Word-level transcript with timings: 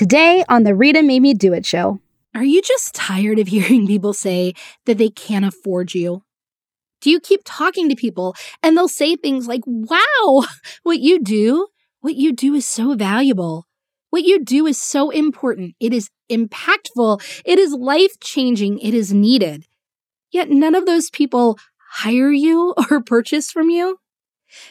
Today 0.00 0.42
on 0.48 0.62
the 0.62 0.74
Rita 0.74 1.02
Made 1.02 1.36
Do 1.36 1.52
It 1.52 1.66
show. 1.66 2.00
Are 2.34 2.42
you 2.42 2.62
just 2.62 2.94
tired 2.94 3.38
of 3.38 3.48
hearing 3.48 3.86
people 3.86 4.14
say 4.14 4.54
that 4.86 4.96
they 4.96 5.10
can't 5.10 5.44
afford 5.44 5.92
you? 5.92 6.22
Do 7.02 7.10
you 7.10 7.20
keep 7.20 7.42
talking 7.44 7.86
to 7.90 7.94
people 7.94 8.34
and 8.62 8.74
they'll 8.74 8.88
say 8.88 9.14
things 9.14 9.46
like, 9.46 9.60
wow, 9.66 10.44
what 10.84 11.00
you 11.00 11.22
do, 11.22 11.66
what 12.00 12.14
you 12.14 12.32
do 12.32 12.54
is 12.54 12.64
so 12.64 12.94
valuable. 12.94 13.66
What 14.08 14.24
you 14.24 14.42
do 14.42 14.66
is 14.66 14.80
so 14.80 15.10
important. 15.10 15.74
It 15.80 15.92
is 15.92 16.08
impactful. 16.32 17.22
It 17.44 17.58
is 17.58 17.74
life 17.74 18.18
changing. 18.20 18.78
It 18.78 18.94
is 18.94 19.12
needed. 19.12 19.66
Yet 20.30 20.48
none 20.48 20.74
of 20.74 20.86
those 20.86 21.10
people 21.10 21.58
hire 21.90 22.32
you 22.32 22.72
or 22.90 23.02
purchase 23.02 23.50
from 23.50 23.68
you. 23.68 23.98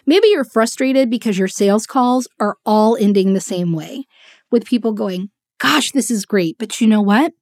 Maybe 0.07 0.29
you're 0.29 0.43
frustrated 0.43 1.11
because 1.11 1.37
your 1.37 1.47
sales 1.47 1.85
calls 1.85 2.27
are 2.39 2.57
all 2.65 2.95
ending 2.95 3.33
the 3.33 3.39
same 3.39 3.73
way 3.73 4.07
with 4.51 4.65
people 4.65 4.93
going, 4.93 5.29
Gosh, 5.59 5.91
this 5.91 6.09
is 6.09 6.25
great. 6.25 6.57
But 6.57 6.79
you 6.79 6.87
know 6.87 7.01
what? 7.01 7.33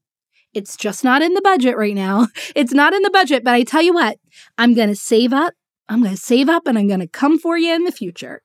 It's 0.53 0.75
just 0.75 1.03
not 1.03 1.21
in 1.21 1.33
the 1.33 1.41
budget 1.41 1.77
right 1.77 1.95
now. 1.95 2.27
It's 2.55 2.73
not 2.73 2.93
in 2.93 3.03
the 3.03 3.11
budget. 3.11 3.43
But 3.43 3.53
I 3.53 3.63
tell 3.63 3.81
you 3.81 3.93
what, 3.93 4.17
I'm 4.57 4.73
going 4.73 4.89
to 4.89 4.95
save 4.95 5.33
up. 5.33 5.53
I'm 5.87 6.01
going 6.01 6.15
to 6.15 6.21
save 6.21 6.49
up 6.49 6.67
and 6.67 6.77
I'm 6.77 6.87
going 6.87 6.99
to 6.99 7.07
come 7.07 7.37
for 7.37 7.57
you 7.57 7.73
in 7.73 7.83
the 7.83 7.91
future. 7.91 8.41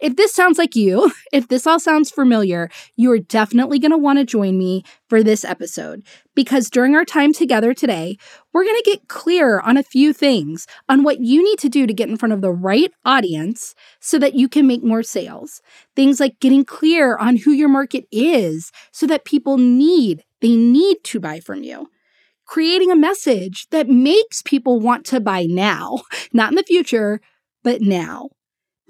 If 0.00 0.16
this 0.16 0.32
sounds 0.32 0.58
like 0.58 0.76
you, 0.76 1.12
if 1.32 1.48
this 1.48 1.66
all 1.66 1.80
sounds 1.80 2.10
familiar, 2.10 2.70
you're 2.96 3.18
definitely 3.18 3.78
going 3.78 3.90
to 3.90 3.98
want 3.98 4.18
to 4.18 4.24
join 4.24 4.58
me 4.58 4.84
for 5.08 5.22
this 5.22 5.44
episode. 5.44 6.02
Because 6.34 6.70
during 6.70 6.94
our 6.94 7.04
time 7.04 7.32
together 7.32 7.74
today, 7.74 8.16
we're 8.52 8.64
going 8.64 8.80
to 8.82 8.90
get 8.90 9.08
clear 9.08 9.60
on 9.60 9.76
a 9.76 9.82
few 9.82 10.12
things 10.12 10.66
on 10.88 11.02
what 11.02 11.20
you 11.20 11.42
need 11.42 11.58
to 11.60 11.68
do 11.68 11.86
to 11.86 11.92
get 11.92 12.08
in 12.08 12.16
front 12.16 12.32
of 12.32 12.40
the 12.40 12.52
right 12.52 12.92
audience 13.04 13.74
so 14.00 14.18
that 14.18 14.34
you 14.34 14.48
can 14.48 14.66
make 14.66 14.82
more 14.82 15.02
sales. 15.02 15.60
Things 15.96 16.20
like 16.20 16.40
getting 16.40 16.64
clear 16.64 17.16
on 17.16 17.36
who 17.36 17.52
your 17.52 17.68
market 17.68 18.04
is 18.10 18.70
so 18.92 19.06
that 19.06 19.24
people 19.24 19.58
need, 19.58 20.24
they 20.40 20.56
need 20.56 20.98
to 21.04 21.20
buy 21.20 21.40
from 21.40 21.62
you. 21.62 21.88
Creating 22.46 22.90
a 22.90 22.96
message 22.96 23.66
that 23.70 23.88
makes 23.88 24.40
people 24.40 24.80
want 24.80 25.04
to 25.06 25.20
buy 25.20 25.44
now, 25.44 26.00
not 26.32 26.50
in 26.50 26.56
the 26.56 26.62
future, 26.62 27.20
but 27.62 27.82
now 27.82 28.30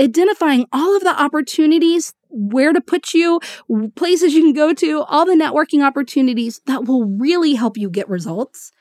identifying 0.00 0.66
all 0.72 0.96
of 0.96 1.02
the 1.02 1.20
opportunities, 1.20 2.14
where 2.30 2.72
to 2.72 2.80
put 2.80 3.14
you, 3.14 3.40
places 3.96 4.34
you 4.34 4.42
can 4.42 4.52
go 4.52 4.72
to, 4.74 5.02
all 5.02 5.24
the 5.24 5.32
networking 5.32 5.84
opportunities 5.84 6.60
that 6.66 6.84
will 6.84 7.04
really 7.04 7.54
help 7.54 7.76
you 7.76 7.90
get 7.90 8.08
results. 8.08 8.72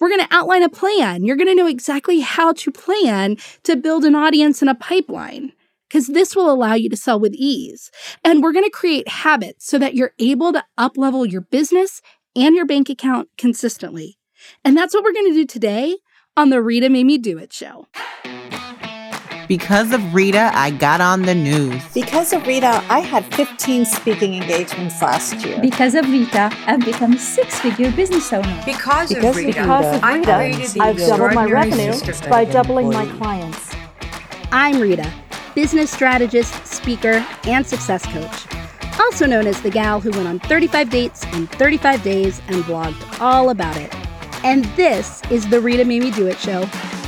We're 0.00 0.08
going 0.08 0.26
to 0.26 0.34
outline 0.34 0.62
a 0.62 0.68
plan. 0.68 1.24
You're 1.24 1.36
going 1.36 1.48
to 1.48 1.54
know 1.54 1.66
exactly 1.66 2.20
how 2.20 2.52
to 2.54 2.70
plan 2.70 3.36
to 3.64 3.76
build 3.76 4.04
an 4.04 4.14
audience 4.14 4.60
and 4.60 4.70
a 4.70 4.74
pipeline 4.74 5.52
because 5.88 6.08
this 6.08 6.34
will 6.34 6.50
allow 6.50 6.74
you 6.74 6.88
to 6.90 6.96
sell 6.96 7.20
with 7.20 7.34
ease. 7.34 7.90
And 8.24 8.42
we're 8.42 8.52
going 8.52 8.64
to 8.64 8.70
create 8.70 9.08
habits 9.08 9.66
so 9.66 9.78
that 9.78 9.94
you're 9.94 10.12
able 10.18 10.52
to 10.52 10.64
uplevel 10.78 11.30
your 11.30 11.42
business 11.42 12.00
and 12.34 12.56
your 12.56 12.66
bank 12.66 12.88
account 12.88 13.28
consistently. 13.38 14.18
And 14.64 14.76
that's 14.76 14.94
what 14.94 15.04
we're 15.04 15.12
going 15.12 15.32
to 15.32 15.38
do 15.38 15.46
today 15.46 15.96
on 16.36 16.50
the 16.50 16.60
Rita 16.60 16.88
Made 16.88 17.04
Me 17.04 17.18
Do 17.18 17.38
It 17.38 17.52
show. 17.52 17.86
Because 19.46 19.92
of 19.92 20.14
Rita, 20.14 20.50
I 20.54 20.70
got 20.70 21.02
on 21.02 21.22
the 21.22 21.34
news. 21.34 21.82
Because 21.92 22.32
of 22.32 22.46
Rita, 22.46 22.82
I 22.88 23.00
had 23.00 23.26
15 23.34 23.84
speaking 23.84 24.34
engagements 24.34 25.02
last 25.02 25.44
year. 25.44 25.60
Because 25.60 25.94
of 25.94 26.08
Rita, 26.10 26.50
I've 26.66 26.84
become 26.84 27.12
a 27.12 27.18
six-figure 27.18 27.92
business 27.92 28.32
owner. 28.32 28.62
Because, 28.64 29.10
because 29.10 29.24
of 29.24 29.36
Rita, 29.36 29.60
because 29.60 29.96
of 29.96 30.02
Rita 30.02 30.80
I've 30.80 30.96
doubled 30.96 31.34
my 31.34 31.46
revenue 31.46 31.92
by 32.30 32.46
doubling 32.46 32.88
my 32.88 33.06
clients. 33.18 33.74
I'm 34.50 34.80
Rita, 34.80 35.12
business 35.54 35.90
strategist, 35.90 36.66
speaker, 36.66 37.26
and 37.44 37.66
success 37.66 38.06
coach. 38.06 38.46
Also 38.98 39.26
known 39.26 39.46
as 39.46 39.60
the 39.60 39.70
gal 39.70 40.00
who 40.00 40.10
went 40.12 40.26
on 40.26 40.38
35 40.38 40.88
dates 40.88 41.24
in 41.34 41.48
35 41.48 42.02
days 42.02 42.40
and 42.48 42.62
blogged 42.64 43.20
all 43.20 43.50
about 43.50 43.76
it. 43.76 43.94
And 44.42 44.64
this 44.76 45.20
is 45.30 45.46
the 45.48 45.60
Rita 45.60 45.84
Made 45.84 46.02
Me 46.02 46.10
Do 46.10 46.28
It 46.28 46.38
show 46.38 46.64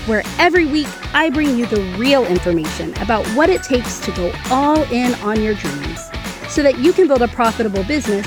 where 0.06 0.22
every 0.38 0.66
week 0.66 0.88
I 1.14 1.30
bring 1.30 1.58
you 1.58 1.66
the 1.66 1.82
real 1.98 2.24
information 2.24 2.94
about 2.98 3.26
what 3.28 3.50
it 3.50 3.62
takes 3.62 3.98
to 4.00 4.12
go 4.12 4.32
all 4.50 4.82
in 4.92 5.14
on 5.16 5.42
your 5.42 5.54
dreams 5.54 6.00
so 6.48 6.62
that 6.62 6.78
you 6.78 6.92
can 6.92 7.08
build 7.08 7.22
a 7.22 7.28
profitable 7.28 7.84
business 7.84 8.26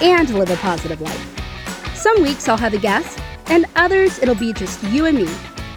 and 0.00 0.28
live 0.30 0.50
a 0.50 0.56
positive 0.56 1.00
life. 1.00 1.94
Some 1.94 2.22
weeks 2.22 2.48
I'll 2.48 2.56
have 2.56 2.74
a 2.74 2.78
guest, 2.78 3.18
and 3.46 3.66
others 3.76 4.18
it'll 4.20 4.34
be 4.34 4.52
just 4.52 4.82
you 4.84 5.06
and 5.06 5.18
me, 5.18 5.28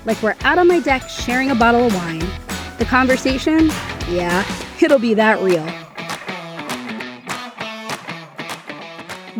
like 0.06 0.22
we're 0.24 0.36
out 0.42 0.58
on 0.58 0.68
my 0.68 0.80
deck 0.80 1.09
sharing 1.09 1.52
a 1.52 1.56
bottle 1.56 1.88
of 1.88 1.96
wine. 1.96 2.26
The 2.78 2.86
conversation, 2.86 3.68
yeah, 4.09 4.46
it'll 4.81 5.00
be 5.00 5.14
that 5.16 5.42
real. 5.42 5.68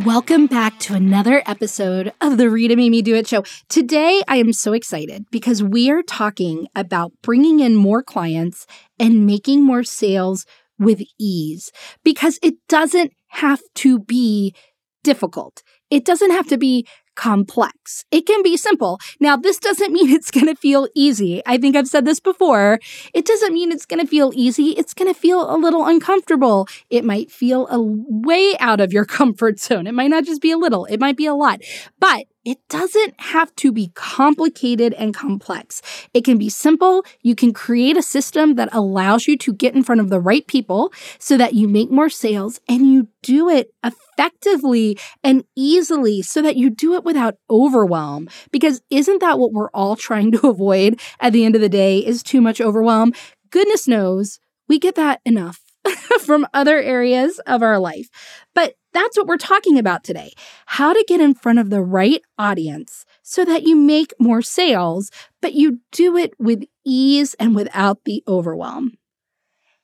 Welcome 0.06 0.48
back 0.48 0.80
to 0.80 0.96
another 0.96 1.44
episode 1.46 2.12
of 2.22 2.38
the 2.38 2.50
Rita 2.50 2.76
Me 2.76 3.04
Do 3.04 3.14
It 3.14 3.28
show. 3.28 3.44
Today, 3.70 4.24
I 4.28 4.38
am 4.38 4.52
so 4.52 4.74
excited 4.74 5.26
because 5.30 5.62
we 5.62 5.92
are 5.92 6.02
talking 6.02 6.68
about 6.74 7.12
bringing 7.22 7.60
in 7.60 7.76
more 7.76 8.02
clients 8.02 8.66
and 8.98 9.28
making 9.28 9.64
more 9.64 9.84
sales 9.84 10.48
with 10.80 11.04
ease 11.20 11.72
because 12.04 12.40
it 12.42 12.56
doesn't 12.68 13.14
have 13.28 13.62
to 13.76 14.00
be 14.00 14.56
difficult. 15.04 15.62
It 15.92 16.04
doesn't 16.04 16.32
have 16.32 16.48
to 16.48 16.58
be 16.58 16.88
complex. 17.16 18.06
It 18.12 18.26
can 18.26 18.42
be 18.44 18.58
simple. 18.58 19.00
Now, 19.20 19.36
this 19.36 19.58
doesn't 19.58 19.94
mean 19.94 20.10
it's 20.10 20.32
going 20.32 20.48
to 20.48 20.56
feel 20.56 20.88
easy. 20.96 21.42
I 21.46 21.58
think 21.58 21.76
I've 21.76 21.88
said 21.88 22.06
this 22.06 22.20
before. 22.20 22.80
It 23.14 23.26
doesn't 23.26 23.54
mean 23.54 23.72
it's 23.72 23.86
going 23.86 24.00
to 24.00 24.08
feel 24.08 24.32
easy. 24.36 24.72
It's 24.72 24.94
going 24.94 25.14
to 25.14 25.20
feel 25.20 25.54
a 25.54 25.58
little 25.58 25.86
uncomfortable. 25.86 26.68
It 26.90 27.04
might 27.04 27.32
feel 27.32 27.68
a 27.68 27.80
way 27.82 28.56
out 28.60 28.80
of 28.80 28.94
your 28.94 29.06
comfort 29.20 29.60
zone. 29.60 29.88
It 29.88 29.94
might 29.94 30.10
not 30.10 30.26
just 30.26 30.42
be 30.42 30.52
a 30.52 30.58
little, 30.58 30.86
it 30.86 31.00
might 31.00 31.18
be 31.18 31.26
a 31.26 31.34
lot. 31.34 31.62
But 32.00 32.26
it 32.44 32.58
doesn't 32.70 33.20
have 33.20 33.56
to 33.58 33.72
be 33.72 33.92
complicated 33.94 34.94
and 34.94 35.14
complex. 35.14 35.82
It 36.14 36.24
can 36.24 36.38
be 36.38 36.50
simple. 36.50 37.06
You 37.22 37.36
can 37.36 37.54
create 37.54 37.98
a 37.98 38.02
system 38.02 38.56
that 38.56 38.70
allows 38.72 39.28
you 39.28 39.38
to 39.38 39.54
get 39.54 39.76
in 39.76 39.84
front 39.84 40.02
of 40.02 40.10
the 40.10 40.20
right 40.20 40.46
people 40.48 40.92
so 41.20 41.38
that 41.38 41.54
you 41.54 41.68
make 41.68 41.92
more 41.92 42.10
sales 42.10 42.60
and 42.68 42.92
you 42.92 43.08
do 43.22 43.48
it 43.48 43.74
effectively 43.84 44.98
and 45.24 45.44
easily 45.56 46.22
so 46.22 46.42
that 46.42 46.56
you 46.56 46.70
do 46.70 46.96
it 46.96 47.04
without 47.04 47.36
overwhelm. 47.50 48.28
Because 48.52 48.82
isn't 48.90 49.20
that 49.20 49.38
what 49.38 49.54
we're 49.54 49.70
all 49.72 49.96
trying 49.96 50.32
to 50.32 50.48
avoid 50.48 51.00
at 51.20 51.34
the 51.34 51.46
end 51.46 51.56
of 51.56 51.62
the 51.62 51.70
day 51.70 52.00
is 52.00 52.24
too 52.24 52.42
much 52.42 52.60
overwhelm? 52.60 53.14
Goodness 53.52 53.88
knows 53.88 54.40
we 54.68 54.80
get 54.80 54.96
that 54.96 55.22
enough 55.26 55.71
from 56.22 56.48
other 56.54 56.80
areas 56.80 57.40
of 57.48 57.62
our 57.64 57.80
life. 57.80 58.10
But 58.54 58.76
that's 58.94 59.18
what 59.18 59.28
we're 59.28 59.38
talking 59.38 59.78
about 59.78 60.04
today 60.04 60.34
how 60.66 60.94
to 60.94 61.06
get 61.08 61.22
in 61.22 61.34
front 61.34 61.60
of 61.60 61.70
the 61.70 61.82
right 61.82 62.22
audience 62.38 63.06
so 63.24 63.46
that 63.46 63.64
you 63.64 63.76
make 63.76 64.14
more 64.20 64.42
sales, 64.42 65.10
but 65.42 65.54
you 65.54 65.80
do 65.92 66.18
it 66.18 66.34
with 66.40 66.64
ease 66.86 67.34
and 67.36 67.56
without 67.56 68.04
the 68.06 68.24
overwhelm. 68.28 68.98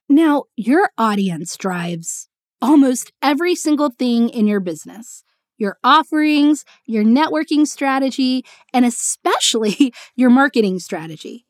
Now, 0.10 0.44
your 0.56 0.92
audience 0.98 1.58
drives 1.58 2.30
almost 2.62 3.12
every 3.22 3.56
single 3.56 3.90
thing 3.90 4.30
in 4.30 4.48
your 4.48 4.60
business 4.60 5.24
your 5.60 5.78
offerings, 5.84 6.64
your 6.86 7.04
networking 7.04 7.66
strategy, 7.66 8.46
and 8.74 8.86
especially 8.86 9.92
your 10.16 10.30
marketing 10.30 10.78
strategy. 10.78 11.47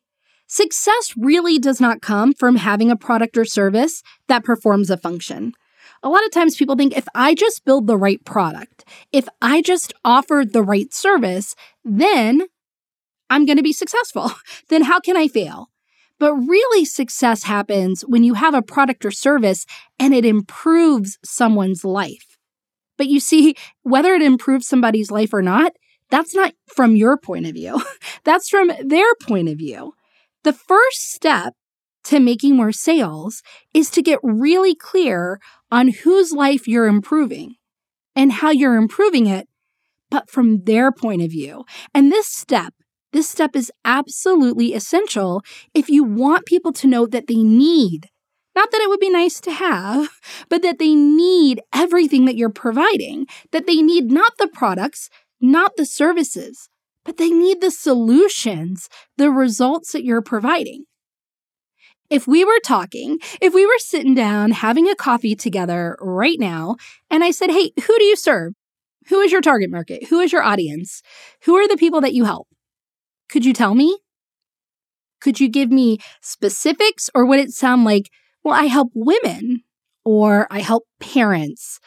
Success 0.48 1.14
really 1.18 1.60
does 1.60 1.80
not 1.80 2.02
come 2.02 2.34
from 2.34 2.56
having 2.56 2.90
a 2.90 2.96
product 2.96 3.38
or 3.38 3.46
service 3.46 4.02
that 4.28 4.44
performs 4.44 4.90
a 4.90 4.98
function 4.98 5.54
a 6.04 6.10
lot 6.10 6.26
of 6.26 6.32
times 6.32 6.56
people 6.56 6.76
think 6.76 6.96
if 6.96 7.08
I 7.16 7.34
just 7.34 7.66
build 7.66 7.88
the 7.88 7.98
right 7.98 8.24
product, 8.24 8.86
if 9.12 9.28
I 9.42 9.62
just 9.62 9.94
offer 10.06 10.44
the 10.46 10.64
right 10.64 10.94
service, 10.94 11.56
then 11.84 12.42
I'm 13.30 13.46
going 13.46 13.58
to 13.58 13.64
be 13.64 13.74
successful. 13.74 14.32
then 14.70 14.84
how 14.84 15.00
can 15.00 15.18
I 15.18 15.28
fail? 15.28 15.70
But 16.20 16.34
really, 16.34 16.84
success 16.86 17.44
happens 17.44 18.02
when 18.02 18.24
you 18.24 18.34
have 18.34 18.56
a 18.56 18.62
product 18.62 19.06
or 19.06 19.12
service 19.12 19.66
and 20.00 20.14
it 20.14 20.26
improves 20.26 21.20
someone's 21.24 21.86
life. 21.86 22.38
But 22.98 23.08
you 23.08 23.20
see, 23.20 23.56
whether 23.84 24.16
it 24.16 24.24
improves 24.24 24.68
somebody's 24.68 25.12
life 25.12 25.32
or 25.32 25.44
not, 25.44 25.74
that's 26.10 26.34
not 26.34 26.54
from 26.74 26.96
your 26.96 27.18
point 27.18 27.46
of 27.46 27.54
view. 27.54 27.80
that's 28.24 28.50
from 28.50 28.72
their 28.84 29.14
point 29.22 29.50
of 29.50 29.58
view. 29.58 29.94
The 30.48 30.54
first 30.54 31.12
step 31.12 31.56
to 32.06 32.22
making 32.22 32.56
more 32.56 32.72
sales 32.72 33.44
is 33.74 33.90
to 33.90 34.02
get 34.02 34.18
really 34.24 34.74
clear 34.76 35.42
on 35.70 35.90
whose 35.90 36.32
life 36.32 36.70
you're 36.70 36.88
improving 36.88 37.56
and 38.16 38.32
how 38.32 38.52
you're 38.52 38.78
improving 38.78 39.28
it, 39.28 39.50
but 40.10 40.30
from 40.30 40.64
their 40.64 40.90
point 40.90 41.22
of 41.22 41.32
view. 41.32 41.66
And 41.94 42.14
this 42.14 42.28
step, 42.28 42.74
this 43.12 43.30
step 43.30 43.58
is 43.58 43.74
absolutely 43.84 44.74
essential 44.74 45.42
if 45.74 45.90
you 45.90 46.06
want 46.06 46.46
people 46.46 46.72
to 46.72 46.88
know 46.88 47.06
that 47.08 47.28
they 47.28 47.44
need, 47.44 48.08
not 48.56 48.72
that 48.72 48.80
it 48.80 48.88
would 48.88 49.02
be 49.02 49.10
nice 49.10 49.42
to 49.42 49.52
have, 49.52 50.08
but 50.50 50.62
that 50.62 50.80
they 50.80 50.96
need 50.96 51.60
everything 51.74 52.24
that 52.24 52.38
you're 52.38 52.50
providing, 52.50 53.26
that 53.52 53.68
they 53.68 53.82
need 53.82 54.14
not 54.14 54.32
the 54.40 54.48
products, 54.48 55.10
not 55.42 55.74
the 55.76 55.86
services, 55.86 56.70
but 57.08 57.16
they 57.16 57.30
need 57.30 57.62
the 57.62 57.72
solutions, 57.72 58.90
the 59.16 59.32
results 59.32 59.94
that 59.94 60.04
you're 60.04 60.22
providing. 60.22 60.84
if 62.10 62.26
we 62.28 62.46
were 62.46 62.60
talking, 62.64 63.20
if 63.42 63.54
we 63.54 63.66
were 63.66 63.80
sitting 63.80 64.16
down 64.16 64.52
having 64.52 64.88
a 64.90 64.96
coffee 64.96 65.36
together 65.36 65.98
right 66.00 66.40
now, 66.40 66.76
and 67.10 67.24
I 67.24 67.32
said, 67.32 67.50
Hey, 67.50 67.72
who 67.86 67.98
do 67.98 68.04
you 68.04 68.16
serve? 68.16 68.54
Who 69.10 69.20
is 69.22 69.32
your 69.32 69.42
target 69.42 69.70
market? 69.70 70.08
Who 70.08 70.20
is 70.20 70.32
your 70.32 70.44
audience? 70.44 71.02
Who 71.44 71.56
are 71.56 71.68
the 71.68 71.78
people 71.78 72.00
that 72.02 72.14
you 72.14 72.26
help? 72.26 72.48
Could 73.30 73.46
you 73.46 73.54
tell 73.54 73.76
me? 73.76 73.98
Could 75.20 75.40
you 75.40 75.50
give 75.50 75.72
me 75.72 75.98
specifics, 76.22 77.10
or 77.16 77.26
would 77.26 77.40
it 77.40 77.52
sound 77.52 77.84
like, 77.84 78.10
well, 78.44 78.54
I 78.54 78.66
help 78.66 78.92
women, 78.94 79.64
or 80.06 80.48
I 80.50 80.62
help 80.62 80.84
parents, 81.00 81.80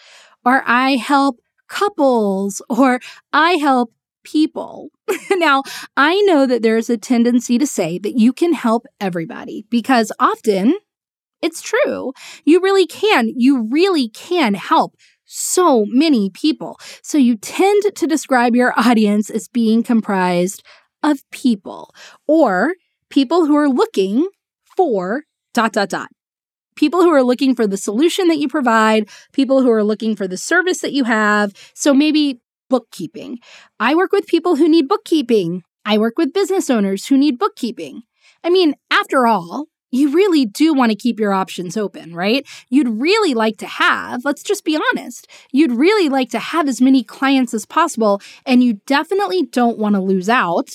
or 0.44 0.62
I 0.66 0.96
help 0.96 1.40
couples, 1.68 2.60
or 2.68 3.00
I 3.32 3.52
help 3.52 3.92
people. 4.22 4.90
now, 5.32 5.62
I 5.96 6.20
know 6.22 6.46
that 6.46 6.62
there's 6.62 6.90
a 6.90 6.96
tendency 6.96 7.58
to 7.58 7.66
say 7.66 7.98
that 7.98 8.18
you 8.18 8.32
can 8.32 8.52
help 8.52 8.86
everybody 9.00 9.66
because 9.70 10.12
often 10.18 10.74
it's 11.42 11.62
true. 11.62 12.12
You 12.44 12.60
really 12.60 12.86
can. 12.86 13.32
You 13.34 13.68
really 13.70 14.08
can 14.08 14.54
help 14.54 14.94
so 15.24 15.84
many 15.86 16.28
people. 16.30 16.78
So 17.02 17.16
you 17.16 17.36
tend 17.36 17.94
to 17.94 18.06
describe 18.06 18.54
your 18.54 18.74
audience 18.76 19.30
as 19.30 19.48
being 19.48 19.82
comprised 19.82 20.62
of 21.02 21.18
people 21.30 21.94
or 22.26 22.74
people 23.08 23.46
who 23.46 23.56
are 23.56 23.68
looking 23.68 24.28
for 24.76 25.24
dot, 25.54 25.72
dot, 25.72 25.88
dot. 25.88 26.08
People 26.76 27.02
who 27.02 27.10
are 27.10 27.22
looking 27.22 27.54
for 27.54 27.66
the 27.66 27.76
solution 27.76 28.28
that 28.28 28.38
you 28.38 28.48
provide, 28.48 29.08
people 29.32 29.62
who 29.62 29.70
are 29.70 29.84
looking 29.84 30.16
for 30.16 30.26
the 30.26 30.36
service 30.36 30.80
that 30.80 30.92
you 30.92 31.04
have. 31.04 31.52
So 31.74 31.92
maybe 31.92 32.40
bookkeeping. 32.70 33.38
I 33.78 33.94
work 33.94 34.12
with 34.12 34.26
people 34.26 34.56
who 34.56 34.66
need 34.66 34.88
bookkeeping. 34.88 35.62
I 35.84 35.98
work 35.98 36.16
with 36.16 36.32
business 36.32 36.70
owners 36.70 37.06
who 37.06 37.18
need 37.18 37.38
bookkeeping. 37.38 38.04
I 38.42 38.48
mean, 38.48 38.74
after 38.90 39.26
all, 39.26 39.66
you 39.90 40.12
really 40.12 40.46
do 40.46 40.72
want 40.72 40.92
to 40.92 40.96
keep 40.96 41.18
your 41.20 41.32
options 41.32 41.76
open, 41.76 42.14
right? 42.14 42.46
You'd 42.70 42.88
really 42.88 43.34
like 43.34 43.58
to 43.58 43.66
have, 43.66 44.24
let's 44.24 44.42
just 44.42 44.64
be 44.64 44.78
honest, 44.92 45.26
you'd 45.52 45.72
really 45.72 46.08
like 46.08 46.30
to 46.30 46.38
have 46.38 46.68
as 46.68 46.80
many 46.80 47.02
clients 47.02 47.52
as 47.52 47.66
possible, 47.66 48.22
and 48.46 48.62
you 48.62 48.74
definitely 48.86 49.42
don't 49.42 49.78
want 49.78 49.96
to 49.96 50.00
lose 50.00 50.28
out 50.28 50.70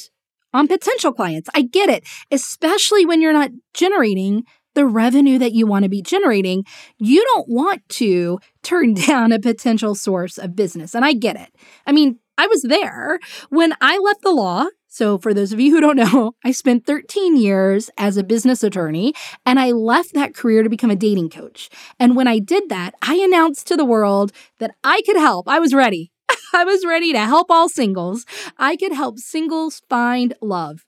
on 0.54 0.68
potential 0.68 1.14
clients. 1.14 1.50
I 1.54 1.64
get 1.64 1.90
it, 1.90 2.06
especially 2.32 3.06
when 3.06 3.22
you're 3.22 3.34
not 3.34 3.52
generating 3.74 4.44
the 4.75 4.86
revenue 4.86 5.39
that 5.39 5.54
you 5.54 5.66
want 5.66 5.83
to 5.83 5.89
be 5.89 6.01
generating, 6.01 6.63
you 6.98 7.24
don't 7.33 7.50
want 7.50 7.88
to 7.89 8.39
turn 8.62 8.94
down 9.07 9.31
a 9.31 9.39
potential 9.39 9.95
source 9.95 10.38
of 10.38 10.56
business. 10.56 10.94
And 10.94 11.04
I 11.04 11.13
get 11.13 11.36
it. 11.36 11.50
I 11.88 11.92
mean, 11.92 12.19
I 12.38 12.48
was 12.48 12.62
there 12.63 13.19
when 13.50 13.74
I 13.81 13.98
left 13.98 14.22
the 14.22 14.31
law. 14.31 14.66
So, 14.88 15.18
for 15.18 15.33
those 15.33 15.51
of 15.51 15.60
you 15.60 15.72
who 15.72 15.81
don't 15.81 15.98
know, 16.13 16.33
I 16.44 16.51
spent 16.51 16.86
13 16.86 17.36
years 17.36 17.89
as 17.98 18.16
a 18.16 18.24
business 18.24 18.63
attorney 18.63 19.13
and 19.45 19.60
I 19.60 19.72
left 19.72 20.13
that 20.13 20.33
career 20.36 20.63
to 20.63 20.69
become 20.69 20.92
a 20.92 20.95
dating 20.95 21.30
coach. 21.30 21.69
And 22.00 22.16
when 22.16 22.27
I 22.27 22.39
did 22.39 22.69
that, 22.69 22.94
I 23.01 23.16
announced 23.16 23.68
to 23.68 23.75
the 23.75 23.86
world 23.86 24.31
that 24.60 24.75
I 24.83 25.01
could 25.06 25.18
help. 25.18 25.48
I 25.48 25.60
was 25.60 25.74
ready. 25.74 26.12
I 26.54 26.63
was 26.63 26.86
ready 26.86 27.12
to 27.12 27.19
help 27.19 27.51
all 27.51 27.68
singles. 27.68 28.25
I 28.57 28.75
could 28.75 28.94
help 28.94 29.19
singles 29.19 29.81
find 29.89 30.33
love. 30.42 30.86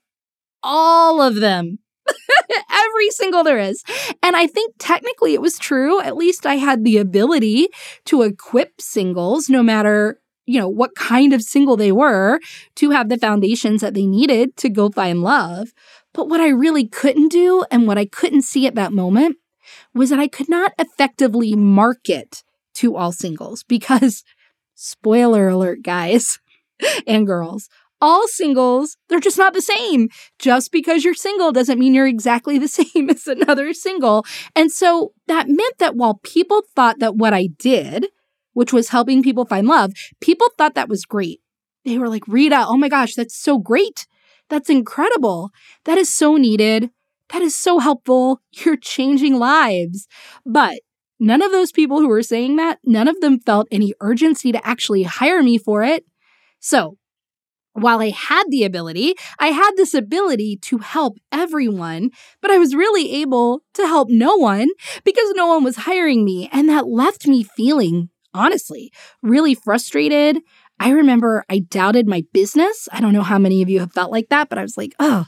All 0.62 1.20
of 1.20 1.36
them. 1.36 1.78
Every 2.70 3.10
single 3.10 3.44
there 3.44 3.58
is. 3.58 3.82
And 4.22 4.36
I 4.36 4.46
think 4.46 4.74
technically 4.78 5.34
it 5.34 5.42
was 5.42 5.58
true. 5.58 6.00
At 6.00 6.16
least 6.16 6.46
I 6.46 6.54
had 6.56 6.84
the 6.84 6.98
ability 6.98 7.68
to 8.06 8.22
equip 8.22 8.80
singles, 8.80 9.48
no 9.48 9.62
matter 9.62 10.20
you 10.48 10.58
know, 10.58 10.68
what 10.68 10.94
kind 10.94 11.34
of 11.34 11.42
single 11.42 11.76
they 11.76 11.92
were 11.92 12.40
to 12.76 12.88
have 12.88 13.10
the 13.10 13.18
foundations 13.18 13.82
that 13.82 13.92
they 13.92 14.06
needed 14.06 14.56
to 14.56 14.70
go 14.70 14.88
find 14.88 15.22
love. 15.22 15.74
But 16.14 16.28
what 16.30 16.40
I 16.40 16.48
really 16.48 16.88
couldn't 16.88 17.28
do 17.28 17.66
and 17.70 17.86
what 17.86 17.98
I 17.98 18.06
couldn't 18.06 18.42
see 18.42 18.66
at 18.66 18.74
that 18.74 18.94
moment 18.94 19.36
was 19.94 20.08
that 20.08 20.18
I 20.18 20.26
could 20.26 20.48
not 20.48 20.72
effectively 20.78 21.54
market 21.54 22.42
to 22.76 22.96
all 22.96 23.12
singles 23.12 23.62
because, 23.62 24.24
spoiler 24.74 25.48
alert, 25.48 25.82
guys 25.82 26.38
and 27.06 27.26
girls, 27.26 27.68
all 28.00 28.28
singles, 28.28 28.96
they're 29.08 29.20
just 29.20 29.38
not 29.38 29.54
the 29.54 29.62
same. 29.62 30.08
Just 30.38 30.72
because 30.72 31.04
you're 31.04 31.14
single 31.14 31.52
doesn't 31.52 31.78
mean 31.78 31.94
you're 31.94 32.06
exactly 32.06 32.58
the 32.58 32.68
same 32.68 33.10
as 33.10 33.26
another 33.26 33.72
single. 33.72 34.24
And 34.54 34.70
so 34.70 35.12
that 35.26 35.48
meant 35.48 35.78
that 35.78 35.96
while 35.96 36.20
people 36.22 36.62
thought 36.74 36.98
that 37.00 37.16
what 37.16 37.34
I 37.34 37.48
did, 37.58 38.06
which 38.52 38.72
was 38.72 38.88
helping 38.88 39.22
people 39.22 39.44
find 39.44 39.66
love, 39.66 39.92
people 40.20 40.48
thought 40.56 40.74
that 40.74 40.88
was 40.88 41.04
great. 41.04 41.40
They 41.84 41.98
were 41.98 42.08
like, 42.08 42.26
Rita, 42.26 42.64
oh 42.66 42.76
my 42.76 42.88
gosh, 42.88 43.14
that's 43.14 43.36
so 43.36 43.58
great. 43.58 44.06
That's 44.50 44.70
incredible. 44.70 45.50
That 45.84 45.98
is 45.98 46.08
so 46.08 46.36
needed. 46.36 46.90
That 47.30 47.42
is 47.42 47.54
so 47.54 47.78
helpful. 47.78 48.40
You're 48.52 48.76
changing 48.76 49.38
lives. 49.38 50.06
But 50.44 50.80
none 51.18 51.42
of 51.42 51.52
those 51.52 51.72
people 51.72 52.00
who 52.00 52.08
were 52.08 52.22
saying 52.22 52.56
that, 52.56 52.78
none 52.84 53.08
of 53.08 53.20
them 53.20 53.40
felt 53.40 53.68
any 53.70 53.94
urgency 54.00 54.52
to 54.52 54.66
actually 54.66 55.04
hire 55.04 55.42
me 55.42 55.58
for 55.58 55.82
it. 55.82 56.04
So 56.60 56.97
while 57.72 58.00
I 58.00 58.10
had 58.10 58.44
the 58.48 58.64
ability, 58.64 59.14
I 59.38 59.48
had 59.48 59.72
this 59.76 59.94
ability 59.94 60.58
to 60.62 60.78
help 60.78 61.18
everyone, 61.30 62.10
but 62.40 62.50
I 62.50 62.58
was 62.58 62.74
really 62.74 63.12
able 63.20 63.62
to 63.74 63.86
help 63.86 64.08
no 64.10 64.36
one 64.36 64.68
because 65.04 65.32
no 65.34 65.46
one 65.46 65.64
was 65.64 65.76
hiring 65.76 66.24
me. 66.24 66.48
And 66.52 66.68
that 66.68 66.88
left 66.88 67.26
me 67.26 67.42
feeling, 67.42 68.10
honestly, 68.34 68.92
really 69.22 69.54
frustrated. 69.54 70.38
I 70.80 70.90
remember 70.90 71.44
I 71.50 71.58
doubted 71.58 72.06
my 72.06 72.22
business. 72.32 72.88
I 72.92 73.00
don't 73.00 73.12
know 73.12 73.22
how 73.22 73.38
many 73.38 73.62
of 73.62 73.68
you 73.68 73.80
have 73.80 73.92
felt 73.92 74.12
like 74.12 74.28
that, 74.28 74.48
but 74.48 74.58
I 74.58 74.62
was 74.62 74.76
like, 74.76 74.94
oh, 75.00 75.26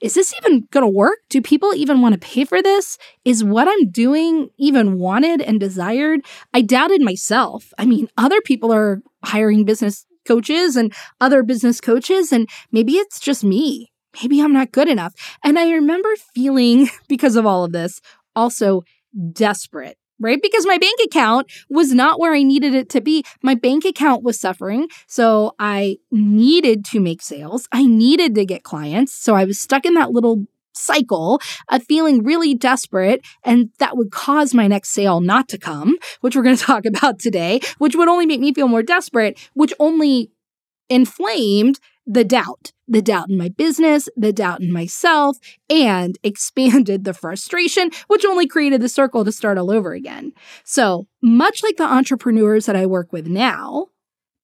is 0.00 0.14
this 0.14 0.34
even 0.34 0.66
going 0.72 0.84
to 0.84 0.92
work? 0.92 1.18
Do 1.30 1.40
people 1.40 1.72
even 1.72 2.00
want 2.00 2.14
to 2.14 2.18
pay 2.18 2.44
for 2.44 2.60
this? 2.60 2.98
Is 3.24 3.44
what 3.44 3.68
I'm 3.68 3.90
doing 3.90 4.50
even 4.58 4.98
wanted 4.98 5.40
and 5.40 5.60
desired? 5.60 6.20
I 6.52 6.62
doubted 6.62 7.00
myself. 7.00 7.72
I 7.78 7.86
mean, 7.86 8.08
other 8.16 8.40
people 8.40 8.72
are 8.72 9.00
hiring 9.24 9.64
business 9.64 10.04
coaches 10.28 10.76
and 10.76 10.92
other 11.20 11.42
business 11.42 11.80
coaches, 11.80 12.32
and 12.32 12.48
maybe 12.70 12.92
it's 12.94 13.18
just 13.18 13.42
me. 13.42 13.90
Maybe 14.22 14.40
I'm 14.40 14.52
not 14.52 14.72
good 14.72 14.88
enough. 14.88 15.14
And 15.42 15.58
I 15.58 15.70
remember 15.72 16.10
feeling, 16.34 16.88
because 17.08 17.36
of 17.36 17.46
all 17.46 17.64
of 17.64 17.72
this, 17.72 18.00
also 18.36 18.82
desperate 19.32 19.96
right? 20.20 20.40
Because 20.42 20.66
my 20.66 20.78
bank 20.78 20.98
account 21.06 21.50
was 21.70 21.92
not 21.92 22.18
where 22.18 22.34
I 22.34 22.42
needed 22.42 22.74
it 22.74 22.88
to 22.90 23.00
be. 23.00 23.24
My 23.42 23.54
bank 23.54 23.84
account 23.84 24.22
was 24.22 24.40
suffering. 24.40 24.88
So 25.06 25.54
I 25.58 25.98
needed 26.10 26.84
to 26.86 27.00
make 27.00 27.22
sales. 27.22 27.68
I 27.72 27.86
needed 27.86 28.34
to 28.34 28.44
get 28.44 28.64
clients. 28.64 29.12
So 29.12 29.34
I 29.34 29.44
was 29.44 29.58
stuck 29.58 29.84
in 29.84 29.94
that 29.94 30.10
little 30.10 30.46
cycle 30.78 31.40
of 31.70 31.82
feeling 31.84 32.22
really 32.22 32.54
desperate 32.54 33.20
and 33.44 33.70
that 33.78 33.96
would 33.96 34.10
cause 34.10 34.54
my 34.54 34.66
next 34.66 34.90
sale 34.90 35.20
not 35.20 35.48
to 35.48 35.58
come, 35.58 35.96
which 36.20 36.36
we're 36.36 36.42
going 36.42 36.56
to 36.58 36.62
talk 36.62 36.84
about 36.84 37.18
today, 37.18 37.60
which 37.78 37.96
would 37.96 38.08
only 38.08 38.26
make 38.26 38.40
me 38.40 38.52
feel 38.52 38.68
more 38.68 38.82
desperate, 38.82 39.38
which 39.54 39.72
only 39.78 40.30
inflamed 40.88 41.78
the 42.06 42.24
doubt, 42.24 42.72
the 42.88 43.02
doubt 43.02 43.28
in 43.28 43.36
my 43.36 43.50
business, 43.50 44.08
the 44.16 44.32
doubt 44.32 44.62
in 44.62 44.72
myself, 44.72 45.36
and 45.68 46.18
expanded 46.24 47.04
the 47.04 47.12
frustration, 47.12 47.90
which 48.06 48.24
only 48.24 48.46
created 48.46 48.80
the 48.80 48.88
circle 48.88 49.24
to 49.24 49.30
start 49.30 49.58
all 49.58 49.70
over 49.70 49.92
again. 49.92 50.32
So, 50.64 51.06
much 51.22 51.62
like 51.62 51.76
the 51.76 51.84
entrepreneurs 51.84 52.64
that 52.66 52.76
I 52.76 52.86
work 52.86 53.12
with 53.12 53.26
now, 53.26 53.88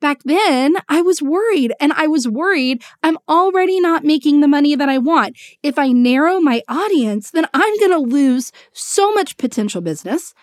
Back 0.05 0.23
then, 0.23 0.77
I 0.87 1.01
was 1.01 1.23
worried 1.23 1.73
and 1.81 1.91
I 1.95 2.09
was 2.09 2.29
worried 2.29 2.83
I'm 3.03 3.17
already 3.27 3.81
not 3.81 4.05
making 4.05 4.41
the 4.41 4.47
money 4.47 4.75
that 4.75 4.91
I 4.91 4.99
want. 4.99 5.39
If 5.63 5.79
I 5.79 5.93
narrow 5.93 6.41
my 6.41 6.61
audience, 6.69 7.31
then 7.31 7.47
I'm 7.55 7.79
going 7.79 7.91
to 7.91 8.15
lose 8.15 8.53
so 8.75 9.13
much 9.13 9.39
potential 9.39 9.81
business 9.81 10.35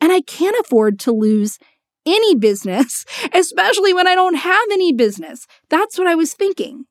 and 0.00 0.10
I 0.10 0.22
can't 0.22 0.56
afford 0.58 0.98
to 1.00 1.12
lose 1.12 1.58
any 2.06 2.34
business, 2.34 3.04
especially 3.34 3.92
when 3.92 4.06
I 4.06 4.14
don't 4.14 4.36
have 4.36 4.68
any 4.72 4.90
business. 4.90 5.46
That's 5.68 5.98
what 5.98 6.06
I 6.06 6.14
was 6.14 6.32
thinking. 6.32 6.86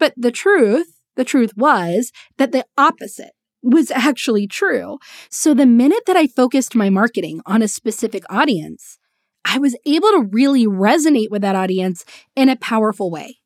But 0.00 0.14
the 0.16 0.32
truth, 0.32 0.88
the 1.14 1.24
truth 1.24 1.52
was 1.56 2.10
that 2.38 2.50
the 2.50 2.66
opposite 2.76 3.34
was 3.62 3.92
actually 3.92 4.48
true. 4.48 4.98
So 5.30 5.54
the 5.54 5.66
minute 5.66 6.02
that 6.08 6.16
I 6.16 6.26
focused 6.26 6.74
my 6.74 6.90
marketing 6.90 7.40
on 7.46 7.62
a 7.62 7.68
specific 7.68 8.24
audience, 8.28 8.98
I 9.44 9.58
was 9.58 9.76
able 9.84 10.08
to 10.08 10.28
really 10.30 10.66
resonate 10.66 11.30
with 11.30 11.42
that 11.42 11.56
audience 11.56 12.04
in 12.36 12.48
a 12.48 12.56
powerful 12.56 13.10
way. 13.10 13.38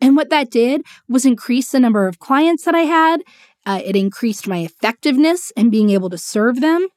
And 0.00 0.16
what 0.16 0.30
that 0.30 0.50
did 0.50 0.82
was 1.08 1.24
increase 1.24 1.70
the 1.70 1.80
number 1.80 2.08
of 2.08 2.18
clients 2.18 2.64
that 2.64 2.74
I 2.74 2.82
had. 2.82 3.22
Uh, 3.64 3.80
it 3.84 3.94
increased 3.94 4.48
my 4.48 4.58
effectiveness 4.58 5.52
in 5.56 5.70
being 5.70 5.90
able 5.90 6.10
to 6.10 6.18
serve 6.18 6.60
them. 6.60 6.88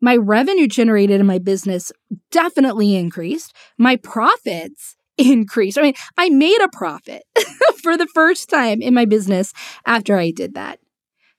My 0.00 0.16
revenue 0.16 0.66
generated 0.66 1.20
in 1.20 1.26
my 1.26 1.38
business 1.38 1.92
definitely 2.30 2.96
increased. 2.96 3.54
My 3.78 3.96
profits 3.96 4.96
increased. 5.16 5.78
I 5.78 5.82
mean, 5.82 5.94
I 6.18 6.28
made 6.28 6.60
a 6.60 6.68
profit 6.68 7.22
for 7.82 7.96
the 7.96 8.08
first 8.08 8.50
time 8.50 8.82
in 8.82 8.92
my 8.92 9.04
business 9.04 9.52
after 9.86 10.18
I 10.18 10.30
did 10.30 10.54
that. 10.54 10.78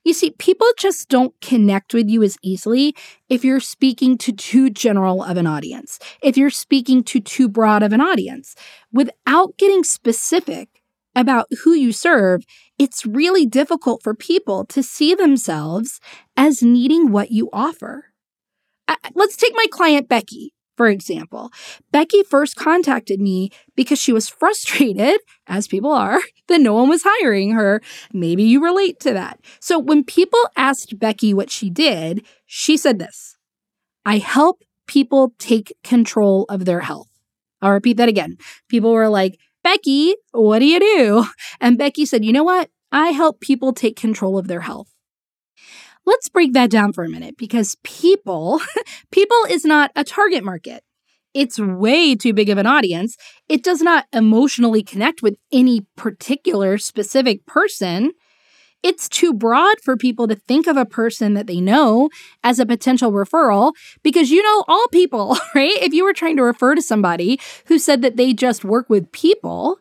You 0.04 0.12
see, 0.12 0.30
people 0.38 0.66
just 0.78 1.08
don't 1.08 1.34
connect 1.40 1.94
with 1.94 2.08
you 2.08 2.22
as 2.22 2.36
easily 2.42 2.94
if 3.28 3.44
you're 3.44 3.60
speaking 3.60 4.18
to 4.18 4.32
too 4.32 4.70
general 4.70 5.22
of 5.22 5.36
an 5.36 5.46
audience, 5.46 5.98
if 6.22 6.36
you're 6.36 6.50
speaking 6.50 7.02
to 7.04 7.20
too 7.20 7.48
broad 7.48 7.82
of 7.82 7.92
an 7.92 8.00
audience. 8.00 8.54
Without 8.92 9.56
getting 9.56 9.82
specific, 9.82 10.68
about 11.14 11.46
who 11.62 11.72
you 11.74 11.92
serve, 11.92 12.44
it's 12.78 13.06
really 13.06 13.46
difficult 13.46 14.02
for 14.02 14.14
people 14.14 14.64
to 14.66 14.82
see 14.82 15.14
themselves 15.14 16.00
as 16.36 16.62
needing 16.62 17.12
what 17.12 17.30
you 17.30 17.48
offer. 17.52 18.06
Let's 19.14 19.36
take 19.36 19.52
my 19.54 19.66
client, 19.70 20.08
Becky. 20.08 20.53
For 20.76 20.88
example, 20.88 21.50
Becky 21.92 22.22
first 22.22 22.56
contacted 22.56 23.20
me 23.20 23.50
because 23.76 23.98
she 23.98 24.12
was 24.12 24.28
frustrated, 24.28 25.20
as 25.46 25.68
people 25.68 25.92
are, 25.92 26.20
that 26.48 26.60
no 26.60 26.74
one 26.74 26.88
was 26.88 27.02
hiring 27.04 27.52
her. 27.52 27.80
Maybe 28.12 28.42
you 28.42 28.62
relate 28.62 28.98
to 29.00 29.12
that. 29.12 29.40
So 29.60 29.78
when 29.78 30.04
people 30.04 30.40
asked 30.56 30.98
Becky 30.98 31.32
what 31.32 31.50
she 31.50 31.70
did, 31.70 32.24
she 32.46 32.76
said 32.76 32.98
this 32.98 33.36
I 34.04 34.18
help 34.18 34.62
people 34.86 35.34
take 35.38 35.76
control 35.82 36.44
of 36.48 36.64
their 36.64 36.80
health. 36.80 37.08
I'll 37.62 37.72
repeat 37.72 37.96
that 37.96 38.08
again. 38.08 38.36
People 38.68 38.92
were 38.92 39.08
like, 39.08 39.38
Becky, 39.62 40.14
what 40.32 40.58
do 40.58 40.66
you 40.66 40.78
do? 40.78 41.26
And 41.60 41.78
Becky 41.78 42.04
said, 42.04 42.24
You 42.24 42.32
know 42.32 42.44
what? 42.44 42.70
I 42.92 43.08
help 43.08 43.40
people 43.40 43.72
take 43.72 43.96
control 43.96 44.38
of 44.38 44.46
their 44.46 44.60
health. 44.60 44.93
Let's 46.06 46.28
break 46.28 46.52
that 46.52 46.70
down 46.70 46.92
for 46.92 47.04
a 47.04 47.08
minute 47.08 47.36
because 47.36 47.76
people, 47.82 48.60
people 49.10 49.38
is 49.48 49.64
not 49.64 49.90
a 49.96 50.04
target 50.04 50.44
market. 50.44 50.82
It's 51.32 51.58
way 51.58 52.14
too 52.14 52.32
big 52.32 52.48
of 52.48 52.58
an 52.58 52.66
audience. 52.66 53.16
It 53.48 53.64
does 53.64 53.82
not 53.82 54.06
emotionally 54.12 54.82
connect 54.82 55.20
with 55.20 55.34
any 55.52 55.86
particular 55.96 56.78
specific 56.78 57.44
person. 57.44 58.12
It's 58.84 59.08
too 59.08 59.32
broad 59.32 59.76
for 59.82 59.96
people 59.96 60.28
to 60.28 60.36
think 60.36 60.66
of 60.66 60.76
a 60.76 60.84
person 60.84 61.34
that 61.34 61.46
they 61.46 61.60
know 61.60 62.10
as 62.44 62.58
a 62.58 62.66
potential 62.66 63.10
referral 63.10 63.72
because 64.02 64.30
you 64.30 64.42
know 64.42 64.64
all 64.68 64.86
people, 64.92 65.36
right? 65.54 65.82
If 65.82 65.92
you 65.92 66.04
were 66.04 66.12
trying 66.12 66.36
to 66.36 66.42
refer 66.42 66.74
to 66.74 66.82
somebody 66.82 67.40
who 67.66 67.78
said 67.78 68.02
that 68.02 68.16
they 68.16 68.32
just 68.32 68.64
work 68.64 68.88
with 68.88 69.10
people, 69.10 69.78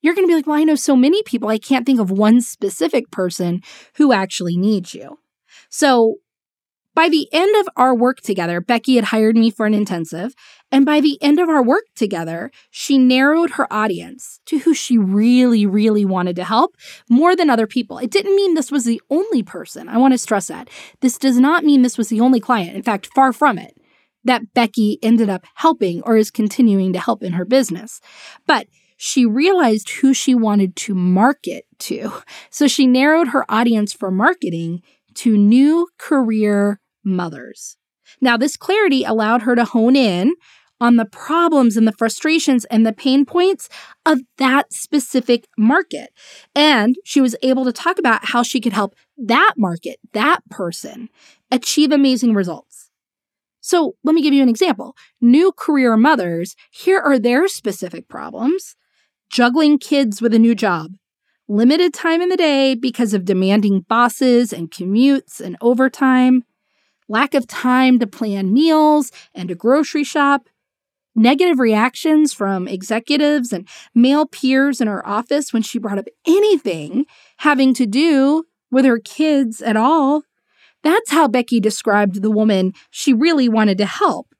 you're 0.00 0.14
going 0.14 0.26
to 0.26 0.30
be 0.30 0.36
like, 0.36 0.46
well, 0.46 0.58
I 0.58 0.64
know 0.64 0.76
so 0.76 0.96
many 0.96 1.22
people. 1.24 1.48
I 1.48 1.58
can't 1.58 1.84
think 1.84 2.00
of 2.00 2.10
one 2.10 2.40
specific 2.40 3.10
person 3.10 3.60
who 3.96 4.12
actually 4.12 4.56
needs 4.56 4.94
you. 4.94 5.18
So 5.70 6.16
by 6.96 7.10
the 7.10 7.28
end 7.30 7.54
of 7.56 7.68
our 7.76 7.94
work 7.94 8.22
together, 8.22 8.58
Becky 8.58 8.96
had 8.96 9.04
hired 9.04 9.36
me 9.36 9.50
for 9.50 9.66
an 9.66 9.74
intensive. 9.74 10.34
And 10.72 10.86
by 10.86 11.00
the 11.00 11.18
end 11.22 11.38
of 11.38 11.46
our 11.50 11.62
work 11.62 11.84
together, 11.94 12.50
she 12.70 12.96
narrowed 12.96 13.50
her 13.50 13.70
audience 13.70 14.40
to 14.46 14.60
who 14.60 14.72
she 14.72 14.96
really, 14.96 15.66
really 15.66 16.06
wanted 16.06 16.36
to 16.36 16.44
help 16.44 16.74
more 17.10 17.36
than 17.36 17.50
other 17.50 17.66
people. 17.66 17.98
It 17.98 18.10
didn't 18.10 18.34
mean 18.34 18.54
this 18.54 18.72
was 18.72 18.86
the 18.86 19.02
only 19.10 19.42
person. 19.42 19.90
I 19.90 19.98
want 19.98 20.14
to 20.14 20.18
stress 20.18 20.46
that. 20.46 20.70
This 21.02 21.18
does 21.18 21.38
not 21.38 21.64
mean 21.64 21.82
this 21.82 21.98
was 21.98 22.08
the 22.08 22.20
only 22.20 22.40
client. 22.40 22.74
In 22.74 22.82
fact, 22.82 23.10
far 23.14 23.30
from 23.34 23.58
it, 23.58 23.76
that 24.24 24.54
Becky 24.54 24.98
ended 25.02 25.28
up 25.28 25.44
helping 25.56 26.00
or 26.02 26.16
is 26.16 26.30
continuing 26.30 26.94
to 26.94 26.98
help 26.98 27.22
in 27.22 27.34
her 27.34 27.44
business. 27.44 28.00
But 28.46 28.68
she 28.96 29.26
realized 29.26 29.90
who 29.90 30.14
she 30.14 30.34
wanted 30.34 30.74
to 30.76 30.94
market 30.94 31.66
to. 31.80 32.10
So 32.50 32.66
she 32.66 32.86
narrowed 32.86 33.28
her 33.28 33.44
audience 33.50 33.92
for 33.92 34.10
marketing 34.10 34.82
to 35.16 35.36
new 35.36 35.88
career 35.98 36.80
mothers. 37.04 37.76
Now, 38.20 38.36
this 38.36 38.56
clarity 38.56 39.04
allowed 39.04 39.42
her 39.42 39.54
to 39.54 39.64
hone 39.64 39.96
in 39.96 40.34
on 40.80 40.96
the 40.96 41.06
problems 41.06 41.76
and 41.76 41.86
the 41.86 41.92
frustrations 41.92 42.64
and 42.66 42.86
the 42.86 42.92
pain 42.92 43.24
points 43.24 43.68
of 44.04 44.20
that 44.38 44.72
specific 44.72 45.46
market. 45.56 46.10
And 46.54 46.96
she 47.04 47.20
was 47.20 47.34
able 47.42 47.64
to 47.64 47.72
talk 47.72 47.98
about 47.98 48.26
how 48.26 48.42
she 48.42 48.60
could 48.60 48.74
help 48.74 48.94
that 49.16 49.54
market, 49.56 49.98
that 50.12 50.40
person, 50.50 51.08
achieve 51.50 51.92
amazing 51.92 52.34
results. 52.34 52.90
So 53.60 53.96
let 54.04 54.14
me 54.14 54.22
give 54.22 54.34
you 54.34 54.42
an 54.42 54.48
example. 54.48 54.94
New 55.20 55.50
career 55.50 55.96
mothers, 55.96 56.54
here 56.70 57.00
are 57.00 57.18
their 57.18 57.48
specific 57.48 58.06
problems 58.08 58.76
juggling 59.30 59.78
kids 59.78 60.22
with 60.22 60.32
a 60.34 60.38
new 60.38 60.54
job, 60.54 60.92
limited 61.48 61.94
time 61.94 62.20
in 62.20 62.28
the 62.28 62.36
day 62.36 62.74
because 62.74 63.14
of 63.14 63.24
demanding 63.24 63.80
bosses 63.80 64.52
and 64.52 64.70
commutes 64.70 65.40
and 65.40 65.56
overtime, 65.60 66.42
lack 67.08 67.34
of 67.34 67.46
time 67.46 67.98
to 67.98 68.06
plan 68.06 68.52
meals 68.52 69.12
and 69.34 69.48
to 69.48 69.54
grocery 69.54 70.04
shop, 70.04 70.48
negative 71.14 71.58
reactions 71.58 72.32
from 72.32 72.68
executives 72.68 73.52
and 73.52 73.68
male 73.94 74.26
peers 74.26 74.80
in 74.80 74.88
her 74.88 75.06
office 75.06 75.52
when 75.52 75.62
she 75.62 75.78
brought 75.78 75.98
up 75.98 76.06
anything 76.26 77.06
having 77.38 77.72
to 77.74 77.86
do 77.86 78.44
with 78.70 78.84
her 78.84 78.98
kids 78.98 79.62
at 79.62 79.76
all. 79.76 80.22
That's 80.82 81.10
how 81.10 81.28
Becky 81.28 81.60
described 81.60 82.22
the 82.22 82.30
woman 82.30 82.72
she 82.90 83.12
really 83.12 83.48
wanted 83.48 83.78
to 83.78 83.86
help 83.86 84.35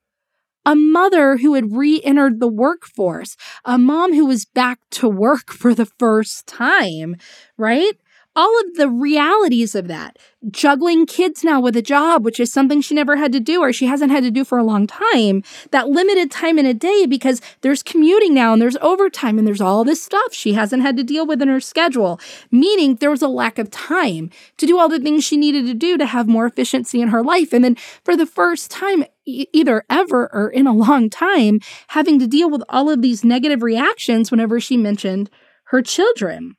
a 0.66 0.76
mother 0.76 1.38
who 1.38 1.54
had 1.54 1.74
re 1.74 2.02
entered 2.04 2.40
the 2.40 2.48
workforce, 2.48 3.36
a 3.64 3.78
mom 3.78 4.12
who 4.12 4.26
was 4.26 4.44
back 4.44 4.80
to 4.90 5.08
work 5.08 5.52
for 5.52 5.74
the 5.74 5.86
first 5.86 6.46
time, 6.46 7.16
right? 7.56 7.94
All 8.36 8.60
of 8.60 8.74
the 8.74 8.88
realities 8.88 9.74
of 9.74 9.88
that. 9.88 10.18
Juggling 10.50 11.06
kids 11.06 11.42
now 11.42 11.58
with 11.58 11.74
a 11.74 11.82
job, 11.82 12.24
which 12.24 12.38
is 12.38 12.52
something 12.52 12.82
she 12.82 12.94
never 12.94 13.16
had 13.16 13.32
to 13.32 13.40
do 13.40 13.62
or 13.62 13.72
she 13.72 13.86
hasn't 13.86 14.12
had 14.12 14.22
to 14.22 14.30
do 14.30 14.44
for 14.44 14.58
a 14.58 14.64
long 14.64 14.86
time. 14.86 15.42
That 15.70 15.88
limited 15.88 16.30
time 16.30 16.58
in 16.58 16.66
a 16.66 16.74
day 16.74 17.06
because 17.06 17.40
there's 17.62 17.82
commuting 17.82 18.34
now 18.34 18.52
and 18.52 18.60
there's 18.60 18.76
overtime 18.76 19.38
and 19.38 19.46
there's 19.48 19.62
all 19.62 19.82
this 19.82 20.02
stuff 20.02 20.34
she 20.34 20.52
hasn't 20.52 20.82
had 20.82 20.98
to 20.98 21.02
deal 21.02 21.26
with 21.26 21.40
in 21.40 21.48
her 21.48 21.60
schedule, 21.60 22.20
meaning 22.50 22.96
there 22.96 23.10
was 23.10 23.22
a 23.22 23.28
lack 23.28 23.58
of 23.58 23.70
time 23.70 24.30
to 24.58 24.66
do 24.66 24.78
all 24.78 24.90
the 24.90 25.00
things 25.00 25.24
she 25.24 25.38
needed 25.38 25.66
to 25.66 25.74
do 25.74 25.96
to 25.96 26.06
have 26.06 26.28
more 26.28 26.46
efficiency 26.46 27.00
in 27.00 27.08
her 27.08 27.22
life. 27.22 27.54
And 27.54 27.64
then 27.64 27.76
for 28.04 28.16
the 28.16 28.26
first 28.26 28.70
time, 28.70 29.04
either 29.24 29.82
ever 29.88 30.28
or 30.32 30.50
in 30.50 30.66
a 30.66 30.74
long 30.74 31.08
time, 31.08 31.58
having 31.88 32.18
to 32.20 32.26
deal 32.26 32.50
with 32.50 32.62
all 32.68 32.90
of 32.90 33.00
these 33.00 33.24
negative 33.24 33.62
reactions 33.62 34.30
whenever 34.30 34.60
she 34.60 34.76
mentioned 34.76 35.30
her 35.70 35.82
children. 35.82 36.54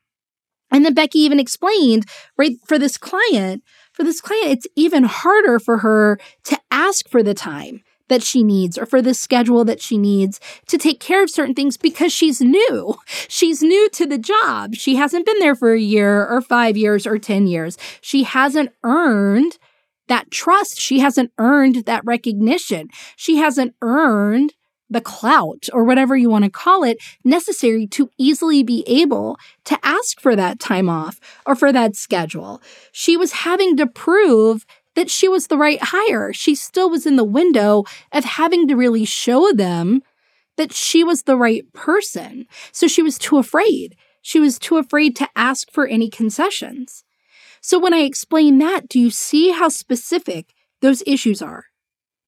And 0.70 0.84
then 0.84 0.94
Becky 0.94 1.18
even 1.20 1.40
explained, 1.40 2.04
right, 2.36 2.56
for 2.66 2.78
this 2.78 2.98
client, 2.98 3.62
for 3.92 4.04
this 4.04 4.20
client, 4.20 4.48
it's 4.48 4.66
even 4.76 5.04
harder 5.04 5.58
for 5.58 5.78
her 5.78 6.18
to 6.44 6.58
ask 6.70 7.08
for 7.08 7.22
the 7.22 7.34
time 7.34 7.82
that 8.08 8.22
she 8.22 8.42
needs 8.42 8.78
or 8.78 8.86
for 8.86 9.02
the 9.02 9.14
schedule 9.14 9.64
that 9.64 9.80
she 9.80 9.98
needs 9.98 10.40
to 10.66 10.78
take 10.78 11.00
care 11.00 11.22
of 11.22 11.30
certain 11.30 11.54
things 11.54 11.76
because 11.76 12.12
she's 12.12 12.40
new. 12.40 12.94
She's 13.28 13.62
new 13.62 13.88
to 13.90 14.06
the 14.06 14.18
job. 14.18 14.74
She 14.74 14.96
hasn't 14.96 15.26
been 15.26 15.38
there 15.38 15.54
for 15.54 15.72
a 15.72 15.80
year 15.80 16.26
or 16.26 16.40
five 16.40 16.76
years 16.76 17.06
or 17.06 17.18
10 17.18 17.46
years. 17.46 17.76
She 18.00 18.22
hasn't 18.22 18.70
earned 18.82 19.58
that 20.08 20.30
trust. 20.30 20.80
She 20.80 21.00
hasn't 21.00 21.32
earned 21.38 21.84
that 21.84 22.04
recognition. 22.04 22.88
She 23.16 23.36
hasn't 23.36 23.74
earned 23.82 24.54
the 24.90 25.00
clout 25.00 25.68
or 25.72 25.84
whatever 25.84 26.16
you 26.16 26.30
want 26.30 26.44
to 26.44 26.50
call 26.50 26.82
it 26.82 26.98
necessary 27.24 27.86
to 27.86 28.10
easily 28.18 28.62
be 28.62 28.84
able 28.86 29.38
to 29.64 29.78
ask 29.82 30.20
for 30.20 30.34
that 30.34 30.58
time 30.58 30.88
off 30.88 31.20
or 31.46 31.54
for 31.54 31.72
that 31.72 31.96
schedule. 31.96 32.62
She 32.92 33.16
was 33.16 33.32
having 33.32 33.76
to 33.76 33.86
prove 33.86 34.64
that 34.94 35.10
she 35.10 35.28
was 35.28 35.46
the 35.46 35.58
right 35.58 35.78
hire. 35.80 36.32
She 36.32 36.54
still 36.54 36.90
was 36.90 37.06
in 37.06 37.16
the 37.16 37.24
window 37.24 37.84
of 38.12 38.24
having 38.24 38.66
to 38.68 38.76
really 38.76 39.04
show 39.04 39.52
them 39.52 40.02
that 40.56 40.72
she 40.72 41.04
was 41.04 41.22
the 41.22 41.36
right 41.36 41.70
person. 41.72 42.46
So 42.72 42.88
she 42.88 43.02
was 43.02 43.16
too 43.16 43.38
afraid. 43.38 43.94
She 44.22 44.40
was 44.40 44.58
too 44.58 44.76
afraid 44.76 45.14
to 45.16 45.28
ask 45.36 45.70
for 45.70 45.86
any 45.86 46.10
concessions. 46.10 47.04
So 47.60 47.78
when 47.78 47.94
I 47.94 47.98
explain 47.98 48.58
that, 48.58 48.88
do 48.88 48.98
you 48.98 49.10
see 49.10 49.50
how 49.50 49.68
specific 49.68 50.52
those 50.80 51.02
issues 51.06 51.40
are? 51.40 51.66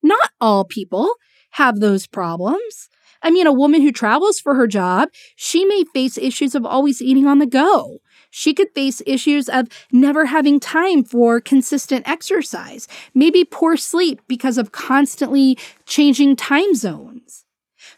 Not 0.03 0.31
all 0.41 0.65
people 0.65 1.15
have 1.53 1.81
those 1.81 2.07
problems. 2.07 2.89
I 3.23 3.31
mean, 3.31 3.47
a 3.47 3.53
woman 3.53 3.83
who 3.83 3.93
travels 3.93 4.41
for 4.41 4.55
her 4.55 4.67
job, 4.67 5.11
she 5.37 5.65
may 5.65 5.85
face 5.93 6.17
issues 6.17 6.55
of 6.55 6.65
always 6.65 7.03
eating 7.03 7.27
on 7.27 7.39
the 7.39 7.47
go. 7.47 7.99
She 8.31 8.55
could 8.55 8.69
face 8.75 9.03
issues 9.07 9.49
of 9.49 9.69
never 9.93 10.27
having 10.27 10.61
time 10.61 11.05
for 11.05 11.41
consistent 11.41 12.09
exercise, 12.09 12.87
maybe 13.15 13.45
poor 13.45 13.77
sleep 13.77 14.21
because 14.29 14.57
of 14.57 14.73
constantly 14.73 15.59
changing 15.85 16.37
time 16.37 16.75
zones. 16.75 17.45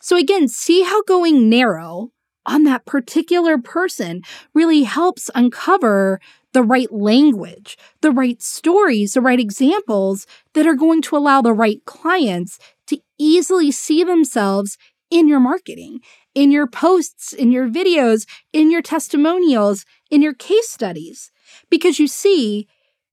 So, 0.00 0.16
again, 0.16 0.48
see 0.48 0.82
how 0.82 1.02
going 1.02 1.48
narrow 1.48 2.12
on 2.46 2.64
that 2.64 2.86
particular 2.86 3.58
person 3.58 4.22
really 4.54 4.82
helps 4.82 5.30
uncover 5.34 6.20
the 6.52 6.62
right 6.62 6.92
language, 6.92 7.78
the 8.00 8.10
right 8.10 8.42
stories, 8.42 9.14
the 9.14 9.20
right 9.20 9.40
examples 9.40 10.26
that 10.54 10.66
are 10.66 10.74
going 10.74 11.02
to 11.02 11.16
allow 11.16 11.40
the 11.40 11.52
right 11.52 11.84
clients 11.84 12.58
to 12.92 13.02
easily 13.18 13.70
see 13.70 14.04
themselves 14.04 14.76
in 15.10 15.28
your 15.28 15.40
marketing, 15.40 16.00
in 16.34 16.50
your 16.50 16.66
posts, 16.66 17.32
in 17.32 17.52
your 17.52 17.68
videos, 17.68 18.26
in 18.52 18.70
your 18.70 18.82
testimonials, 18.82 19.84
in 20.10 20.22
your 20.22 20.34
case 20.34 20.68
studies. 20.68 21.30
Because 21.70 21.98
you 21.98 22.06
see, 22.06 22.66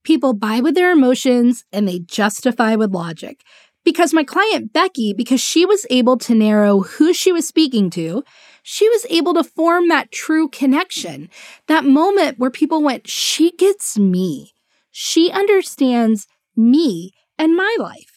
people 0.04 0.32
buy 0.32 0.60
with 0.60 0.74
their 0.74 0.92
emotions 0.92 1.64
and 1.72 1.86
they 1.86 1.98
justify 1.98 2.74
with 2.74 2.92
logic. 2.92 3.42
Because 3.84 4.12
my 4.12 4.24
client 4.24 4.72
Becky, 4.72 5.14
because 5.14 5.40
she 5.40 5.64
was 5.64 5.86
able 5.90 6.18
to 6.18 6.34
narrow 6.34 6.80
who 6.80 7.12
she 7.14 7.32
was 7.32 7.48
speaking 7.48 7.88
to, 7.90 8.22
she 8.62 8.88
was 8.88 9.06
able 9.08 9.34
to 9.34 9.44
form 9.44 9.88
that 9.88 10.12
true 10.12 10.48
connection, 10.48 11.30
that 11.66 11.84
moment 11.84 12.38
where 12.38 12.50
people 12.50 12.82
went, 12.82 13.08
She 13.08 13.52
gets 13.52 13.98
me. 13.98 14.52
She 14.90 15.30
understands 15.30 16.26
me 16.56 17.12
and 17.38 17.56
my 17.56 17.74
life. 17.78 18.09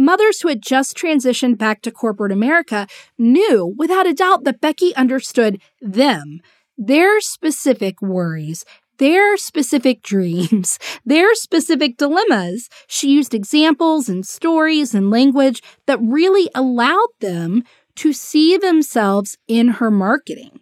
Mothers 0.00 0.40
who 0.40 0.48
had 0.48 0.62
just 0.62 0.96
transitioned 0.96 1.58
back 1.58 1.82
to 1.82 1.90
corporate 1.90 2.32
America 2.32 2.86
knew 3.18 3.74
without 3.76 4.06
a 4.06 4.14
doubt 4.14 4.44
that 4.44 4.58
Becky 4.58 4.96
understood 4.96 5.60
them, 5.82 6.40
their 6.78 7.20
specific 7.20 8.00
worries, 8.00 8.64
their 8.96 9.36
specific 9.36 10.02
dreams, 10.12 10.78
their 11.04 11.34
specific 11.34 11.98
dilemmas. 11.98 12.70
She 12.86 13.10
used 13.10 13.34
examples 13.34 14.08
and 14.08 14.26
stories 14.26 14.94
and 14.94 15.10
language 15.10 15.62
that 15.84 16.00
really 16.00 16.48
allowed 16.54 17.10
them 17.20 17.62
to 17.96 18.14
see 18.14 18.56
themselves 18.56 19.36
in 19.48 19.68
her 19.68 19.90
marketing. 19.90 20.60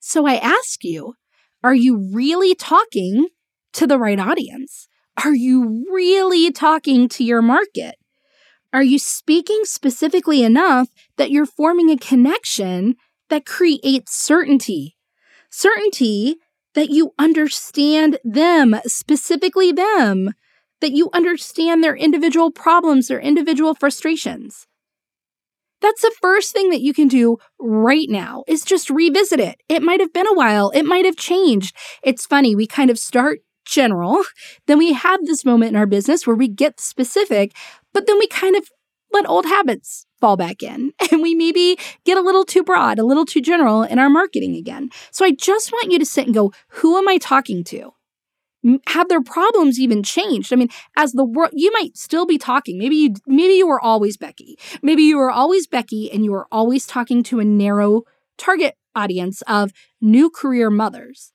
So 0.00 0.26
I 0.26 0.38
ask 0.38 0.82
you, 0.82 1.14
are 1.62 1.76
you 1.76 2.10
really 2.12 2.56
talking 2.56 3.28
to 3.74 3.86
the 3.86 3.96
right 3.96 4.18
audience? 4.18 4.88
Are 5.24 5.36
you 5.36 5.86
really 5.88 6.50
talking 6.50 7.08
to 7.10 7.22
your 7.22 7.42
market? 7.42 7.94
Are 8.72 8.82
you 8.82 8.98
speaking 8.98 9.64
specifically 9.64 10.42
enough 10.42 10.88
that 11.18 11.30
you're 11.30 11.46
forming 11.46 11.90
a 11.90 11.96
connection 11.96 12.96
that 13.28 13.44
creates 13.44 14.16
certainty? 14.16 14.96
Certainty 15.50 16.36
that 16.74 16.88
you 16.88 17.12
understand 17.18 18.18
them, 18.24 18.80
specifically 18.86 19.72
them, 19.72 20.30
that 20.80 20.92
you 20.92 21.10
understand 21.12 21.84
their 21.84 21.94
individual 21.94 22.50
problems, 22.50 23.08
their 23.08 23.20
individual 23.20 23.74
frustrations. 23.74 24.66
That's 25.82 26.00
the 26.00 26.14
first 26.22 26.52
thing 26.52 26.70
that 26.70 26.80
you 26.80 26.94
can 26.94 27.08
do 27.08 27.36
right 27.60 28.08
now 28.08 28.44
is 28.46 28.62
just 28.62 28.88
revisit 28.88 29.40
it. 29.40 29.60
It 29.68 29.82
might 29.82 30.00
have 30.00 30.12
been 30.12 30.28
a 30.28 30.34
while. 30.34 30.70
It 30.70 30.84
might 30.84 31.04
have 31.04 31.16
changed. 31.16 31.76
It's 32.02 32.24
funny. 32.24 32.54
We 32.54 32.66
kind 32.66 32.88
of 32.88 32.98
start 32.98 33.40
general. 33.72 34.22
Then 34.66 34.78
we 34.78 34.92
have 34.92 35.24
this 35.24 35.44
moment 35.44 35.70
in 35.70 35.76
our 35.76 35.86
business 35.86 36.26
where 36.26 36.36
we 36.36 36.48
get 36.48 36.78
specific, 36.78 37.56
but 37.92 38.06
then 38.06 38.18
we 38.18 38.26
kind 38.28 38.54
of 38.54 38.68
let 39.12 39.28
old 39.28 39.46
habits 39.46 40.06
fall 40.20 40.36
back 40.36 40.62
in 40.62 40.92
and 41.10 41.22
we 41.22 41.34
maybe 41.34 41.76
get 42.04 42.18
a 42.18 42.22
little 42.22 42.44
too 42.44 42.62
broad, 42.62 42.98
a 42.98 43.04
little 43.04 43.24
too 43.24 43.40
general 43.40 43.82
in 43.82 43.98
our 43.98 44.10
marketing 44.10 44.56
again. 44.56 44.90
So 45.10 45.24
I 45.24 45.32
just 45.32 45.72
want 45.72 45.90
you 45.90 45.98
to 45.98 46.06
sit 46.06 46.26
and 46.26 46.34
go, 46.34 46.52
who 46.68 46.96
am 46.98 47.08
I 47.08 47.18
talking 47.18 47.64
to? 47.64 47.92
Have 48.86 49.08
their 49.08 49.22
problems 49.22 49.80
even 49.80 50.04
changed? 50.04 50.52
I 50.52 50.56
mean, 50.56 50.68
as 50.96 51.12
the 51.12 51.24
world, 51.24 51.50
you 51.52 51.72
might 51.72 51.96
still 51.96 52.26
be 52.26 52.38
talking. 52.38 52.78
Maybe 52.78 52.94
you, 52.94 53.14
maybe 53.26 53.54
you 53.54 53.66
were 53.66 53.80
always 53.80 54.16
Becky. 54.16 54.56
Maybe 54.82 55.02
you 55.02 55.18
were 55.18 55.32
always 55.32 55.66
Becky 55.66 56.12
and 56.12 56.24
you 56.24 56.30
were 56.30 56.46
always 56.52 56.86
talking 56.86 57.24
to 57.24 57.40
a 57.40 57.44
narrow 57.44 58.02
target 58.38 58.76
audience 58.94 59.42
of 59.48 59.72
new 60.00 60.30
career 60.30 60.70
mothers. 60.70 61.31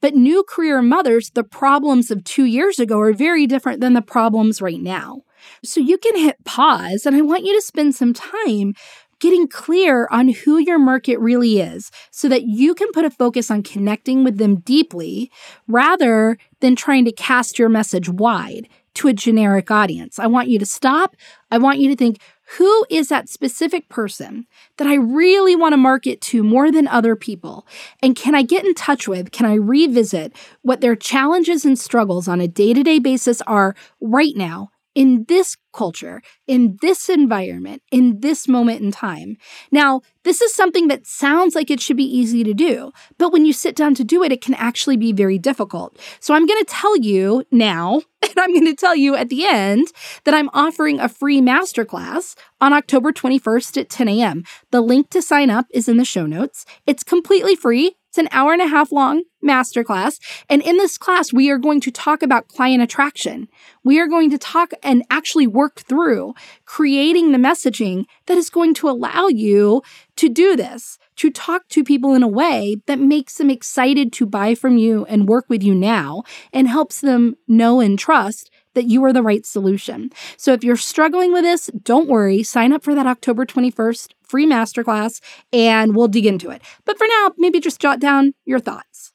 But 0.00 0.14
new 0.14 0.42
career 0.42 0.80
mothers, 0.82 1.30
the 1.30 1.44
problems 1.44 2.10
of 2.10 2.24
two 2.24 2.44
years 2.44 2.78
ago 2.78 2.98
are 3.00 3.12
very 3.12 3.46
different 3.46 3.80
than 3.80 3.94
the 3.94 4.02
problems 4.02 4.62
right 4.62 4.80
now. 4.80 5.22
So 5.64 5.80
you 5.80 5.98
can 5.98 6.16
hit 6.16 6.44
pause, 6.44 7.06
and 7.06 7.16
I 7.16 7.22
want 7.22 7.44
you 7.44 7.54
to 7.54 7.62
spend 7.62 7.94
some 7.94 8.12
time 8.12 8.74
getting 9.20 9.46
clear 9.46 10.08
on 10.10 10.28
who 10.28 10.58
your 10.58 10.78
market 10.78 11.18
really 11.18 11.60
is 11.60 11.90
so 12.10 12.28
that 12.28 12.44
you 12.44 12.74
can 12.74 12.90
put 12.92 13.04
a 13.04 13.10
focus 13.10 13.50
on 13.50 13.62
connecting 13.62 14.24
with 14.24 14.38
them 14.38 14.56
deeply 14.60 15.30
rather 15.68 16.38
than 16.60 16.74
trying 16.74 17.04
to 17.04 17.12
cast 17.12 17.58
your 17.58 17.68
message 17.68 18.08
wide 18.08 18.66
to 18.94 19.08
a 19.08 19.12
generic 19.12 19.70
audience. 19.70 20.18
I 20.18 20.26
want 20.26 20.48
you 20.48 20.58
to 20.58 20.66
stop. 20.66 21.16
I 21.50 21.58
want 21.58 21.78
you 21.78 21.88
to 21.90 21.96
think, 21.96 22.18
who 22.58 22.84
is 22.90 23.08
that 23.08 23.28
specific 23.28 23.88
person 23.88 24.46
that 24.76 24.86
I 24.88 24.94
really 24.94 25.54
want 25.54 25.72
to 25.72 25.76
market 25.76 26.20
to 26.22 26.42
more 26.42 26.72
than 26.72 26.88
other 26.88 27.14
people? 27.14 27.66
And 28.02 28.16
can 28.16 28.34
I 28.34 28.42
get 28.42 28.64
in 28.64 28.74
touch 28.74 29.06
with, 29.06 29.30
can 29.30 29.46
I 29.46 29.54
revisit 29.54 30.32
what 30.62 30.80
their 30.80 30.96
challenges 30.96 31.64
and 31.64 31.78
struggles 31.78 32.26
on 32.26 32.40
a 32.40 32.48
day 32.48 32.72
to 32.72 32.82
day 32.82 32.98
basis 32.98 33.40
are 33.42 33.76
right 34.00 34.36
now 34.36 34.70
in 34.94 35.24
this 35.28 35.56
culture, 35.72 36.22
in 36.46 36.78
this 36.80 37.08
environment, 37.08 37.82
in 37.90 38.20
this 38.20 38.48
moment 38.48 38.80
in 38.80 38.90
time. 38.90 39.36
Now, 39.70 40.02
this 40.24 40.40
is 40.40 40.54
something 40.54 40.88
that 40.88 41.06
sounds 41.06 41.54
like 41.54 41.70
it 41.70 41.80
should 41.80 41.96
be 41.96 42.04
easy 42.04 42.44
to 42.44 42.52
do, 42.52 42.92
but 43.18 43.32
when 43.32 43.44
you 43.44 43.52
sit 43.52 43.74
down 43.74 43.94
to 43.94 44.04
do 44.04 44.22
it, 44.22 44.32
it 44.32 44.42
can 44.42 44.54
actually 44.54 44.96
be 44.96 45.12
very 45.12 45.38
difficult. 45.38 45.98
So 46.20 46.34
I'm 46.34 46.46
going 46.46 46.62
to 46.64 46.70
tell 46.70 46.96
you 46.96 47.44
now, 47.50 48.02
and 48.22 48.38
I'm 48.38 48.52
going 48.52 48.66
to 48.66 48.74
tell 48.74 48.94
you 48.94 49.14
at 49.16 49.28
the 49.28 49.46
end 49.46 49.88
that 50.24 50.34
I'm 50.34 50.50
offering 50.52 51.00
a 51.00 51.08
free 51.08 51.40
masterclass 51.40 52.36
on 52.60 52.72
October 52.72 53.12
21st 53.12 53.80
at 53.80 53.88
10 53.88 54.08
a.m. 54.08 54.44
The 54.70 54.80
link 54.80 55.10
to 55.10 55.22
sign 55.22 55.50
up 55.50 55.66
is 55.70 55.88
in 55.88 55.96
the 55.96 56.04
show 56.04 56.26
notes. 56.26 56.66
It's 56.86 57.02
completely 57.02 57.56
free. 57.56 57.96
It's 58.10 58.18
an 58.18 58.28
hour 58.32 58.52
and 58.52 58.60
a 58.60 58.66
half 58.66 58.90
long 58.90 59.22
masterclass. 59.42 60.18
And 60.48 60.62
in 60.62 60.78
this 60.78 60.98
class, 60.98 61.32
we 61.32 61.48
are 61.48 61.58
going 61.58 61.80
to 61.82 61.92
talk 61.92 62.24
about 62.24 62.48
client 62.48 62.82
attraction. 62.82 63.48
We 63.84 64.00
are 64.00 64.08
going 64.08 64.30
to 64.30 64.38
talk 64.38 64.72
and 64.82 65.04
actually 65.10 65.46
work 65.46 65.59
through 65.68 66.34
creating 66.64 67.32
the 67.32 67.38
messaging 67.38 68.04
that 68.26 68.38
is 68.38 68.50
going 68.50 68.74
to 68.74 68.88
allow 68.88 69.28
you 69.28 69.82
to 70.16 70.28
do 70.28 70.56
this, 70.56 70.98
to 71.16 71.30
talk 71.30 71.68
to 71.68 71.84
people 71.84 72.14
in 72.14 72.22
a 72.22 72.28
way 72.28 72.76
that 72.86 72.98
makes 72.98 73.36
them 73.36 73.50
excited 73.50 74.12
to 74.14 74.26
buy 74.26 74.54
from 74.54 74.76
you 74.76 75.04
and 75.06 75.28
work 75.28 75.44
with 75.48 75.62
you 75.62 75.74
now 75.74 76.22
and 76.52 76.68
helps 76.68 77.00
them 77.00 77.36
know 77.46 77.80
and 77.80 77.98
trust 77.98 78.50
that 78.74 78.84
you 78.84 79.04
are 79.04 79.12
the 79.12 79.22
right 79.22 79.44
solution. 79.44 80.10
So 80.36 80.52
if 80.52 80.62
you're 80.62 80.76
struggling 80.76 81.32
with 81.32 81.42
this, 81.42 81.66
don't 81.82 82.08
worry. 82.08 82.42
Sign 82.42 82.72
up 82.72 82.84
for 82.84 82.94
that 82.94 83.06
October 83.06 83.44
21st 83.44 84.12
free 84.22 84.46
masterclass 84.46 85.20
and 85.52 85.94
we'll 85.94 86.08
dig 86.08 86.26
into 86.26 86.50
it. 86.50 86.62
But 86.84 86.96
for 86.96 87.06
now, 87.06 87.32
maybe 87.36 87.60
just 87.60 87.80
jot 87.80 87.98
down 87.98 88.34
your 88.44 88.60
thoughts. 88.60 89.12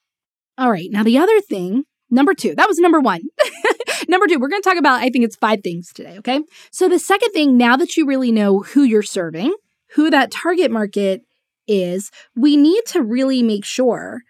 All 0.57 0.71
right. 0.71 0.89
Now, 0.91 1.03
the 1.03 1.17
other 1.17 1.39
thing, 1.41 1.85
number 2.09 2.33
two, 2.33 2.55
that 2.55 2.67
was 2.67 2.79
number 2.79 2.99
one. 2.99 3.21
number 4.07 4.27
two, 4.27 4.39
we're 4.39 4.49
going 4.49 4.61
to 4.61 4.69
talk 4.69 4.77
about, 4.77 5.01
I 5.01 5.09
think 5.09 5.25
it's 5.25 5.35
five 5.35 5.61
things 5.63 5.91
today. 5.93 6.17
Okay. 6.19 6.41
So 6.71 6.87
the 6.89 6.99
second 6.99 7.31
thing, 7.31 7.57
now 7.57 7.75
that 7.77 7.97
you 7.97 8.05
really 8.05 8.31
know 8.31 8.59
who 8.59 8.83
you're 8.83 9.03
serving, 9.03 9.53
who 9.95 10.09
that 10.09 10.31
target 10.31 10.71
market 10.71 11.21
is, 11.67 12.11
we 12.35 12.57
need 12.57 12.83
to 12.87 13.01
really 13.01 13.41
make 13.41 13.65
sure 13.65 14.21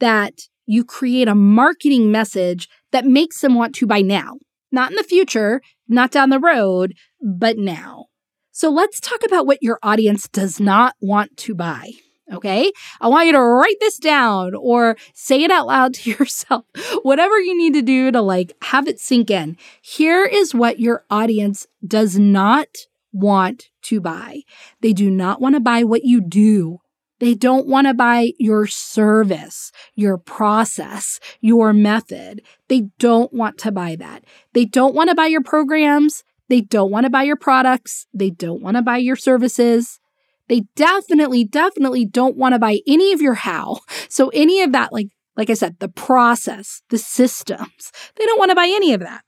that 0.00 0.48
you 0.66 0.84
create 0.84 1.28
a 1.28 1.34
marketing 1.34 2.10
message 2.10 2.68
that 2.92 3.04
makes 3.04 3.40
them 3.40 3.54
want 3.54 3.74
to 3.76 3.86
buy 3.86 4.00
now. 4.00 4.34
Not 4.72 4.90
in 4.90 4.96
the 4.96 5.02
future, 5.02 5.60
not 5.88 6.10
down 6.10 6.30
the 6.30 6.40
road, 6.40 6.94
but 7.20 7.56
now. 7.58 8.06
So 8.50 8.70
let's 8.70 9.00
talk 9.00 9.20
about 9.24 9.46
what 9.46 9.62
your 9.62 9.78
audience 9.82 10.28
does 10.28 10.60
not 10.60 10.94
want 11.00 11.36
to 11.38 11.54
buy. 11.54 11.90
Okay. 12.32 12.72
I 13.00 13.08
want 13.08 13.26
you 13.26 13.32
to 13.32 13.40
write 13.40 13.76
this 13.80 13.98
down 13.98 14.54
or 14.54 14.96
say 15.12 15.42
it 15.42 15.50
out 15.50 15.66
loud 15.66 15.94
to 15.94 16.10
yourself. 16.10 16.64
Whatever 17.02 17.38
you 17.38 17.56
need 17.56 17.74
to 17.74 17.82
do 17.82 18.10
to 18.10 18.22
like 18.22 18.52
have 18.62 18.88
it 18.88 19.00
sink 19.00 19.30
in. 19.30 19.56
Here 19.82 20.24
is 20.24 20.54
what 20.54 20.80
your 20.80 21.04
audience 21.10 21.66
does 21.86 22.18
not 22.18 22.68
want 23.12 23.70
to 23.82 24.00
buy. 24.00 24.40
They 24.80 24.92
do 24.92 25.10
not 25.10 25.40
want 25.40 25.54
to 25.54 25.60
buy 25.60 25.84
what 25.84 26.04
you 26.04 26.20
do. 26.20 26.80
They 27.20 27.34
don't 27.34 27.68
want 27.68 27.86
to 27.86 27.94
buy 27.94 28.32
your 28.38 28.66
service, 28.66 29.70
your 29.94 30.18
process, 30.18 31.20
your 31.40 31.72
method. 31.72 32.42
They 32.68 32.88
don't 32.98 33.32
want 33.32 33.56
to 33.58 33.72
buy 33.72 33.96
that. 33.96 34.24
They 34.52 34.64
don't 34.64 34.94
want 34.94 35.10
to 35.10 35.14
buy 35.14 35.26
your 35.26 35.42
programs. 35.42 36.24
They 36.48 36.60
don't 36.60 36.90
want 36.90 37.04
to 37.04 37.10
buy 37.10 37.22
your 37.22 37.36
products. 37.36 38.06
They 38.12 38.30
don't 38.30 38.62
want 38.62 38.76
to 38.76 38.82
buy 38.82 38.98
your 38.98 39.16
services. 39.16 40.00
They 40.48 40.62
definitely, 40.76 41.44
definitely 41.44 42.04
don't 42.04 42.36
want 42.36 42.54
to 42.54 42.58
buy 42.58 42.80
any 42.86 43.12
of 43.12 43.22
your 43.22 43.34
how. 43.34 43.80
So 44.08 44.28
any 44.28 44.62
of 44.62 44.72
that, 44.72 44.92
like, 44.92 45.08
like 45.36 45.50
I 45.50 45.54
said, 45.54 45.78
the 45.80 45.88
process, 45.88 46.82
the 46.90 46.98
systems, 46.98 47.92
they 48.16 48.24
don't 48.26 48.38
want 48.38 48.50
to 48.50 48.54
buy 48.54 48.66
any 48.66 48.92
of 48.92 49.00
that. 49.00 49.22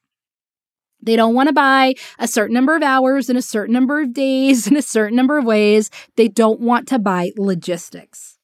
They 1.02 1.16
don't 1.16 1.34
want 1.34 1.48
to 1.48 1.52
buy 1.52 1.94
a 2.18 2.26
certain 2.26 2.54
number 2.54 2.74
of 2.74 2.82
hours 2.82 3.30
in 3.30 3.36
a 3.36 3.42
certain 3.42 3.72
number 3.72 4.00
of 4.00 4.12
days 4.12 4.66
in 4.70 4.76
a 4.76 4.82
certain 4.82 5.16
number 5.16 5.38
of 5.38 5.44
ways. 5.44 5.90
They 6.16 6.28
don't 6.28 6.60
want 6.60 6.88
to 6.88 6.98
buy 6.98 7.30
logistics. 7.36 8.38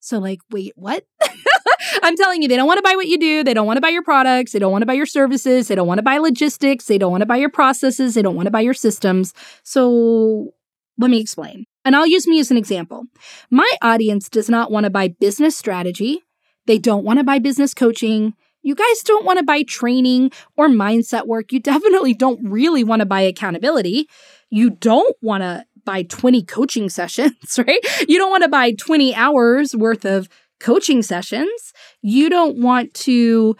So, 0.00 0.18
like, 0.18 0.40
wait, 0.50 0.72
what? 0.76 1.04
I'm 2.02 2.14
telling 2.16 2.42
you, 2.42 2.48
they 2.48 2.56
don't 2.56 2.66
want 2.66 2.76
to 2.76 2.82
buy 2.82 2.94
what 2.94 3.06
you 3.06 3.18
do. 3.18 3.42
They 3.42 3.54
don't 3.54 3.66
want 3.66 3.78
to 3.78 3.80
buy 3.80 3.88
your 3.88 4.02
products. 4.02 4.52
They 4.52 4.58
don't 4.58 4.70
want 4.70 4.82
to 4.82 4.86
buy 4.86 4.92
your 4.92 5.06
services. 5.06 5.68
They 5.68 5.74
don't 5.74 5.86
want 5.86 5.98
to 5.98 6.02
buy 6.02 6.18
logistics. 6.18 6.84
They 6.84 6.98
don't 6.98 7.10
want 7.10 7.22
to 7.22 7.26
buy 7.26 7.36
your 7.36 7.48
processes. 7.48 8.12
They 8.12 8.20
don't 8.20 8.34
want 8.34 8.46
to 8.46 8.50
buy 8.50 8.60
your 8.60 8.74
systems. 8.74 9.32
So, 9.62 10.52
let 10.98 11.10
me 11.10 11.20
explain. 11.20 11.64
And 11.84 11.94
I'll 11.94 12.06
use 12.06 12.26
me 12.26 12.40
as 12.40 12.50
an 12.50 12.56
example. 12.56 13.04
My 13.50 13.70
audience 13.82 14.28
does 14.28 14.48
not 14.48 14.70
want 14.70 14.84
to 14.84 14.90
buy 14.90 15.08
business 15.08 15.56
strategy. 15.56 16.20
They 16.66 16.78
don't 16.78 17.04
want 17.04 17.18
to 17.18 17.24
buy 17.24 17.38
business 17.38 17.74
coaching. 17.74 18.34
You 18.62 18.74
guys 18.74 19.02
don't 19.02 19.26
want 19.26 19.38
to 19.38 19.44
buy 19.44 19.62
training 19.64 20.30
or 20.56 20.68
mindset 20.68 21.26
work. 21.26 21.52
You 21.52 21.60
definitely 21.60 22.14
don't 22.14 22.40
really 22.42 22.82
want 22.82 23.00
to 23.00 23.06
buy 23.06 23.20
accountability. 23.20 24.08
You 24.48 24.70
don't 24.70 25.14
want 25.20 25.42
to 25.42 25.66
buy 25.84 26.04
20 26.04 26.42
coaching 26.44 26.88
sessions, 26.88 27.58
right? 27.58 27.80
You 28.08 28.18
don't 28.18 28.30
want 28.30 28.44
to 28.44 28.48
buy 28.48 28.72
20 28.72 29.14
hours 29.14 29.76
worth 29.76 30.06
of 30.06 30.28
coaching 30.60 31.02
sessions. 31.02 31.72
You 32.00 32.30
don't 32.30 32.58
want 32.58 32.94
to 32.94 33.56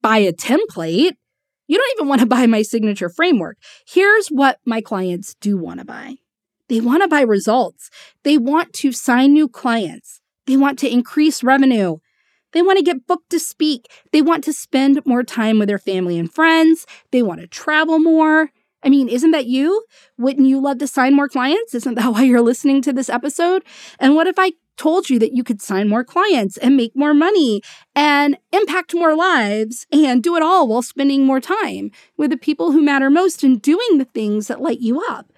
buy 0.00 0.18
a 0.18 0.32
template. 0.32 1.16
You 1.68 1.76
don't 1.76 1.92
even 1.96 2.08
want 2.08 2.20
to 2.22 2.26
buy 2.36 2.46
my 2.46 2.62
signature 2.62 3.10
framework. 3.10 3.58
Here's 3.86 4.28
what 4.28 4.58
my 4.64 4.80
clients 4.80 5.34
do 5.34 5.58
want 5.58 5.80
to 5.80 5.84
buy 5.84 6.16
they 6.68 6.80
want 6.80 7.02
to 7.02 7.08
buy 7.08 7.20
results, 7.20 7.90
they 8.22 8.38
want 8.38 8.72
to 8.74 8.92
sign 8.92 9.32
new 9.32 9.48
clients, 9.48 10.20
they 10.46 10.56
want 10.56 10.78
to 10.80 10.92
increase 10.92 11.42
revenue. 11.42 11.98
They 12.52 12.62
want 12.62 12.78
to 12.78 12.84
get 12.84 13.06
booked 13.06 13.28
to 13.30 13.38
speak. 13.38 13.86
They 14.12 14.22
want 14.22 14.42
to 14.44 14.52
spend 14.52 15.04
more 15.04 15.22
time 15.22 15.58
with 15.58 15.68
their 15.68 15.78
family 15.78 16.18
and 16.18 16.32
friends. 16.32 16.86
They 17.10 17.20
want 17.20 17.42
to 17.42 17.46
travel 17.46 17.98
more. 17.98 18.50
I 18.82 18.88
mean, 18.88 19.08
isn't 19.08 19.32
that 19.32 19.46
you? 19.46 19.84
Wouldn't 20.16 20.46
you 20.46 20.60
love 20.60 20.78
to 20.78 20.86
sign 20.86 21.14
more 21.14 21.28
clients? 21.28 21.74
Isn't 21.74 21.96
that 21.96 22.06
why 22.12 22.22
you're 22.22 22.40
listening 22.40 22.80
to 22.82 22.92
this 22.92 23.10
episode? 23.10 23.62
And 23.98 24.14
what 24.14 24.26
if 24.26 24.38
I 24.38 24.52
told 24.76 25.10
you 25.10 25.18
that 25.18 25.32
you 25.32 25.42
could 25.42 25.60
sign 25.60 25.88
more 25.88 26.04
clients 26.04 26.56
and 26.58 26.76
make 26.76 26.94
more 26.94 27.14
money 27.14 27.62
and 27.94 28.36
impact 28.52 28.94
more 28.94 29.14
lives 29.14 29.86
and 29.90 30.22
do 30.22 30.36
it 30.36 30.42
all 30.42 30.68
while 30.68 30.82
spending 30.82 31.24
more 31.24 31.40
time 31.40 31.90
with 32.16 32.30
the 32.30 32.36
people 32.36 32.72
who 32.72 32.82
matter 32.82 33.10
most 33.10 33.42
and 33.42 33.60
doing 33.60 33.98
the 33.98 34.04
things 34.04 34.48
that 34.48 34.60
light 34.60 34.80
you 34.80 35.02
up. 35.08 35.32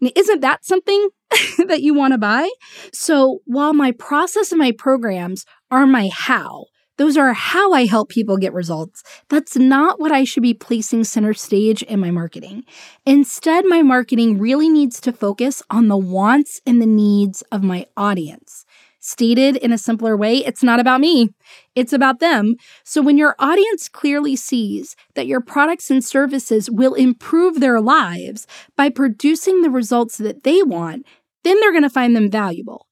Isn't 0.00 0.40
that 0.40 0.64
something 0.64 1.08
that 1.66 1.82
you 1.82 1.94
want 1.94 2.12
to 2.12 2.18
buy? 2.18 2.48
So 2.92 3.40
while 3.44 3.72
my 3.72 3.92
process 3.92 4.52
and 4.52 4.58
my 4.58 4.72
programs 4.72 5.44
are 5.70 5.86
my 5.86 6.08
how, 6.12 6.66
those 6.96 7.16
are 7.16 7.32
how 7.32 7.72
I 7.72 7.86
help 7.86 8.08
people 8.08 8.36
get 8.36 8.52
results. 8.52 9.02
That's 9.28 9.56
not 9.56 9.98
what 9.98 10.12
I 10.12 10.22
should 10.22 10.44
be 10.44 10.54
placing 10.54 11.04
center 11.04 11.34
stage 11.34 11.82
in 11.82 11.98
my 11.98 12.12
marketing. 12.12 12.64
Instead, 13.04 13.64
my 13.66 13.82
marketing 13.82 14.38
really 14.38 14.68
needs 14.68 15.00
to 15.00 15.12
focus 15.12 15.62
on 15.70 15.88
the 15.88 15.96
wants 15.96 16.60
and 16.64 16.80
the 16.80 16.86
needs 16.86 17.42
of 17.50 17.64
my 17.64 17.86
audience. 17.96 18.64
Stated 19.06 19.56
in 19.56 19.70
a 19.70 19.76
simpler 19.76 20.16
way, 20.16 20.38
it's 20.38 20.62
not 20.62 20.80
about 20.80 20.98
me, 20.98 21.28
it's 21.74 21.92
about 21.92 22.20
them. 22.20 22.56
So 22.84 23.02
when 23.02 23.18
your 23.18 23.36
audience 23.38 23.86
clearly 23.86 24.34
sees 24.34 24.96
that 25.14 25.26
your 25.26 25.42
products 25.42 25.90
and 25.90 26.02
services 26.02 26.70
will 26.70 26.94
improve 26.94 27.60
their 27.60 27.82
lives 27.82 28.46
by 28.78 28.88
producing 28.88 29.60
the 29.60 29.68
results 29.68 30.16
that 30.16 30.44
they 30.44 30.62
want, 30.62 31.04
then 31.42 31.60
they're 31.60 31.70
going 31.70 31.82
to 31.82 31.90
find 31.90 32.16
them 32.16 32.30
valuable. 32.30 32.86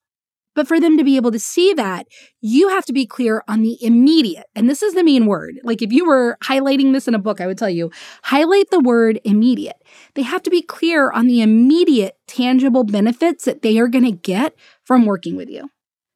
But 0.54 0.68
for 0.68 0.78
them 0.78 0.98
to 0.98 1.02
be 1.02 1.16
able 1.16 1.30
to 1.30 1.38
see 1.38 1.72
that, 1.72 2.06
you 2.42 2.68
have 2.68 2.84
to 2.84 2.92
be 2.92 3.06
clear 3.06 3.42
on 3.48 3.62
the 3.62 3.82
immediate. 3.82 4.48
And 4.54 4.68
this 4.68 4.82
is 4.82 4.92
the 4.92 5.02
main 5.02 5.24
word. 5.24 5.60
Like 5.64 5.80
if 5.80 5.94
you 5.94 6.04
were 6.04 6.36
highlighting 6.44 6.92
this 6.92 7.08
in 7.08 7.14
a 7.14 7.18
book, 7.18 7.40
I 7.40 7.46
would 7.46 7.56
tell 7.56 7.70
you 7.70 7.90
highlight 8.24 8.68
the 8.68 8.80
word 8.80 9.18
immediate. 9.24 9.82
They 10.12 10.22
have 10.22 10.42
to 10.42 10.50
be 10.50 10.60
clear 10.60 11.10
on 11.10 11.26
the 11.26 11.40
immediate 11.40 12.18
tangible 12.26 12.84
benefits 12.84 13.46
that 13.46 13.62
they 13.62 13.78
are 13.78 13.88
going 13.88 14.04
to 14.04 14.12
get 14.12 14.54
from 14.84 15.06
working 15.06 15.36
with 15.36 15.48
you. 15.48 15.70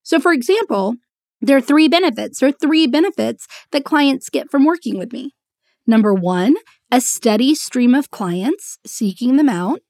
So, 0.07 0.21
for 0.21 0.33
example, 0.33 0.95
there 1.41 1.57
are 1.57 1.61
three 1.61 1.89
benefits 1.89 2.41
or 2.41 2.53
three 2.53 2.87
benefits 2.87 3.49
that 3.73 3.85
clients 3.85 4.31
get 4.31 4.49
from 4.53 4.65
working 4.65 4.99
with 4.99 5.13
me. 5.13 5.35
Number 5.85 6.15
one, 6.15 6.55
a 6.93 7.01
steady 7.01 7.57
stream 7.57 7.93
of 7.93 8.13
clients 8.13 8.79
seeking 8.87 9.37
them 9.37 9.49
out. 9.49 9.81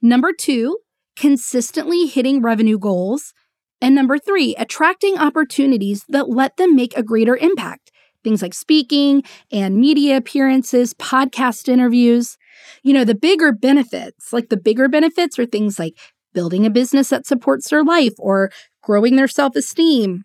Number 0.00 0.32
two, 0.32 0.78
consistently 1.16 2.06
hitting 2.06 2.40
revenue 2.40 2.78
goals. 2.78 3.34
And 3.82 3.94
number 3.94 4.18
three, 4.18 4.56
attracting 4.56 5.18
opportunities 5.18 6.02
that 6.08 6.30
let 6.30 6.56
them 6.56 6.74
make 6.74 6.96
a 6.96 7.02
greater 7.02 7.36
impact. 7.36 7.92
Things 8.24 8.40
like 8.40 8.54
speaking 8.54 9.22
and 9.52 9.76
media 9.76 10.16
appearances, 10.16 10.94
podcast 10.94 11.68
interviews. 11.68 12.38
You 12.82 12.94
know, 12.94 13.04
the 13.04 13.14
bigger 13.14 13.52
benefits, 13.52 14.32
like 14.32 14.48
the 14.48 14.56
bigger 14.56 14.88
benefits 14.88 15.38
are 15.38 15.44
things 15.44 15.78
like 15.78 15.98
building 16.32 16.64
a 16.64 16.70
business 16.70 17.08
that 17.08 17.26
supports 17.26 17.68
their 17.68 17.84
life 17.84 18.14
or 18.18 18.50
growing 18.88 19.16
their 19.16 19.28
self 19.28 19.54
esteem, 19.54 20.24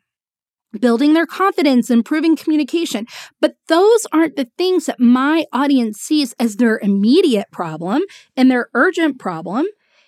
building 0.80 1.14
their 1.14 1.26
confidence, 1.26 1.90
improving 1.90 2.38
communication. 2.38 3.06
But 3.42 3.56
those 3.68 4.08
aren't 4.14 4.38
the 4.38 4.50
things 4.58 4.86
that 4.86 5.02
my 5.02 5.46
audience 5.52 6.00
sees 6.00 6.34
as 6.40 6.56
their 6.56 6.80
immediate 6.82 7.48
problem 7.52 8.04
and 8.38 8.50
their 8.50 8.70
urgent 8.74 9.20
problem. 9.20 9.66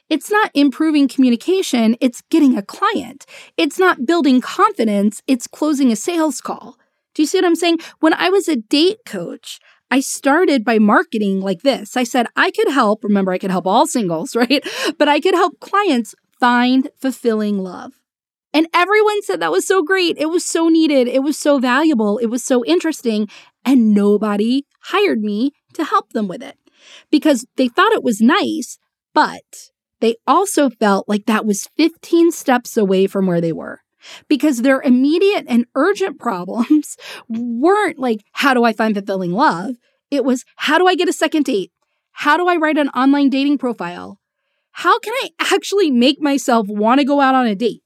It's 0.07 0.31
not 0.31 0.51
improving 0.53 1.09
communication, 1.09 1.97
it's 1.99 2.21
getting 2.29 2.57
a 2.57 2.61
client. 2.61 3.25
It's 3.57 3.77
not 3.77 4.05
building 4.05 4.39
confidence, 4.39 5.21
it's 5.27 5.47
closing 5.47 5.91
a 5.91 5.95
sales 5.97 6.39
call. 6.39 6.77
Do 7.13 7.23
you 7.23 7.25
see 7.25 7.39
what 7.39 7.45
I'm 7.45 7.55
saying? 7.55 7.79
When 7.99 8.13
I 8.13 8.29
was 8.29 8.47
a 8.47 8.55
date 8.55 8.99
coach, 9.05 9.59
I 9.91 9.99
started 9.99 10.63
by 10.63 10.79
marketing 10.79 11.41
like 11.41 11.63
this. 11.63 11.97
I 11.97 12.03
said 12.03 12.27
I 12.37 12.51
could 12.51 12.69
help, 12.69 13.03
remember, 13.03 13.33
I 13.33 13.37
could 13.37 13.51
help 13.51 13.67
all 13.67 13.85
singles, 13.85 14.33
right? 14.41 14.63
But 14.97 15.09
I 15.09 15.19
could 15.19 15.33
help 15.33 15.59
clients 15.59 16.15
find 16.39 16.89
fulfilling 17.01 17.57
love. 17.59 17.93
And 18.55 18.67
everyone 18.73 19.21
said 19.21 19.41
that 19.41 19.51
was 19.51 19.67
so 19.67 19.83
great. 19.83 20.17
It 20.17 20.29
was 20.29 20.45
so 20.45 20.69
needed. 20.69 21.09
It 21.09 21.21
was 21.23 21.37
so 21.37 21.59
valuable. 21.59 22.17
It 22.19 22.27
was 22.27 22.41
so 22.41 22.63
interesting. 22.63 23.27
And 23.65 23.93
nobody 23.93 24.65
hired 24.83 25.19
me 25.19 25.51
to 25.73 25.83
help 25.83 26.13
them 26.13 26.29
with 26.29 26.41
it 26.41 26.57
because 27.11 27.45
they 27.57 27.67
thought 27.67 27.91
it 27.91 28.01
was 28.01 28.21
nice, 28.21 28.79
but 29.13 29.43
they 29.99 30.15
also 30.25 30.69
felt 30.69 31.09
like 31.09 31.25
that 31.25 31.45
was 31.45 31.67
15 31.75 32.31
steps 32.31 32.77
away 32.77 33.07
from 33.07 33.27
where 33.27 33.41
they 33.41 33.51
were 33.51 33.81
because 34.29 34.61
their 34.61 34.81
immediate 34.81 35.43
and 35.49 35.65
urgent 35.75 36.17
problems 36.27 36.95
weren't 37.27 37.99
like, 37.99 38.21
how 38.31 38.53
do 38.53 38.63
I 38.63 38.71
find 38.71 38.95
fulfilling 38.95 39.33
love? 39.33 39.75
It 40.09 40.23
was, 40.23 40.45
how 40.55 40.77
do 40.77 40.87
I 40.87 40.95
get 40.95 41.09
a 41.09 41.13
second 41.13 41.43
date? 41.43 41.73
How 42.13 42.37
do 42.37 42.47
I 42.47 42.55
write 42.55 42.77
an 42.77 42.87
online 42.89 43.29
dating 43.29 43.57
profile? 43.57 44.17
How 44.71 44.97
can 44.99 45.13
I 45.23 45.31
actually 45.53 45.91
make 45.91 46.21
myself 46.21 46.67
want 46.69 47.01
to 47.01 47.05
go 47.05 47.19
out 47.19 47.35
on 47.35 47.47
a 47.47 47.55
date? 47.55 47.81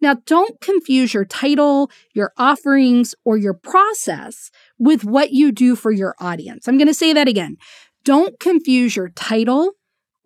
Now, 0.00 0.16
don't 0.26 0.60
confuse 0.60 1.14
your 1.14 1.24
title, 1.24 1.90
your 2.14 2.32
offerings, 2.36 3.14
or 3.24 3.36
your 3.36 3.54
process 3.54 4.50
with 4.78 5.04
what 5.04 5.32
you 5.32 5.52
do 5.52 5.76
for 5.76 5.90
your 5.90 6.14
audience. 6.20 6.68
I'm 6.68 6.78
going 6.78 6.88
to 6.88 6.94
say 6.94 7.12
that 7.12 7.28
again. 7.28 7.56
Don't 8.04 8.38
confuse 8.38 8.96
your 8.96 9.08
title, 9.08 9.72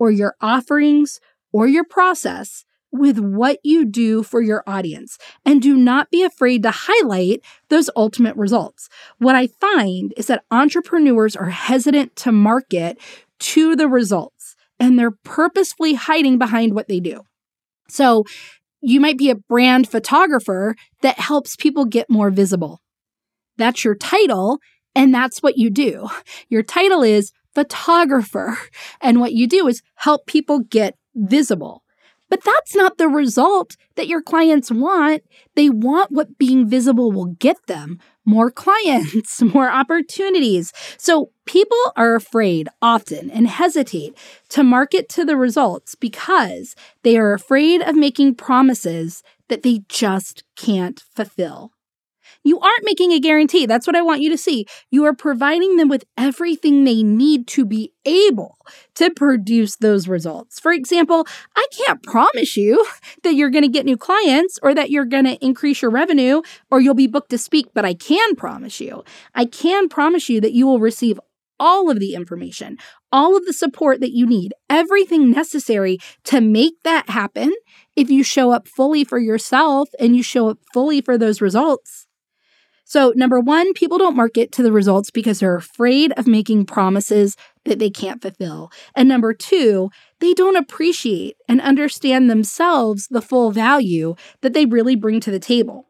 or 0.01 0.11
your 0.11 0.35
offerings 0.41 1.21
or 1.53 1.69
your 1.69 1.85
process 1.85 2.65
with 2.91 3.21
what 3.21 3.59
you 3.63 3.85
do 3.85 4.25
for 4.25 4.41
your 4.41 4.65
audience. 4.67 5.17
And 5.45 5.63
do 5.63 5.77
not 5.77 6.11
be 6.11 6.25
afraid 6.25 6.65
to 6.65 6.73
highlight 6.73 7.45
those 7.69 7.89
ultimate 7.95 8.35
results. 8.35 8.89
What 9.19 9.37
I 9.37 9.47
find 9.47 10.13
is 10.17 10.27
that 10.27 10.43
entrepreneurs 10.51 11.37
are 11.37 11.51
hesitant 11.51 12.17
to 12.17 12.33
market 12.33 12.99
to 13.41 13.77
the 13.77 13.87
results 13.87 14.57
and 14.81 14.99
they're 14.99 15.13
purposefully 15.13 15.95
hiding 15.95 16.39
behind 16.39 16.75
what 16.75 16.89
they 16.89 16.99
do. 16.99 17.21
So 17.89 18.25
you 18.81 19.01
might 19.01 19.19
be 19.19 19.31
a 19.31 19.35
brand 19.35 19.89
photographer 19.89 20.75
that 21.03 21.19
helps 21.19 21.57
people 21.57 21.85
get 21.85 22.11
more 22.11 22.31
visible. 22.31 22.81
That's 23.57 23.85
your 23.85 23.95
title, 23.95 24.59
and 24.95 25.15
that's 25.15 25.43
what 25.43 25.59
you 25.59 25.71
do. 25.71 26.09
Your 26.49 26.63
title 26.63 27.03
is 27.03 27.33
photographer. 27.55 28.57
And 29.01 29.21
what 29.21 29.33
you 29.33 29.47
do 29.47 29.67
is 29.67 29.83
help 29.97 30.27
people 30.27 30.61
get 30.61 30.95
visible. 31.15 31.83
But 32.29 32.45
that's 32.45 32.77
not 32.77 32.97
the 32.97 33.09
result 33.09 33.77
that 33.97 34.07
your 34.07 34.23
clients 34.23 34.71
want. 34.71 35.23
They 35.57 35.69
want 35.69 36.13
what 36.13 36.39
being 36.39 36.69
visible 36.69 37.11
will 37.11 37.35
get 37.39 37.57
them 37.67 37.99
more 38.31 38.51
clients, 38.51 39.43
more 39.55 39.71
opportunities. 39.71 40.73
So 40.97 41.33
people 41.47 41.79
are 41.97 42.15
afraid 42.15 42.69
often 42.81 43.31
and 43.31 43.49
hesitate 43.49 44.17
to 44.51 44.63
market 44.63 45.09
to 45.11 45.25
the 45.25 45.37
results 45.37 45.97
because 45.97 46.77
they 47.03 47.19
are 47.19 47.33
afraid 47.33 47.83
of 47.83 47.97
making 47.97 48.37
promises 48.37 49.23
that 49.49 49.65
they 49.65 49.81
just 49.89 50.45
can't 50.57 51.01
fulfill. 51.01 51.73
You 52.43 52.59
aren't 52.59 52.85
making 52.85 53.13
a 53.13 53.21
guarantee. 53.21 53.67
That's 53.67 53.87
what 53.87 53.97
I 53.97 54.03
want 54.03 54.23
you 54.23 54.31
to 54.31 54.39
see. 54.39 54.67
You 54.91 55.05
are 55.05 55.15
providing 55.15 55.77
them 55.77 55.89
with 55.89 56.05
everything 56.17 56.85
they 56.85 57.03
need 57.03 57.47
to 57.49 57.67
be 57.67 57.93
able 58.05 58.57
to 58.95 59.11
produce 59.11 59.77
those 59.77 60.09
results. 60.09 60.59
For 60.59 60.73
example, 60.73 61.27
I 61.55 61.67
can't 61.73 62.03
promise 62.03 62.57
you 62.57 62.87
that 63.23 63.35
you're 63.35 63.51
going 63.51 63.65
to 63.65 63.69
get 63.69 63.85
new 63.85 63.97
clients 63.97 64.59
or 64.63 64.75
that 64.75 64.91
you're 64.91 65.05
going 65.05 65.25
to 65.25 65.45
increase 65.45 65.83
your 65.83 65.91
revenue 65.91 66.41
or 66.71 66.81
you'll 66.81 66.95
be 66.95 67.07
booked 67.07 67.31
to 67.31 67.39
speak, 67.39 67.67
but 67.75 67.85
I 67.85 67.95
can 67.95 68.37
promise 68.37 68.81
you. 68.81 69.05
I 69.35 69.45
can 69.45 69.89
promise 69.89 70.29
you 70.29 70.41
that 70.41 70.53
you 70.53 70.67
will 70.67 70.81
receive 70.81 71.21
all 71.59 71.91
of 71.91 72.01
the 72.01 72.15
information, 72.15 72.79
all 73.13 73.37
of 73.37 73.45
the 73.45 73.53
support 73.53 74.01
that 74.01 74.13
you 74.13 74.27
need, 74.27 74.55
everything 74.71 75.31
necessary 75.31 75.99
to 76.25 76.41
make 76.41 76.83
that 76.85 77.11
happen 77.11 77.53
if 77.95 78.09
you 78.09 78.25
show 78.25 78.51
up 78.51 78.67
fully 78.67 79.05
for 79.05 79.19
yourself 79.19 79.91
and 80.01 80.17
you 80.17 80.23
show 80.23 80.49
up 80.49 80.59
fully 80.73 81.03
for 81.03 81.19
those 81.19 81.43
results. 81.43 82.07
So, 82.91 83.13
number 83.15 83.39
one, 83.39 83.73
people 83.73 83.99
don't 83.99 84.17
market 84.17 84.51
to 84.51 84.65
the 84.65 84.73
results 84.73 85.13
because 85.13 85.39
they're 85.39 85.55
afraid 85.55 86.13
of 86.17 86.27
making 86.27 86.67
promises 86.67 87.37
that 87.65 87.79
they 87.79 87.89
can't 87.89 88.21
fulfill. 88.21 88.73
And 88.97 89.09
number 89.09 89.33
two, 89.33 89.91
they 90.19 90.35
don't 90.35 90.57
appreciate 90.57 91.37
and 91.49 91.61
understand 91.61 92.29
themselves 92.29 93.07
the 93.07 93.23
full 93.23 93.53
value 93.53 94.17
that 94.41 94.55
they 94.55 94.67
really 94.67 94.97
bring 94.97 95.21
to 95.21 95.31
the 95.31 95.39
table. 95.39 95.87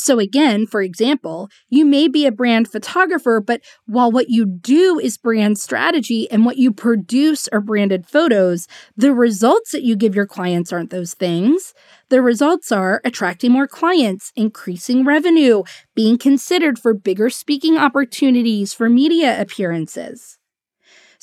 So, 0.00 0.18
again, 0.18 0.66
for 0.66 0.82
example, 0.82 1.48
you 1.68 1.84
may 1.84 2.08
be 2.08 2.26
a 2.26 2.32
brand 2.32 2.68
photographer, 2.68 3.40
but 3.40 3.60
while 3.86 4.10
what 4.10 4.30
you 4.30 4.46
do 4.46 4.98
is 4.98 5.18
brand 5.18 5.58
strategy 5.58 6.30
and 6.30 6.44
what 6.44 6.56
you 6.56 6.72
produce 6.72 7.48
are 7.48 7.60
branded 7.60 8.06
photos, 8.06 8.66
the 8.96 9.12
results 9.12 9.72
that 9.72 9.82
you 9.82 9.96
give 9.96 10.14
your 10.14 10.26
clients 10.26 10.72
aren't 10.72 10.90
those 10.90 11.14
things. 11.14 11.74
The 12.08 12.22
results 12.22 12.72
are 12.72 13.00
attracting 13.04 13.52
more 13.52 13.68
clients, 13.68 14.32
increasing 14.34 15.04
revenue, 15.04 15.62
being 15.94 16.18
considered 16.18 16.78
for 16.78 16.94
bigger 16.94 17.30
speaking 17.30 17.76
opportunities 17.76 18.72
for 18.72 18.88
media 18.88 19.40
appearances. 19.40 20.38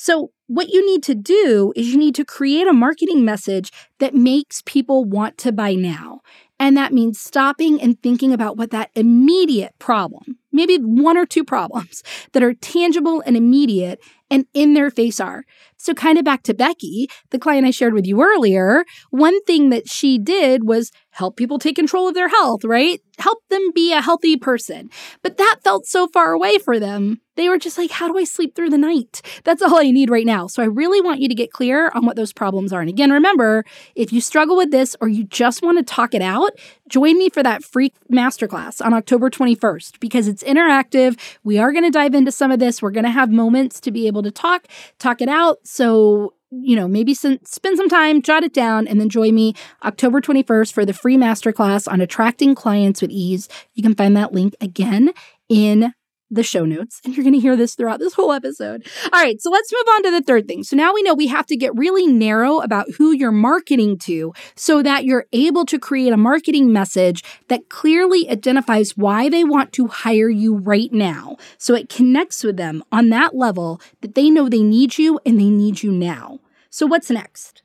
So, 0.00 0.30
what 0.46 0.68
you 0.68 0.86
need 0.86 1.02
to 1.02 1.14
do 1.14 1.72
is 1.76 1.88
you 1.88 1.98
need 1.98 2.14
to 2.14 2.24
create 2.24 2.68
a 2.68 2.72
marketing 2.72 3.24
message 3.24 3.72
that 3.98 4.14
makes 4.14 4.62
people 4.64 5.04
want 5.04 5.36
to 5.38 5.52
buy 5.52 5.74
now. 5.74 6.20
And 6.60 6.76
that 6.76 6.92
means 6.92 7.20
stopping 7.20 7.80
and 7.80 8.00
thinking 8.02 8.32
about 8.32 8.56
what 8.56 8.70
that 8.70 8.90
immediate 8.94 9.74
problem, 9.78 10.38
maybe 10.52 10.76
one 10.76 11.16
or 11.16 11.24
two 11.24 11.44
problems 11.44 12.02
that 12.32 12.42
are 12.42 12.54
tangible 12.54 13.22
and 13.24 13.36
immediate 13.36 14.00
and 14.30 14.46
in 14.54 14.74
their 14.74 14.90
face 14.90 15.20
are. 15.20 15.44
So, 15.76 15.94
kind 15.94 16.18
of 16.18 16.24
back 16.24 16.42
to 16.44 16.54
Becky, 16.54 17.08
the 17.30 17.38
client 17.38 17.66
I 17.66 17.70
shared 17.70 17.94
with 17.94 18.06
you 18.06 18.20
earlier, 18.22 18.84
one 19.10 19.42
thing 19.44 19.70
that 19.70 19.88
she 19.88 20.18
did 20.18 20.64
was 20.64 20.90
help 21.10 21.36
people 21.36 21.58
take 21.58 21.76
control 21.76 22.08
of 22.08 22.14
their 22.14 22.28
health, 22.28 22.64
right? 22.64 23.00
Help 23.18 23.38
them 23.48 23.72
be 23.74 23.92
a 23.92 24.00
healthy 24.00 24.36
person. 24.36 24.90
But 25.22 25.36
that 25.38 25.58
felt 25.64 25.86
so 25.86 26.06
far 26.08 26.32
away 26.32 26.58
for 26.58 26.78
them. 26.78 27.20
They 27.36 27.48
were 27.48 27.58
just 27.58 27.78
like, 27.78 27.92
how 27.92 28.08
do 28.08 28.18
I 28.18 28.24
sleep 28.24 28.56
through 28.56 28.70
the 28.70 28.78
night? 28.78 29.22
That's 29.44 29.62
all 29.62 29.78
I 29.78 29.90
need 29.92 30.10
right 30.10 30.26
now. 30.26 30.48
So 30.48 30.60
I 30.60 30.66
really 30.66 31.00
want 31.00 31.20
you 31.20 31.28
to 31.28 31.34
get 31.34 31.52
clear 31.52 31.90
on 31.94 32.04
what 32.04 32.16
those 32.16 32.32
problems 32.32 32.72
are. 32.72 32.80
And 32.80 32.88
again, 32.90 33.12
remember, 33.12 33.64
if 33.94 34.12
you 34.12 34.20
struggle 34.20 34.56
with 34.56 34.72
this 34.72 34.96
or 35.00 35.08
you 35.08 35.22
just 35.24 35.62
want 35.62 35.78
to 35.78 35.84
talk 35.84 36.14
it 36.14 36.22
out, 36.22 36.50
join 36.88 37.16
me 37.16 37.30
for 37.30 37.44
that 37.44 37.62
free 37.62 37.92
masterclass 38.12 38.84
on 38.84 38.92
October 38.92 39.30
21st 39.30 40.00
because 40.00 40.26
it's 40.26 40.42
interactive. 40.42 41.16
We 41.44 41.58
are 41.58 41.70
going 41.72 41.84
to 41.84 41.90
dive 41.90 42.14
into 42.14 42.32
some 42.32 42.50
of 42.50 42.58
this. 42.58 42.82
We're 42.82 42.90
going 42.90 43.04
to 43.04 43.10
have 43.10 43.30
moments 43.30 43.78
to 43.80 43.92
be 43.92 44.08
able 44.08 44.24
to 44.24 44.32
talk, 44.32 44.66
talk 44.98 45.20
it 45.20 45.28
out. 45.28 45.58
So 45.62 46.34
you 46.50 46.76
know, 46.76 46.88
maybe 46.88 47.14
some, 47.14 47.38
spend 47.44 47.76
some 47.76 47.88
time, 47.88 48.22
jot 48.22 48.42
it 48.42 48.52
down, 48.52 48.88
and 48.88 49.00
then 49.00 49.08
join 49.08 49.34
me 49.34 49.54
October 49.84 50.20
21st 50.20 50.72
for 50.72 50.84
the 50.84 50.92
free 50.92 51.16
masterclass 51.16 51.90
on 51.90 52.00
attracting 52.00 52.54
clients 52.54 53.02
with 53.02 53.10
ease. 53.10 53.48
You 53.74 53.82
can 53.82 53.94
find 53.94 54.16
that 54.16 54.32
link 54.32 54.54
again 54.60 55.10
in 55.48 55.92
the 56.30 56.42
show 56.42 56.64
notes, 56.64 57.00
and 57.04 57.16
you're 57.16 57.24
going 57.24 57.34
to 57.34 57.40
hear 57.40 57.56
this 57.56 57.74
throughout 57.74 58.00
this 58.00 58.14
whole 58.14 58.32
episode. 58.32 58.86
All 59.04 59.22
right, 59.22 59.40
so 59.40 59.50
let's 59.50 59.72
move 59.72 59.94
on 59.94 60.02
to 60.04 60.10
the 60.10 60.22
third 60.22 60.46
thing. 60.46 60.62
So 60.62 60.76
now 60.76 60.92
we 60.92 61.02
know 61.02 61.14
we 61.14 61.26
have 61.28 61.46
to 61.46 61.56
get 61.56 61.76
really 61.76 62.06
narrow 62.06 62.60
about 62.60 62.86
who 62.96 63.12
you're 63.12 63.32
marketing 63.32 63.98
to 63.98 64.32
so 64.54 64.82
that 64.82 65.04
you're 65.04 65.26
able 65.32 65.64
to 65.66 65.78
create 65.78 66.12
a 66.12 66.16
marketing 66.16 66.72
message 66.72 67.22
that 67.48 67.68
clearly 67.68 68.28
identifies 68.28 68.96
why 68.96 69.28
they 69.28 69.44
want 69.44 69.72
to 69.74 69.86
hire 69.88 70.28
you 70.28 70.56
right 70.56 70.92
now. 70.92 71.36
So 71.56 71.74
it 71.74 71.88
connects 71.88 72.44
with 72.44 72.56
them 72.56 72.84
on 72.92 73.08
that 73.10 73.34
level 73.34 73.80
that 74.00 74.14
they 74.14 74.30
know 74.30 74.48
they 74.48 74.62
need 74.62 74.98
you 74.98 75.20
and 75.24 75.38
they 75.40 75.50
need 75.50 75.82
you 75.82 75.90
now. 75.90 76.40
So 76.70 76.86
what's 76.86 77.10
next? 77.10 77.62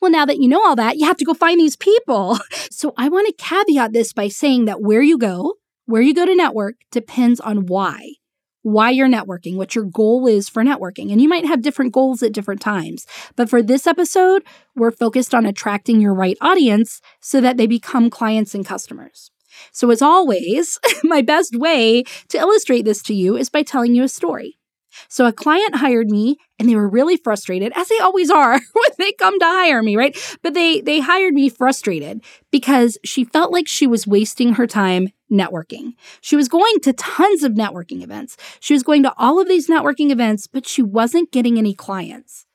Well, 0.00 0.12
now 0.12 0.24
that 0.26 0.38
you 0.38 0.48
know 0.48 0.64
all 0.64 0.76
that, 0.76 0.96
you 0.96 1.06
have 1.06 1.16
to 1.16 1.24
go 1.24 1.34
find 1.34 1.60
these 1.60 1.76
people. 1.76 2.38
So 2.70 2.94
I 2.96 3.08
want 3.08 3.26
to 3.26 3.44
caveat 3.44 3.92
this 3.92 4.12
by 4.12 4.28
saying 4.28 4.66
that 4.66 4.80
where 4.80 5.02
you 5.02 5.18
go, 5.18 5.54
where 5.88 6.02
you 6.02 6.12
go 6.12 6.26
to 6.26 6.34
network 6.34 6.74
depends 6.92 7.40
on 7.40 7.64
why. 7.64 8.12
Why 8.60 8.90
you're 8.90 9.08
networking, 9.08 9.56
what 9.56 9.74
your 9.74 9.84
goal 9.84 10.26
is 10.26 10.46
for 10.46 10.62
networking. 10.62 11.10
And 11.10 11.18
you 11.18 11.30
might 11.30 11.46
have 11.46 11.62
different 11.62 11.94
goals 11.94 12.22
at 12.22 12.32
different 12.32 12.60
times. 12.60 13.06
But 13.36 13.48
for 13.48 13.62
this 13.62 13.86
episode, 13.86 14.42
we're 14.76 14.90
focused 14.90 15.34
on 15.34 15.46
attracting 15.46 15.98
your 15.98 16.12
right 16.12 16.36
audience 16.42 17.00
so 17.22 17.40
that 17.40 17.56
they 17.56 17.66
become 17.66 18.10
clients 18.10 18.54
and 18.54 18.66
customers. 18.66 19.30
So, 19.72 19.90
as 19.90 20.02
always, 20.02 20.78
my 21.04 21.22
best 21.22 21.56
way 21.56 22.04
to 22.28 22.38
illustrate 22.38 22.84
this 22.84 23.02
to 23.04 23.14
you 23.14 23.38
is 23.38 23.48
by 23.48 23.62
telling 23.62 23.94
you 23.94 24.02
a 24.02 24.08
story. 24.08 24.58
So 25.08 25.26
a 25.26 25.32
client 25.32 25.76
hired 25.76 26.10
me 26.10 26.36
and 26.58 26.68
they 26.68 26.74
were 26.74 26.88
really 26.88 27.16
frustrated, 27.16 27.72
as 27.76 27.88
they 27.88 27.98
always 27.98 28.30
are 28.30 28.52
when 28.72 28.90
they 28.98 29.12
come 29.12 29.38
to 29.38 29.46
hire 29.46 29.82
me, 29.82 29.96
right? 29.96 30.16
But 30.42 30.52
they 30.52 30.82
they 30.82 31.00
hired 31.00 31.32
me 31.32 31.48
frustrated 31.48 32.22
because 32.50 32.98
she 33.04 33.24
felt 33.24 33.52
like 33.52 33.68
she 33.68 33.86
was 33.86 34.06
wasting 34.06 34.54
her 34.54 34.66
time 34.66 35.08
networking. 35.30 35.94
She 36.20 36.36
was 36.36 36.48
going 36.48 36.80
to 36.82 36.92
tons 36.92 37.42
of 37.42 37.52
networking 37.52 38.02
events. 38.02 38.36
She 38.60 38.74
was 38.74 38.82
going 38.82 39.02
to 39.02 39.14
all 39.16 39.40
of 39.40 39.48
these 39.48 39.68
networking 39.68 40.10
events, 40.10 40.46
but 40.46 40.66
she 40.66 40.82
wasn't 40.82 41.32
getting 41.32 41.58
any 41.58 41.74
clients. 41.74 42.46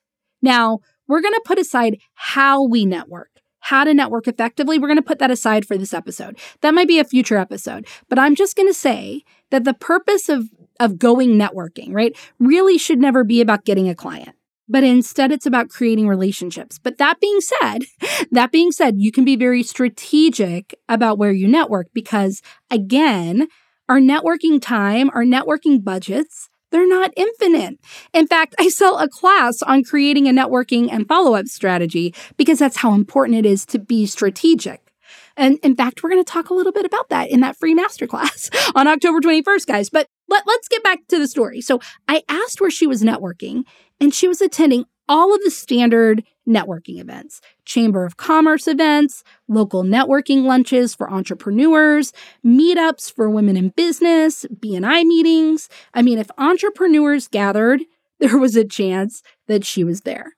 Now, 0.41 0.79
we're 1.07 1.21
going 1.21 1.33
to 1.33 1.43
put 1.45 1.59
aside 1.59 1.99
how 2.13 2.63
we 2.63 2.85
network 2.85 3.29
how 3.63 3.85
to 3.85 3.93
network 3.93 4.27
effectively. 4.27 4.77
We're 4.77 4.89
going 4.89 4.97
to 4.97 5.01
put 5.01 5.19
that 5.19 5.31
aside 5.31 5.65
for 5.65 5.77
this 5.77 5.93
episode. 5.93 6.37
That 6.61 6.73
might 6.73 6.87
be 6.87 6.99
a 6.99 7.05
future 7.05 7.37
episode, 7.37 7.87
but 8.09 8.19
I'm 8.19 8.35
just 8.35 8.57
going 8.57 8.67
to 8.67 8.73
say 8.73 9.23
that 9.51 9.63
the 9.63 9.73
purpose 9.73 10.29
of 10.29 10.49
of 10.79 10.99
going 10.99 11.37
networking, 11.37 11.93
right, 11.93 12.17
really 12.39 12.77
should 12.77 12.99
never 12.99 13.23
be 13.23 13.39
about 13.41 13.63
getting 13.63 13.87
a 13.87 13.95
client. 13.95 14.35
But 14.67 14.83
instead, 14.83 15.31
it's 15.31 15.45
about 15.45 15.69
creating 15.69 16.07
relationships. 16.07 16.79
But 16.79 16.97
that 16.97 17.19
being 17.19 17.39
said, 17.41 17.79
that 18.31 18.51
being 18.51 18.71
said, 18.71 18.95
you 18.97 19.11
can 19.11 19.25
be 19.25 19.35
very 19.35 19.63
strategic 19.63 20.75
about 20.87 21.17
where 21.17 21.31
you 21.31 21.47
network 21.47 21.87
because, 21.93 22.41
again, 22.71 23.47
our 23.89 23.99
networking 23.99 24.61
time, 24.61 25.09
our 25.13 25.23
networking 25.23 25.83
budgets, 25.83 26.49
they're 26.71 26.87
not 26.87 27.11
infinite. 27.15 27.77
In 28.13 28.27
fact, 28.27 28.55
I 28.59 28.69
sell 28.69 28.97
a 28.97 29.07
class 29.07 29.61
on 29.61 29.83
creating 29.83 30.27
a 30.27 30.31
networking 30.31 30.89
and 30.91 31.07
follow 31.07 31.35
up 31.35 31.47
strategy 31.47 32.15
because 32.37 32.59
that's 32.59 32.77
how 32.77 32.93
important 32.93 33.37
it 33.37 33.45
is 33.45 33.65
to 33.67 33.79
be 33.79 34.05
strategic. 34.05 34.92
And 35.35 35.57
in 35.63 35.75
fact, 35.75 36.03
we're 36.03 36.11
going 36.11 36.23
to 36.23 36.31
talk 36.31 36.49
a 36.49 36.53
little 36.53 36.71
bit 36.71 36.85
about 36.85 37.09
that 37.09 37.29
in 37.29 37.39
that 37.41 37.57
free 37.57 37.75
masterclass 37.75 38.49
on 38.75 38.87
October 38.87 39.19
21st, 39.19 39.65
guys. 39.65 39.89
But 39.89 40.07
let, 40.29 40.45
let's 40.45 40.67
get 40.67 40.83
back 40.83 40.99
to 41.07 41.19
the 41.19 41.27
story. 41.27 41.61
So 41.61 41.79
I 42.07 42.23
asked 42.29 42.61
where 42.61 42.71
she 42.71 42.87
was 42.87 43.01
networking, 43.01 43.63
and 43.99 44.13
she 44.13 44.27
was 44.27 44.41
attending 44.41 44.85
all 45.09 45.33
of 45.33 45.41
the 45.43 45.51
standard 45.51 46.23
networking 46.47 46.99
events 46.99 47.39
chamber 47.65 48.05
of 48.05 48.17
commerce 48.17 48.67
events 48.67 49.23
local 49.47 49.83
networking 49.83 50.43
lunches 50.43 50.93
for 50.93 51.09
entrepreneurs 51.09 52.11
meetups 52.45 53.13
for 53.13 53.29
women 53.29 53.55
in 53.55 53.69
business 53.69 54.45
bni 54.53 55.05
meetings 55.05 55.69
i 55.93 56.01
mean 56.01 56.17
if 56.17 56.29
entrepreneurs 56.37 57.29
gathered 57.29 57.81
there 58.19 58.37
was 58.37 58.57
a 58.57 58.65
chance 58.65 59.23
that 59.47 59.65
she 59.65 59.85
was 59.85 60.01
there 60.01 60.33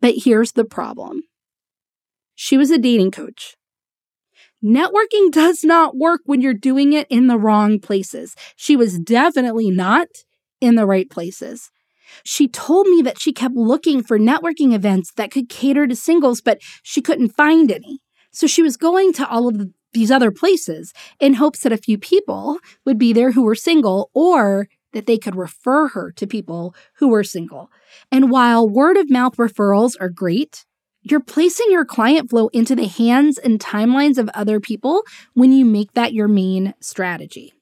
but 0.00 0.14
here's 0.24 0.52
the 0.52 0.64
problem 0.64 1.22
she 2.34 2.58
was 2.58 2.70
a 2.70 2.78
dating 2.78 3.10
coach 3.10 3.56
Networking 4.62 5.30
does 5.30 5.64
not 5.64 5.96
work 5.96 6.20
when 6.24 6.40
you're 6.40 6.52
doing 6.52 6.92
it 6.92 7.06
in 7.08 7.28
the 7.28 7.38
wrong 7.38 7.78
places. 7.78 8.34
She 8.56 8.76
was 8.76 8.98
definitely 8.98 9.70
not 9.70 10.08
in 10.60 10.74
the 10.74 10.86
right 10.86 11.08
places. 11.08 11.70
She 12.24 12.48
told 12.48 12.86
me 12.88 13.02
that 13.02 13.20
she 13.20 13.32
kept 13.32 13.54
looking 13.54 14.02
for 14.02 14.18
networking 14.18 14.74
events 14.74 15.12
that 15.12 15.30
could 15.30 15.48
cater 15.48 15.86
to 15.86 15.96
singles, 15.96 16.40
but 16.40 16.58
she 16.82 17.00
couldn't 17.00 17.30
find 17.30 17.70
any. 17.70 18.00
So 18.32 18.46
she 18.46 18.62
was 18.62 18.76
going 18.76 19.12
to 19.14 19.28
all 19.28 19.48
of 19.48 19.68
these 19.92 20.10
other 20.10 20.30
places 20.30 20.92
in 21.18 21.34
hopes 21.34 21.60
that 21.60 21.72
a 21.72 21.76
few 21.76 21.98
people 21.98 22.58
would 22.84 22.98
be 22.98 23.12
there 23.12 23.32
who 23.32 23.42
were 23.42 23.54
single 23.54 24.10
or 24.14 24.68
that 24.92 25.06
they 25.06 25.18
could 25.18 25.36
refer 25.36 25.88
her 25.88 26.12
to 26.12 26.26
people 26.26 26.74
who 26.96 27.08
were 27.08 27.24
single. 27.24 27.70
And 28.10 28.30
while 28.30 28.68
word 28.68 28.96
of 28.96 29.10
mouth 29.10 29.36
referrals 29.36 29.94
are 30.00 30.08
great, 30.08 30.64
you're 31.02 31.20
placing 31.20 31.70
your 31.70 31.84
client 31.84 32.30
flow 32.30 32.48
into 32.48 32.76
the 32.76 32.86
hands 32.86 33.38
and 33.38 33.58
timelines 33.58 34.18
of 34.18 34.28
other 34.34 34.60
people 34.60 35.02
when 35.34 35.52
you 35.52 35.64
make 35.64 35.92
that 35.92 36.12
your 36.12 36.28
main 36.28 36.74
strategy. 36.80 37.52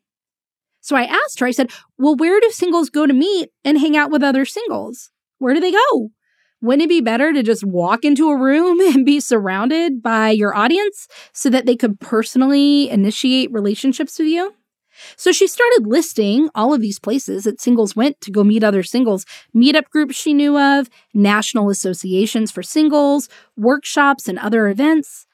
So 0.80 0.96
I 0.96 1.04
asked 1.04 1.40
her, 1.40 1.46
I 1.46 1.50
said, 1.50 1.70
Well, 1.98 2.16
where 2.16 2.40
do 2.40 2.50
singles 2.50 2.90
go 2.90 3.06
to 3.06 3.12
meet 3.12 3.50
and 3.64 3.78
hang 3.78 3.96
out 3.96 4.10
with 4.10 4.22
other 4.22 4.44
singles? 4.44 5.10
Where 5.38 5.54
do 5.54 5.60
they 5.60 5.72
go? 5.72 6.10
Wouldn't 6.60 6.82
it 6.82 6.88
be 6.88 7.00
better 7.00 7.32
to 7.32 7.42
just 7.42 7.64
walk 7.64 8.04
into 8.04 8.30
a 8.30 8.36
room 8.36 8.80
and 8.94 9.04
be 9.04 9.20
surrounded 9.20 10.02
by 10.02 10.30
your 10.30 10.56
audience 10.56 11.06
so 11.32 11.50
that 11.50 11.66
they 11.66 11.76
could 11.76 12.00
personally 12.00 12.90
initiate 12.90 13.52
relationships 13.52 14.18
with 14.18 14.28
you? 14.28 14.54
So 15.16 15.32
she 15.32 15.46
started 15.46 15.86
listing 15.86 16.48
all 16.54 16.74
of 16.74 16.80
these 16.80 16.98
places 16.98 17.44
that 17.44 17.60
singles 17.60 17.96
went 17.96 18.20
to 18.22 18.30
go 18.30 18.44
meet 18.44 18.64
other 18.64 18.82
singles, 18.82 19.24
meetup 19.54 19.90
groups 19.90 20.16
she 20.16 20.34
knew 20.34 20.58
of, 20.58 20.88
national 21.14 21.70
associations 21.70 22.50
for 22.50 22.62
singles, 22.62 23.28
workshops, 23.56 24.28
and 24.28 24.38
other 24.38 24.68
events. 24.68 25.26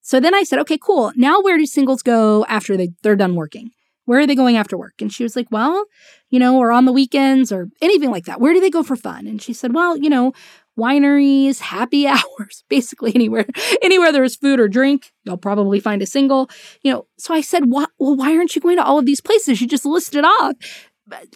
So 0.00 0.20
then 0.20 0.34
I 0.34 0.42
said, 0.42 0.58
okay, 0.60 0.78
cool. 0.78 1.12
Now 1.16 1.40
where 1.40 1.56
do 1.56 1.66
singles 1.66 2.02
go 2.02 2.44
after 2.46 2.76
they, 2.76 2.90
they're 3.02 3.16
done 3.16 3.34
working? 3.34 3.70
Where 4.06 4.20
are 4.20 4.26
they 4.26 4.34
going 4.34 4.56
after 4.56 4.76
work? 4.76 4.94
And 5.00 5.10
she 5.10 5.22
was 5.22 5.34
like, 5.34 5.46
well, 5.50 5.86
you 6.28 6.38
know, 6.38 6.58
or 6.58 6.72
on 6.72 6.84
the 6.84 6.92
weekends 6.92 7.50
or 7.50 7.68
anything 7.80 8.10
like 8.10 8.26
that. 8.26 8.40
Where 8.40 8.52
do 8.52 8.60
they 8.60 8.68
go 8.68 8.82
for 8.82 8.96
fun? 8.96 9.26
And 9.26 9.40
she 9.40 9.54
said, 9.54 9.74
well, 9.74 9.96
you 9.96 10.10
know, 10.10 10.32
wineries, 10.78 11.60
happy 11.60 12.06
hours, 12.08 12.64
basically 12.68 13.14
anywhere, 13.14 13.46
anywhere 13.82 14.12
there's 14.12 14.36
food 14.36 14.60
or 14.60 14.68
drink, 14.68 15.12
you'll 15.24 15.36
probably 15.36 15.80
find 15.80 16.02
a 16.02 16.06
single. 16.06 16.50
You 16.82 16.92
know, 16.92 17.06
so 17.18 17.34
I 17.34 17.40
said, 17.40 17.64
well, 17.70 17.88
why 17.98 18.36
aren't 18.36 18.54
you 18.54 18.62
going 18.62 18.76
to 18.76 18.84
all 18.84 18.98
of 18.98 19.06
these 19.06 19.20
places? 19.20 19.60
You 19.60 19.66
just 19.66 19.86
listed 19.86 20.24
off 20.24 20.54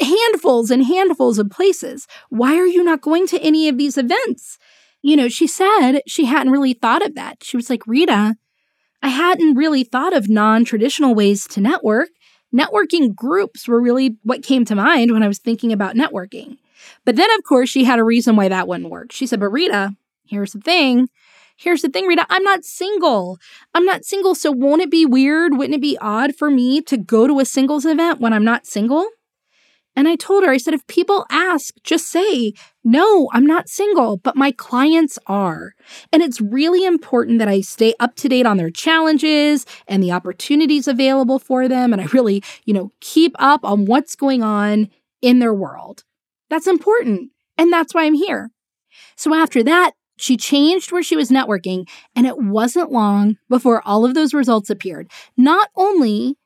handfuls 0.00 0.70
and 0.70 0.84
handfuls 0.84 1.38
of 1.38 1.50
places. 1.50 2.06
Why 2.30 2.56
are 2.56 2.66
you 2.66 2.82
not 2.82 3.02
going 3.02 3.26
to 3.28 3.40
any 3.40 3.68
of 3.68 3.78
these 3.78 3.98
events? 3.98 4.58
You 5.02 5.16
know, 5.16 5.28
she 5.28 5.46
said 5.46 6.00
she 6.06 6.24
hadn't 6.24 6.52
really 6.52 6.72
thought 6.72 7.04
of 7.04 7.14
that. 7.14 7.44
She 7.44 7.56
was 7.56 7.70
like, 7.70 7.86
Rita, 7.86 8.36
I 9.02 9.08
hadn't 9.08 9.54
really 9.54 9.84
thought 9.84 10.16
of 10.16 10.28
non 10.28 10.64
traditional 10.64 11.14
ways 11.14 11.46
to 11.48 11.60
network. 11.60 12.08
Networking 12.54 13.14
groups 13.14 13.68
were 13.68 13.80
really 13.80 14.16
what 14.22 14.42
came 14.42 14.64
to 14.64 14.74
mind 14.74 15.12
when 15.12 15.22
I 15.22 15.28
was 15.28 15.38
thinking 15.38 15.72
about 15.72 15.94
networking. 15.94 16.56
But 17.04 17.16
then, 17.16 17.28
of 17.38 17.44
course, 17.44 17.68
she 17.68 17.84
had 17.84 17.98
a 17.98 18.04
reason 18.04 18.36
why 18.36 18.48
that 18.48 18.68
wouldn't 18.68 18.90
work. 18.90 19.12
She 19.12 19.26
said, 19.26 19.40
But 19.40 19.50
Rita, 19.50 19.94
here's 20.26 20.52
the 20.52 20.60
thing. 20.60 21.08
Here's 21.56 21.82
the 21.82 21.88
thing, 21.88 22.06
Rita, 22.06 22.24
I'm 22.30 22.44
not 22.44 22.64
single. 22.64 23.38
I'm 23.74 23.84
not 23.84 24.04
single. 24.04 24.36
So 24.36 24.52
won't 24.52 24.80
it 24.80 24.92
be 24.92 25.04
weird? 25.04 25.58
Wouldn't 25.58 25.74
it 25.74 25.80
be 25.80 25.98
odd 26.00 26.36
for 26.36 26.50
me 26.50 26.80
to 26.82 26.96
go 26.96 27.26
to 27.26 27.40
a 27.40 27.44
singles 27.44 27.84
event 27.84 28.20
when 28.20 28.32
I'm 28.32 28.44
not 28.44 28.64
single? 28.64 29.08
And 29.96 30.06
I 30.06 30.14
told 30.14 30.44
her, 30.44 30.50
I 30.50 30.58
said, 30.58 30.74
if 30.74 30.86
people 30.86 31.26
ask, 31.28 31.74
just 31.82 32.06
say, 32.06 32.52
no, 32.84 33.28
I'm 33.32 33.44
not 33.44 33.68
single, 33.68 34.18
but 34.18 34.36
my 34.36 34.52
clients 34.52 35.18
are. 35.26 35.74
And 36.12 36.22
it's 36.22 36.40
really 36.40 36.84
important 36.84 37.40
that 37.40 37.48
I 37.48 37.62
stay 37.62 37.94
up 37.98 38.14
to 38.16 38.28
date 38.28 38.46
on 38.46 38.58
their 38.58 38.70
challenges 38.70 39.66
and 39.88 40.00
the 40.00 40.12
opportunities 40.12 40.86
available 40.86 41.40
for 41.40 41.66
them. 41.66 41.92
And 41.92 42.00
I 42.00 42.04
really, 42.12 42.44
you 42.64 42.72
know, 42.72 42.92
keep 43.00 43.34
up 43.40 43.64
on 43.64 43.86
what's 43.86 44.14
going 44.14 44.44
on 44.44 44.88
in 45.20 45.40
their 45.40 45.52
world. 45.52 46.04
That's 46.50 46.66
important. 46.66 47.30
And 47.56 47.72
that's 47.72 47.94
why 47.94 48.04
I'm 48.04 48.14
here. 48.14 48.50
So 49.16 49.34
after 49.34 49.62
that, 49.64 49.92
she 50.16 50.36
changed 50.36 50.90
where 50.90 51.02
she 51.02 51.16
was 51.16 51.30
networking, 51.30 51.88
and 52.16 52.26
it 52.26 52.38
wasn't 52.38 52.90
long 52.90 53.36
before 53.48 53.86
all 53.86 54.04
of 54.04 54.14
those 54.14 54.34
results 54.34 54.68
appeared. 54.68 55.10
Not 55.36 55.68
only 55.76 56.36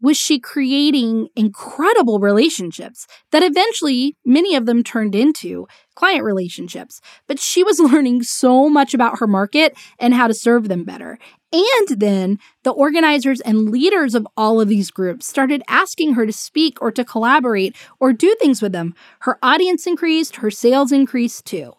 was 0.00 0.16
she 0.16 0.38
creating 0.40 1.28
incredible 1.36 2.18
relationships 2.18 3.06
that 3.32 3.42
eventually 3.42 4.16
many 4.24 4.54
of 4.54 4.66
them 4.66 4.82
turned 4.82 5.14
into 5.14 5.66
client 5.94 6.24
relationships. 6.24 7.00
But 7.26 7.38
she 7.38 7.62
was 7.62 7.78
learning 7.80 8.22
so 8.22 8.68
much 8.68 8.94
about 8.94 9.18
her 9.18 9.26
market 9.26 9.76
and 9.98 10.14
how 10.14 10.26
to 10.26 10.34
serve 10.34 10.68
them 10.68 10.84
better. 10.84 11.18
And 11.52 12.00
then 12.00 12.38
the 12.62 12.70
organizers 12.70 13.40
and 13.40 13.70
leaders 13.70 14.14
of 14.14 14.26
all 14.36 14.60
of 14.60 14.68
these 14.68 14.90
groups 14.90 15.26
started 15.26 15.62
asking 15.66 16.14
her 16.14 16.24
to 16.24 16.32
speak 16.32 16.80
or 16.80 16.92
to 16.92 17.04
collaborate 17.04 17.74
or 17.98 18.12
do 18.12 18.36
things 18.38 18.62
with 18.62 18.72
them. 18.72 18.94
Her 19.20 19.38
audience 19.42 19.86
increased, 19.86 20.36
her 20.36 20.50
sales 20.50 20.92
increased 20.92 21.44
too. 21.46 21.74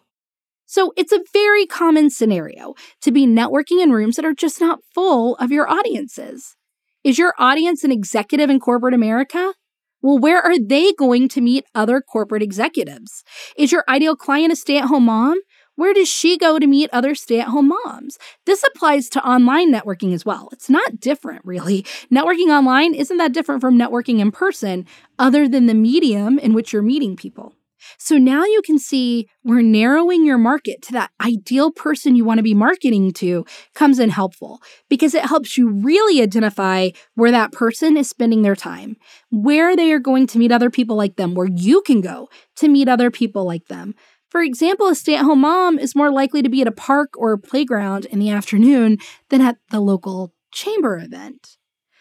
So 0.66 0.92
it's 0.96 1.12
a 1.12 1.24
very 1.32 1.66
common 1.66 2.10
scenario 2.10 2.74
to 3.02 3.12
be 3.12 3.26
networking 3.26 3.82
in 3.82 3.92
rooms 3.92 4.16
that 4.16 4.24
are 4.24 4.34
just 4.34 4.60
not 4.60 4.80
full 4.94 5.36
of 5.36 5.50
your 5.50 5.70
audiences. 5.70 6.56
Is 7.04 7.18
your 7.18 7.34
audience 7.38 7.82
an 7.82 7.92
executive 7.92 8.48
in 8.48 8.60
corporate 8.60 8.94
America? 8.94 9.54
Well, 10.02 10.18
where 10.18 10.40
are 10.40 10.58
they 10.58 10.92
going 10.92 11.28
to 11.30 11.40
meet 11.40 11.64
other 11.74 12.00
corporate 12.00 12.42
executives? 12.42 13.22
Is 13.56 13.70
your 13.70 13.84
ideal 13.88 14.16
client 14.16 14.52
a 14.52 14.56
stay 14.56 14.78
at 14.78 14.86
home 14.86 15.04
mom? 15.04 15.38
Where 15.76 15.94
does 15.94 16.08
she 16.08 16.36
go 16.36 16.58
to 16.58 16.66
meet 16.66 16.90
other 16.92 17.14
stay 17.14 17.40
at 17.40 17.48
home 17.48 17.68
moms? 17.68 18.18
This 18.44 18.62
applies 18.62 19.08
to 19.10 19.26
online 19.26 19.72
networking 19.72 20.12
as 20.12 20.24
well. 20.24 20.50
It's 20.52 20.68
not 20.68 21.00
different, 21.00 21.42
really. 21.44 21.82
Networking 22.12 22.48
online 22.48 22.94
isn't 22.94 23.16
that 23.16 23.32
different 23.32 23.62
from 23.62 23.78
networking 23.78 24.18
in 24.18 24.32
person, 24.32 24.86
other 25.18 25.48
than 25.48 25.66
the 25.66 25.74
medium 25.74 26.38
in 26.38 26.52
which 26.52 26.72
you're 26.72 26.82
meeting 26.82 27.16
people. 27.16 27.54
So 27.98 28.16
now 28.16 28.44
you 28.44 28.62
can 28.64 28.78
see 28.78 29.28
where 29.42 29.62
narrowing 29.62 30.24
your 30.24 30.38
market 30.38 30.82
to 30.82 30.92
that 30.92 31.10
ideal 31.20 31.70
person 31.70 32.14
you 32.14 32.24
want 32.24 32.38
to 32.38 32.42
be 32.44 32.54
marketing 32.54 33.12
to 33.14 33.44
comes 33.74 33.98
in 33.98 34.10
helpful 34.10 34.60
because 34.88 35.14
it 35.14 35.24
helps 35.24 35.58
you 35.58 35.68
really 35.68 36.22
identify 36.22 36.90
where 37.14 37.30
that 37.30 37.52
person 37.52 37.96
is 37.96 38.08
spending 38.08 38.42
their 38.42 38.56
time, 38.56 38.96
where 39.30 39.76
they 39.76 39.92
are 39.92 39.98
going 39.98 40.26
to 40.28 40.38
meet 40.38 40.52
other 40.52 40.70
people 40.70 40.96
like 40.96 41.16
them, 41.16 41.34
where 41.34 41.48
you 41.48 41.82
can 41.82 42.00
go 42.00 42.28
to 42.56 42.68
meet 42.68 42.88
other 42.88 43.10
people 43.10 43.44
like 43.44 43.66
them. 43.66 43.94
For 44.32 44.40
example, 44.40 44.86
a 44.86 44.94
stay 44.94 45.14
at 45.14 45.26
home 45.26 45.42
mom 45.42 45.78
is 45.78 45.94
more 45.94 46.10
likely 46.10 46.40
to 46.40 46.48
be 46.48 46.62
at 46.62 46.66
a 46.66 46.72
park 46.72 47.10
or 47.18 47.32
a 47.32 47.38
playground 47.38 48.06
in 48.06 48.18
the 48.18 48.30
afternoon 48.30 48.96
than 49.28 49.42
at 49.42 49.58
the 49.70 49.78
local 49.78 50.32
chamber 50.50 50.96
event. 50.96 51.58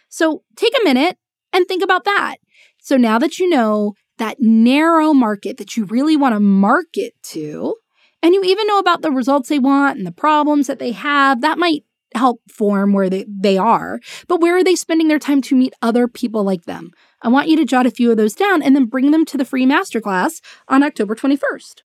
So 0.08 0.46
take 0.56 0.72
a 0.80 0.84
minute 0.86 1.18
and 1.52 1.68
think 1.68 1.84
about 1.84 2.06
that. 2.06 2.38
So 2.80 2.96
now 2.96 3.20
that 3.20 3.38
you 3.38 3.50
know 3.50 3.96
that 4.18 4.38
narrow 4.40 5.12
market 5.12 5.58
that 5.58 5.76
you 5.76 5.84
really 5.84 6.16
want 6.16 6.34
to 6.34 6.40
market 6.40 7.16
to, 7.24 7.76
and 8.24 8.34
you 8.34 8.42
even 8.46 8.66
know 8.66 8.80
about 8.80 9.02
the 9.02 9.12
results 9.12 9.50
they 9.50 9.60
want 9.60 9.98
and 9.98 10.08
the 10.08 10.14
problems 10.14 10.68
that 10.68 10.80
they 10.80 10.94
have, 10.94 11.42
that 11.42 11.58
might 11.58 11.84
help 12.16 12.40
form 12.50 12.94
where 12.94 13.10
they, 13.10 13.26
they 13.28 13.58
are. 13.58 14.00
But 14.30 14.40
where 14.40 14.56
are 14.56 14.64
they 14.64 14.76
spending 14.76 15.10
their 15.10 15.20
time 15.20 15.42
to 15.42 15.56
meet 15.58 15.74
other 15.82 16.08
people 16.08 16.46
like 16.46 16.64
them? 16.64 16.92
I 17.22 17.28
want 17.28 17.50
you 17.50 17.58
to 17.58 17.66
jot 17.66 17.86
a 17.86 17.92
few 17.92 18.10
of 18.10 18.16
those 18.16 18.36
down 18.36 18.62
and 18.62 18.74
then 18.74 18.86
bring 18.86 19.12
them 19.12 19.26
to 19.26 19.38
the 19.38 19.44
free 19.44 19.66
masterclass 19.66 20.40
on 20.70 20.82
October 20.82 21.14
21st. 21.14 21.82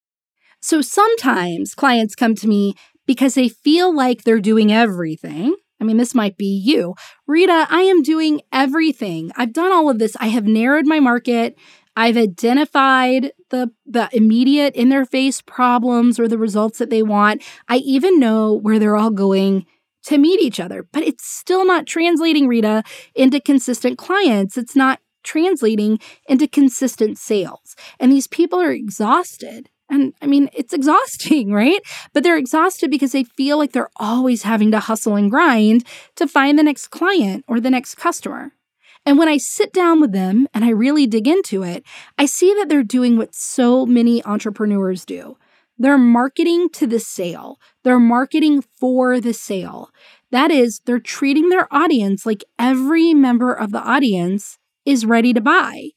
So 0.67 0.81
sometimes 0.81 1.77
clients 1.77 2.17
come 2.17 2.35
to 2.35 2.49
me 2.49 2.75
because 3.07 3.35
they 3.35 3.49
feel 3.49 3.95
like 3.95 4.25
they're 4.25 4.41
doing 4.41 4.73
everything. 4.73 5.55
I 5.81 5.85
mean, 5.85 5.97
this 5.97 6.13
might 6.13 6.37
be 6.37 6.61
you. 6.61 6.97
Rita, 7.29 7.69
I 7.71 7.83
am 7.83 8.03
doing 8.03 8.41
everything. 8.53 9.31
I've 9.37 9.53
done 9.53 9.71
all 9.71 9.89
of 9.89 10.01
this. 10.01 10.17
I 10.19 10.27
have 10.27 10.45
narrowed 10.45 10.85
my 10.85 10.99
market. 10.99 11.57
I've 11.95 12.17
identified 12.17 13.31
the, 13.51 13.71
the 13.87 14.09
immediate 14.13 14.75
in 14.75 14.89
their 14.89 15.05
face 15.05 15.41
problems 15.41 16.19
or 16.19 16.27
the 16.27 16.37
results 16.37 16.79
that 16.79 16.91
they 16.91 17.05
want. 17.05 17.45
I 17.69 17.77
even 17.77 18.19
know 18.19 18.53
where 18.53 18.81
they're 18.81 18.97
all 18.97 19.11
going 19.11 19.67
to 20.07 20.19
meet 20.19 20.41
each 20.41 20.59
other, 20.59 20.85
but 20.93 21.05
it's 21.05 21.25
still 21.25 21.65
not 21.65 21.87
translating, 21.87 22.49
Rita, 22.49 22.83
into 23.15 23.39
consistent 23.39 23.99
clients. 23.99 24.59
It's 24.59 24.75
not 24.75 24.99
translating 25.23 26.01
into 26.29 26.49
consistent 26.49 27.19
sales. 27.19 27.77
And 28.01 28.11
these 28.11 28.27
people 28.27 28.61
are 28.61 28.73
exhausted. 28.73 29.71
And 29.89 30.15
I 30.21 30.27
mean, 30.27 30.51
it's 30.53 30.73
exhausting, 30.73 31.53
right? 31.63 31.81
But 32.13 32.23
they're 32.23 32.37
exhausted 32.37 32.91
because 32.91 33.13
they 33.13 33.25
feel 33.25 33.59
like 33.59 33.73
they're 33.73 33.91
always 33.97 34.43
having 34.43 34.71
to 34.73 34.81
hustle 34.81 35.17
and 35.17 35.31
grind 35.31 35.85
to 36.17 36.27
find 36.27 36.59
the 36.59 36.63
next 36.63 36.89
client 36.89 37.45
or 37.49 37.61
the 37.61 37.71
next 37.71 37.97
customer. 37.97 38.53
And 39.05 39.19
when 39.19 39.29
I 39.29 39.37
sit 39.37 39.73
down 39.73 40.01
with 40.01 40.11
them 40.13 40.49
and 40.53 40.65
I 40.65 40.71
really 40.71 41.07
dig 41.07 41.29
into 41.29 41.63
it, 41.63 41.85
I 42.19 42.27
see 42.27 42.53
that 42.55 42.69
they're 42.69 42.83
doing 42.83 43.17
what 43.17 43.35
so 43.35 43.87
many 43.87 44.25
entrepreneurs 44.25 45.05
do. 45.05 45.37
They're 45.79 45.99
marketing 45.99 46.71
to 46.71 46.87
the 46.87 46.99
sale. 46.99 47.61
They're 47.85 48.01
marketing 48.01 48.63
for 48.63 49.21
the 49.21 49.33
sale. 49.33 49.91
That 50.33 50.51
is, 50.51 50.81
they're 50.87 50.99
treating 50.99 51.51
their 51.51 51.73
audience 51.73 52.27
like 52.27 52.45
every 52.59 53.15
member 53.15 53.53
of 53.53 53.71
the 53.71 53.81
audience 53.81 54.59
is 54.85 55.07
ready 55.07 55.33
to 55.35 55.41
buy. 55.41 55.91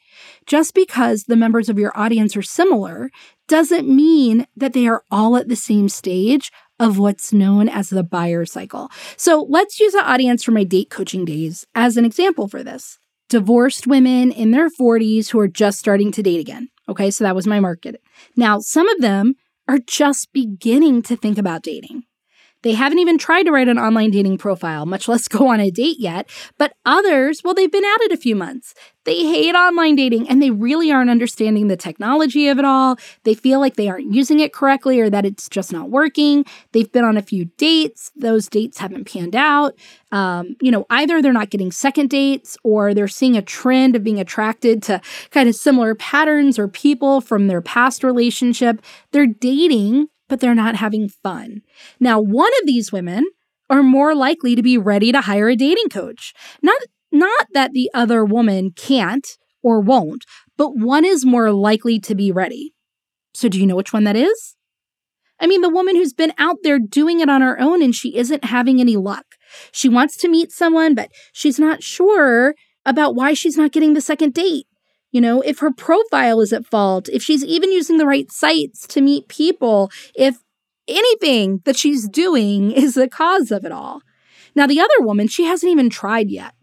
Just 0.50 0.74
because 0.74 1.26
the 1.26 1.36
members 1.36 1.70
of 1.70 1.78
your 1.78 1.96
audience 1.96 2.36
are 2.36 2.42
similar 2.42 3.12
doesn't 3.48 3.88
mean 3.88 4.48
that 4.58 4.74
they 4.74 4.88
are 4.88 5.04
all 5.12 5.38
at 5.38 5.48
the 5.48 5.56
same 5.56 5.88
stage 5.88 6.52
of 6.80 6.98
what's 6.98 7.32
known 7.32 7.70
as 7.70 7.90
the 7.90 8.02
buyer 8.02 8.46
cycle. 8.48 8.90
So 9.16 9.46
let's 9.48 9.80
use 9.80 9.94
the 9.94 10.04
audience 10.04 10.44
from 10.44 10.56
my 10.56 10.64
date 10.64 10.90
coaching 10.90 11.24
days 11.24 11.68
as 11.76 11.98
an 11.98 12.06
example 12.06 12.48
for 12.48 12.64
this. 12.64 12.98
Divorced 13.30 13.86
women 13.86 14.32
in 14.32 14.50
their 14.50 14.70
40s 14.70 15.30
who 15.30 15.40
are 15.40 15.48
just 15.48 15.78
starting 15.78 16.12
to 16.14 16.24
date 16.24 16.40
again. 16.40 16.70
Okay, 16.90 17.12
so 17.12 17.24
that 17.24 17.36
was 17.36 17.46
my 17.46 17.60
market. 17.60 18.02
Now, 18.36 18.58
some 18.58 18.90
of 18.90 19.02
them 19.02 19.36
are 19.68 19.78
just 19.78 20.34
beginning 20.34 21.04
to 21.04 21.16
think 21.16 21.38
about 21.38 21.62
dating. 21.62 22.06
They 22.64 22.74
haven't 22.74 23.00
even 23.00 23.18
tried 23.18 23.44
to 23.44 23.52
write 23.52 23.70
an 23.70 23.80
online 23.80 24.12
dating 24.12 24.38
profile, 24.38 24.86
much 24.86 25.08
less 25.08 25.28
go 25.28 25.48
on 25.48 25.60
a 25.60 25.72
date 25.72 25.98
yet. 26.00 26.30
But 26.58 26.74
others, 26.86 27.42
well, 27.44 27.54
they've 27.54 27.72
been 27.72 27.86
at 27.86 28.02
it 28.02 28.12
a 28.12 28.18
few 28.18 28.36
months. 28.36 28.74
They 29.06 29.26
hate 29.26 29.56
online 29.56 29.96
dating 29.96 30.30
and 30.30 30.42
they 30.42 30.52
really 30.52 30.92
aren't 30.92 31.10
understanding 31.10 31.68
the 31.68 31.78
technology 31.78 32.48
of 32.50 32.60
it 32.60 32.66
all. 32.66 32.98
They 33.24 33.34
feel 33.34 33.60
like 33.60 33.76
they 33.76 33.88
aren't 33.88 34.14
using 34.14 34.40
it 34.40 34.54
correctly 34.54 35.00
or 35.00 35.10
that 35.10 35.26
it's 35.26 35.48
just 35.48 35.72
not 35.72 35.90
working. 35.90 36.46
They've 36.74 36.92
been 36.92 37.06
on 37.06 37.18
a 37.18 37.22
few 37.22 37.46
dates. 37.58 38.12
Those 38.16 38.48
dates 38.50 38.78
haven't 38.78 39.12
panned 39.12 39.36
out. 39.36 39.74
Um, 40.12 40.58
you 40.62 40.70
know, 40.70 40.86
either 40.90 41.22
they're 41.22 41.34
not 41.34 41.50
getting 41.50 41.72
second 41.72 42.10
dates 42.10 42.58
or 42.64 42.94
they're 42.94 43.08
seeing 43.08 43.38
a 43.38 43.42
trend 43.42 43.96
of 43.96 44.04
being 44.04 44.20
attracted 44.20 44.84
to 44.84 45.02
kind 45.32 45.48
of 45.48 45.56
similar 45.56 45.96
patterns 45.96 46.60
or 46.60 46.68
people 46.68 47.22
from 47.22 47.48
their 47.48 47.62
past 47.62 48.04
relationship. 48.04 48.82
They're 49.12 49.26
dating 49.26 50.10
but 50.30 50.40
they're 50.40 50.56
not 50.56 50.76
having 50.76 51.10
fun. 51.10 51.62
Now, 52.00 52.22
one 52.22 52.52
of 52.62 52.68
these 52.68 52.92
women 52.94 53.26
are 53.70 53.84
more 53.84 54.16
likely 54.16 54.56
to 54.56 54.64
be 54.64 54.78
ready 54.78 55.12
to 55.12 55.22
hire 55.22 55.50
a 55.50 55.56
dating 55.56 55.90
coach. 55.90 56.34
Not 56.62 56.82
not 57.12 57.48
that 57.54 57.72
the 57.74 57.90
other 57.94 58.24
woman 58.24 58.72
can't 58.72 59.28
or 59.64 59.82
won't, 59.82 60.26
but 60.58 60.78
one 60.78 61.04
is 61.04 61.26
more 61.26 61.52
likely 61.52 62.00
to 62.00 62.16
be 62.16 62.32
ready. 62.32 62.74
So 63.34 63.50
do 63.50 63.60
you 63.60 63.66
know 63.66 63.76
which 63.76 63.92
one 63.92 64.04
that 64.04 64.16
is? 64.16 64.56
I 65.40 65.48
mean, 65.48 65.62
the 65.62 65.70
woman 65.70 65.96
who's 65.96 66.14
been 66.14 66.34
out 66.38 66.58
there 66.64 66.80
doing 66.80 67.20
it 67.20 67.30
on 67.30 67.42
her 67.42 67.60
own 67.60 67.82
and 67.82 67.96
she 67.96 68.16
isn't 68.16 68.46
having 68.46 68.80
any 68.80 68.98
luck. 68.98 69.26
She 69.72 69.90
wants 69.90 70.18
to 70.18 70.28
meet 70.28 70.52
someone, 70.52 70.94
but 70.94 71.10
she's 71.34 71.60
not 71.60 71.82
sure 71.82 72.54
about 72.86 73.16
why 73.16 73.34
she's 73.34 73.58
not 73.58 73.72
getting 73.72 73.94
the 73.94 74.02
second 74.02 74.34
date. 74.34 74.68
You 75.12 75.22
know, 75.22 75.42
if 75.42 75.60
her 75.60 75.72
profile 75.72 76.40
is 76.42 76.54
at 76.54 76.66
fault, 76.66 77.10
if 77.10 77.24
she's 77.24 77.44
even 77.44 77.72
using 77.72 77.98
the 77.98 78.06
right 78.06 78.32
sites 78.32 78.86
to 78.88 79.02
meet 79.02 79.28
people, 79.28 79.92
if 80.16 80.38
anything 80.88 81.62
that 81.66 81.78
she's 81.78 82.08
doing 82.08 82.72
is 82.72 82.96
the 82.96 83.08
cause 83.08 83.52
of 83.52 83.66
it 83.66 83.72
all. 83.72 84.02
Now, 84.56 84.68
the 84.68 84.80
other 84.80 85.00
woman, 85.00 85.28
she 85.28 85.46
hasn't 85.46 85.72
even 85.72 85.90
tried 85.90 86.30
yet. 86.30 86.54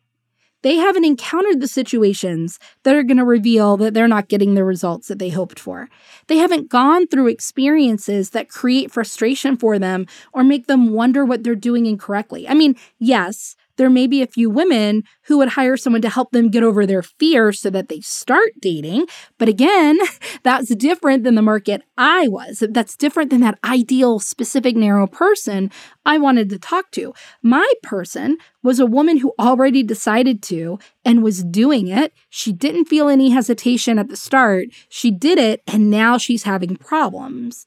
They 0.63 0.77
haven't 0.77 1.05
encountered 1.05 1.61
the 1.61 1.69
situations 1.69 2.59
that 2.83 2.97
are 2.97 3.05
going 3.05 3.19
to 3.19 3.25
reveal 3.25 3.77
that 3.77 3.95
they're 3.95 4.09
not 4.09 4.29
getting 4.29 4.55
the 4.55 4.65
results 4.65 5.07
that 5.07 5.21
they 5.21 5.29
hoped 5.29 5.61
for. 5.61 5.89
They 6.27 6.39
haven't 6.39 6.71
gone 6.71 7.07
through 7.07 7.29
experiences 7.29 8.31
that 8.31 8.49
create 8.49 8.91
frustration 8.91 9.57
for 9.57 9.79
them 9.79 10.07
or 10.33 10.43
make 10.43 10.67
them 10.67 10.93
wonder 10.93 11.25
what 11.25 11.45
they're 11.45 11.55
doing 11.55 11.87
incorrectly. 11.87 12.49
I 12.49 12.55
mean, 12.55 12.75
yes, 12.99 13.55
there 13.77 13.91
may 13.91 14.07
be 14.07 14.23
a 14.23 14.27
few 14.27 14.51
women 14.51 15.05
who 15.25 15.39
would 15.39 15.51
hire 15.51 15.77
someone 15.77 16.03
to 16.03 16.09
help 16.09 16.31
them 16.33 16.51
get 16.51 16.63
over 16.63 16.87
their 16.87 17.03
fear 17.03 17.53
so 17.53 17.71
that 17.71 17.89
they 17.89 18.01
start 18.01 18.51
dating. 18.61 19.07
But 19.39 19.49
again, 19.49 19.99
that's 20.43 20.75
different 20.75 21.25
than 21.25 21.35
the 21.35 21.43
market 21.43 21.83
I 21.97 22.29
was. 22.29 22.63
That's 22.71 22.97
different 22.97 23.31
than 23.31 23.41
that 23.41 23.59
ideal, 23.65 24.19
specific, 24.19 24.77
narrow 24.77 25.07
person 25.07 25.71
I 26.05 26.19
wanted 26.19 26.51
to 26.51 26.59
talk 26.59 26.91
to. 26.93 27.15
My 27.43 27.71
person 27.83 28.39
was 28.63 28.81
a 28.81 28.87
woman 28.87 29.19
who 29.19 29.35
already 29.39 29.83
decided 29.83 30.43
to 30.45 30.79
and 31.05 31.23
was 31.23 31.45
doing 31.45 31.89
it. 31.89 32.13
She 32.29 32.53
didn't 32.53 32.87
feel 32.87 33.09
any 33.09 33.31
hesitation 33.31 33.99
at 33.99 34.09
the 34.09 34.17
start. 34.17 34.69
She 34.89 35.11
did 35.11 35.39
it, 35.39 35.63
and 35.67 35.91
now 35.91 36.19
she's 36.19 36.45
having 36.45 36.77
problems. 36.77 37.67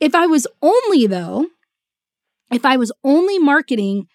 If 0.00 0.14
I 0.14 0.26
was 0.26 0.46
only, 0.62 1.06
though, 1.06 1.46
if 2.50 2.64
I 2.64 2.76
was 2.76 2.92
only 3.02 3.38
marketing 3.38 4.08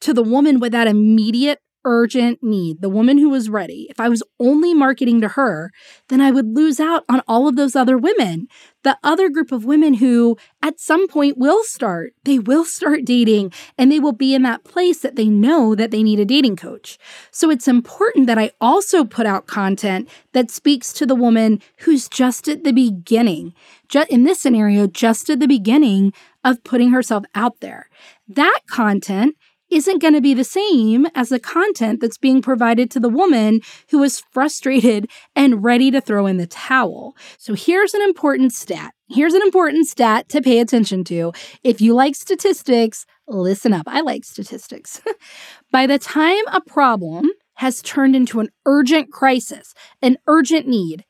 to 0.00 0.14
the 0.14 0.22
woman 0.22 0.60
with 0.60 0.72
that 0.72 0.86
immediate 0.86 1.60
urgent 1.84 2.42
need, 2.42 2.80
the 2.80 2.88
woman 2.88 3.18
who 3.18 3.30
was 3.30 3.48
ready, 3.48 3.86
if 3.90 3.98
I 3.98 4.08
was 4.08 4.22
only 4.38 4.74
marketing 4.74 5.20
to 5.20 5.28
her, 5.28 5.70
then 6.08 6.20
I 6.20 6.30
would 6.30 6.54
lose 6.54 6.78
out 6.78 7.04
on 7.08 7.22
all 7.26 7.48
of 7.48 7.56
those 7.56 7.74
other 7.74 7.96
women. 7.96 8.48
The 8.82 8.98
other 9.02 9.28
group 9.28 9.52
of 9.52 9.64
women 9.64 9.94
who 9.94 10.36
at 10.62 10.80
some 10.80 11.06
point 11.08 11.38
will 11.38 11.62
start, 11.64 12.12
they 12.24 12.38
will 12.38 12.64
start 12.64 13.04
dating 13.04 13.52
and 13.78 13.90
they 13.90 14.00
will 14.00 14.12
be 14.12 14.34
in 14.34 14.42
that 14.42 14.64
place 14.64 15.00
that 15.00 15.16
they 15.16 15.28
know 15.28 15.74
that 15.74 15.90
they 15.90 16.02
need 16.02 16.20
a 16.20 16.24
dating 16.24 16.56
coach. 16.56 16.98
So 17.30 17.50
it's 17.50 17.68
important 17.68 18.26
that 18.26 18.38
I 18.38 18.52
also 18.60 19.04
put 19.04 19.26
out 19.26 19.46
content 19.46 20.08
that 20.32 20.50
speaks 20.50 20.92
to 20.94 21.06
the 21.06 21.14
woman 21.14 21.60
who's 21.78 22.08
just 22.08 22.48
at 22.48 22.64
the 22.64 22.72
beginning, 22.72 23.54
just 23.88 24.10
in 24.10 24.24
this 24.24 24.40
scenario, 24.40 24.86
just 24.86 25.28
at 25.30 25.40
the 25.40 25.48
beginning 25.48 26.12
of 26.42 26.64
putting 26.64 26.90
herself 26.90 27.24
out 27.34 27.60
there. 27.60 27.88
That 28.28 28.60
content 28.66 29.36
isn't 29.70 30.00
going 30.00 30.14
to 30.14 30.20
be 30.20 30.34
the 30.34 30.44
same 30.44 31.06
as 31.14 31.28
the 31.28 31.38
content 31.38 32.00
that's 32.00 32.18
being 32.18 32.42
provided 32.42 32.90
to 32.90 33.00
the 33.00 33.08
woman 33.08 33.60
who 33.90 34.02
is 34.02 34.22
frustrated 34.30 35.08
and 35.34 35.62
ready 35.62 35.90
to 35.90 36.00
throw 36.00 36.26
in 36.26 36.36
the 36.36 36.46
towel. 36.46 37.16
So 37.38 37.54
here's 37.54 37.94
an 37.94 38.02
important 38.02 38.52
stat. 38.52 38.92
Here's 39.08 39.34
an 39.34 39.42
important 39.42 39.86
stat 39.86 40.28
to 40.28 40.40
pay 40.40 40.60
attention 40.60 41.04
to. 41.04 41.32
If 41.64 41.80
you 41.80 41.94
like 41.94 42.14
statistics, 42.14 43.06
listen 43.26 43.72
up. 43.72 43.86
I 43.86 44.00
like 44.00 44.24
statistics. 44.24 45.00
By 45.72 45.86
the 45.86 45.98
time 45.98 46.42
a 46.52 46.60
problem 46.60 47.30
has 47.54 47.82
turned 47.82 48.16
into 48.16 48.40
an 48.40 48.48
urgent 48.66 49.12
crisis, 49.12 49.74
an 50.00 50.16
urgent 50.26 50.66
need, 50.66 51.04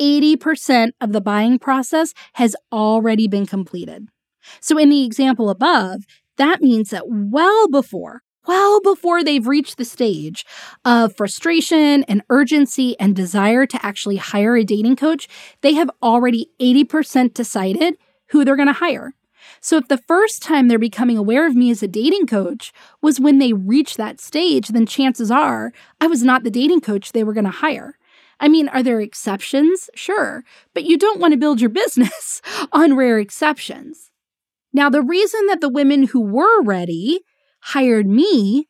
80% 0.00 0.92
of 1.00 1.12
the 1.12 1.20
buying 1.20 1.58
process 1.58 2.14
has 2.34 2.56
already 2.72 3.28
been 3.28 3.46
completed. 3.46 4.08
So, 4.60 4.78
in 4.78 4.88
the 4.88 5.04
example 5.04 5.50
above, 5.50 6.04
that 6.40 6.62
means 6.62 6.88
that 6.90 7.04
well 7.06 7.68
before, 7.68 8.22
well 8.46 8.80
before 8.80 9.22
they've 9.22 9.46
reached 9.46 9.76
the 9.76 9.84
stage 9.84 10.46
of 10.86 11.14
frustration 11.14 12.02
and 12.04 12.22
urgency 12.30 12.98
and 12.98 13.14
desire 13.14 13.66
to 13.66 13.84
actually 13.84 14.16
hire 14.16 14.56
a 14.56 14.64
dating 14.64 14.96
coach, 14.96 15.28
they 15.60 15.74
have 15.74 15.90
already 16.02 16.50
80% 16.58 17.34
decided 17.34 17.98
who 18.30 18.42
they're 18.42 18.56
going 18.56 18.68
to 18.68 18.72
hire. 18.72 19.12
So 19.60 19.76
if 19.76 19.88
the 19.88 19.98
first 19.98 20.42
time 20.42 20.68
they're 20.68 20.78
becoming 20.78 21.18
aware 21.18 21.46
of 21.46 21.54
me 21.54 21.70
as 21.70 21.82
a 21.82 21.88
dating 21.88 22.26
coach 22.26 22.72
was 23.02 23.20
when 23.20 23.38
they 23.38 23.52
reached 23.52 23.98
that 23.98 24.18
stage, 24.18 24.68
then 24.68 24.86
chances 24.86 25.30
are 25.30 25.72
I 26.00 26.06
was 26.06 26.22
not 26.22 26.42
the 26.42 26.50
dating 26.50 26.80
coach 26.80 27.12
they 27.12 27.24
were 27.24 27.34
going 27.34 27.44
to 27.44 27.50
hire. 27.50 27.98
I 28.38 28.48
mean, 28.48 28.68
are 28.68 28.82
there 28.82 29.02
exceptions? 29.02 29.90
Sure, 29.94 30.42
but 30.72 30.84
you 30.84 30.96
don't 30.96 31.20
want 31.20 31.32
to 31.32 31.38
build 31.38 31.60
your 31.60 31.70
business 31.82 32.40
on 32.72 32.96
rare 32.96 33.18
exceptions. 33.18 34.09
Now, 34.72 34.88
the 34.90 35.02
reason 35.02 35.46
that 35.46 35.60
the 35.60 35.68
women 35.68 36.04
who 36.04 36.20
were 36.20 36.62
ready 36.62 37.20
hired 37.60 38.06
me 38.06 38.68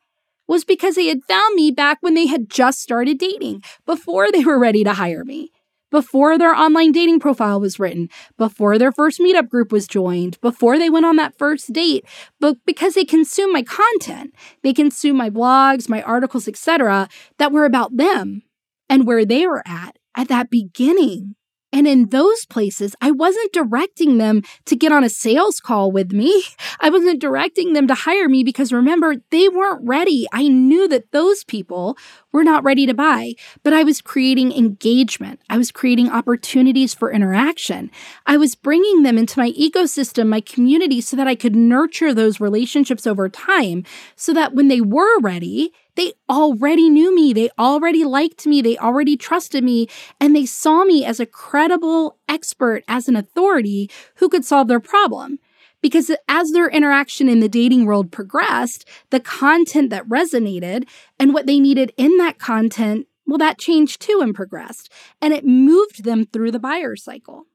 was 0.49 0.65
because 0.65 0.97
they 0.97 1.07
had 1.07 1.23
found 1.29 1.55
me 1.55 1.71
back 1.71 1.99
when 2.01 2.15
they 2.15 2.27
had 2.27 2.51
just 2.51 2.81
started 2.81 3.19
dating, 3.19 3.63
before 3.87 4.33
they 4.33 4.45
were 4.45 4.59
ready 4.59 4.83
to 4.83 4.95
hire 4.95 5.25
me, 5.25 5.53
before 5.91 6.39
their 6.39 6.55
online 6.55 6.91
dating 6.93 7.21
profile 7.21 7.61
was 7.61 7.79
written, 7.79 8.09
before 8.37 8.79
their 8.79 8.91
first 8.91 9.21
meetup 9.21 9.49
group 9.49 9.71
was 9.71 9.87
joined, 9.87 10.41
before 10.41 10.79
they 10.79 10.91
went 10.91 11.07
on 11.07 11.17
that 11.17 11.39
first 11.39 11.73
date, 11.73 12.05
but 12.41 12.57
because 12.67 12.95
they 12.95 13.05
consume 13.05 13.53
my 13.53 13.63
content, 13.63 14.35
they 14.63 14.73
consume 14.73 15.17
my 15.17 15.31
blogs, 15.31 15.89
my 15.89 16.03
articles, 16.03 16.49
etc., 16.49 17.09
that 17.39 17.53
were 17.53 17.65
about 17.65 17.97
them 17.97 18.43
and 18.89 19.07
where 19.07 19.25
they 19.25 19.47
were 19.47 19.63
at 19.67 19.99
at 20.17 20.29
that 20.29 20.51
beginning 20.51 21.37
and 21.73 21.87
in 21.87 22.09
those 22.09 22.45
places, 22.47 22.97
I 23.01 23.11
wasn't 23.11 23.53
directing 23.53 24.19
them 24.19 24.43
to 24.67 24.77
get 24.77 24.93
on 24.93 25.05
a 25.05 25.09
sales 25.09 25.61
call 25.61 25.93
with 25.93 26.13
me. 26.13 26.45
I 26.81 26.91
wasn't 26.91 27.21
directing 27.21 27.73
them 27.73 27.87
to 27.87 27.95
hire 27.95 28.29
me 28.29 28.43
because 28.43 28.73
remember, 28.73 29.17
they 29.31 29.49
weren't 29.49 29.87
ready. 29.87 30.27
I 30.33 30.49
knew 30.49 30.89
that 30.89 31.13
those 31.13 31.45
people 31.45 31.97
were 32.33 32.45
not 32.45 32.65
ready 32.65 32.87
to 32.87 32.95
buy, 32.95 33.35
but 33.63 33.73
I 33.73 33.83
was 33.83 34.01
creating 34.01 34.53
engagement. 34.53 35.41
I 35.49 35.59
was 35.59 35.71
creating 35.71 36.11
opportunities 36.11 36.95
for 36.95 37.11
interaction. 37.11 37.91
I 38.27 38.37
was 38.37 38.55
bringing 38.55 39.03
them 39.03 39.19
into 39.19 39.39
my 39.39 39.51
ecosystem, 39.53 40.29
my 40.29 40.41
community, 40.41 41.01
so 41.01 41.17
that 41.17 41.29
I 41.29 41.35
could 41.35 41.57
nurture 41.57 42.15
those 42.15 42.41
relationships 42.41 43.07
over 43.07 43.29
time 43.29 43.85
so 44.17 44.33
that 44.33 44.55
when 44.55 44.69
they 44.69 44.81
were 44.81 45.21
ready, 45.21 45.73
they 45.97 46.13
already 46.29 46.89
knew 46.89 47.15
me. 47.15 47.33
They 47.33 47.51
already 47.59 48.05
liked 48.05 48.47
me. 48.47 48.63
They 48.63 48.79
already 48.79 49.17
trusted 49.17 49.65
me. 49.65 49.89
And 50.21 50.35
they 50.35 50.47
saw 50.47 50.85
me 50.85 51.05
as 51.05 51.21
a 51.21 51.27
credible 51.27 52.17
expert, 52.29 52.85
as 52.89 53.09
an 53.09 53.17
authority 53.17 53.91
who 54.17 54.29
could 54.29 54.45
solve 54.45 54.69
their 54.69 54.81
problem. 54.81 55.39
Because 55.83 56.11
as 56.29 56.51
their 56.51 56.69
interaction 56.69 57.29
in 57.29 57.41
the 57.41 57.49
dating 57.49 57.87
world 57.87 58.13
progressed, 58.13 58.87
the 59.11 59.21
content 59.21 59.91
that 59.91 60.09
resonated 60.09 60.89
and 61.19 61.33
what 61.33 61.47
they 61.47 61.59
needed 61.59 61.93
in 61.97 62.17
that 62.19 62.39
content, 62.39 63.07
well, 63.27 63.39
that 63.39 63.59
changed 63.59 64.01
too 64.01 64.21
and 64.23 64.35
progressed. 64.35 64.93
And 65.21 65.33
it 65.33 65.45
moved 65.45 66.05
them 66.05 66.27
through 66.27 66.51
the 66.51 66.59
buyer 66.59 66.97
cycle. 66.97 67.47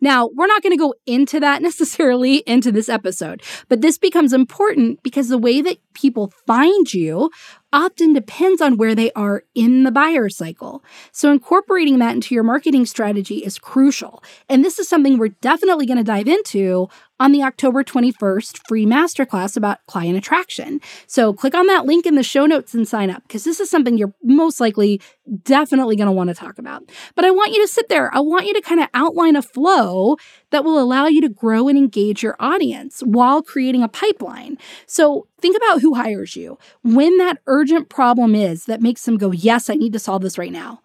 Now, 0.00 0.28
we're 0.34 0.46
not 0.46 0.62
going 0.62 0.72
to 0.72 0.78
go 0.78 0.94
into 1.06 1.40
that 1.40 1.62
necessarily 1.62 2.38
into 2.38 2.72
this 2.72 2.88
episode, 2.88 3.42
but 3.68 3.80
this 3.80 3.98
becomes 3.98 4.32
important 4.32 5.02
because 5.02 5.28
the 5.28 5.38
way 5.38 5.60
that 5.60 5.78
people 5.94 6.32
find 6.46 6.92
you 6.92 7.30
often 7.72 8.12
depends 8.12 8.60
on 8.60 8.76
where 8.76 8.94
they 8.94 9.10
are 9.12 9.44
in 9.54 9.84
the 9.84 9.90
buyer 9.90 10.28
cycle. 10.28 10.84
So, 11.10 11.30
incorporating 11.30 11.98
that 11.98 12.14
into 12.14 12.34
your 12.34 12.44
marketing 12.44 12.86
strategy 12.86 13.38
is 13.38 13.58
crucial. 13.58 14.22
And 14.48 14.64
this 14.64 14.78
is 14.78 14.88
something 14.88 15.18
we're 15.18 15.28
definitely 15.28 15.86
going 15.86 15.98
to 15.98 16.04
dive 16.04 16.28
into 16.28 16.88
on 17.22 17.30
the 17.30 17.42
October 17.44 17.84
21st 17.84 18.66
free 18.66 18.84
masterclass 18.84 19.56
about 19.56 19.78
client 19.86 20.16
attraction. 20.16 20.80
So 21.06 21.32
click 21.32 21.54
on 21.54 21.68
that 21.68 21.86
link 21.86 22.04
in 22.04 22.16
the 22.16 22.24
show 22.24 22.46
notes 22.46 22.74
and 22.74 22.86
sign 22.86 23.10
up 23.10 23.22
because 23.22 23.44
this 23.44 23.60
is 23.60 23.70
something 23.70 23.96
you're 23.96 24.12
most 24.24 24.58
likely 24.60 25.00
definitely 25.44 25.94
going 25.94 26.08
to 26.08 26.12
want 26.12 26.30
to 26.30 26.34
talk 26.34 26.58
about. 26.58 26.82
But 27.14 27.24
I 27.24 27.30
want 27.30 27.52
you 27.52 27.62
to 27.62 27.72
sit 27.72 27.88
there. 27.88 28.12
I 28.12 28.18
want 28.18 28.46
you 28.46 28.54
to 28.54 28.60
kind 28.60 28.80
of 28.80 28.88
outline 28.92 29.36
a 29.36 29.42
flow 29.42 30.16
that 30.50 30.64
will 30.64 30.80
allow 30.80 31.06
you 31.06 31.20
to 31.20 31.28
grow 31.28 31.68
and 31.68 31.78
engage 31.78 32.24
your 32.24 32.34
audience 32.40 33.02
while 33.02 33.40
creating 33.40 33.84
a 33.84 33.88
pipeline. 33.88 34.58
So 34.86 35.28
think 35.40 35.56
about 35.56 35.80
who 35.80 35.94
hires 35.94 36.34
you, 36.34 36.58
when 36.82 37.18
that 37.18 37.38
urgent 37.46 37.88
problem 37.88 38.34
is 38.34 38.64
that 38.64 38.82
makes 38.82 39.04
them 39.04 39.16
go, 39.16 39.30
Yes, 39.30 39.70
I 39.70 39.74
need 39.74 39.92
to 39.92 40.00
solve 40.00 40.22
this 40.22 40.38
right 40.38 40.50
now. 40.50 40.80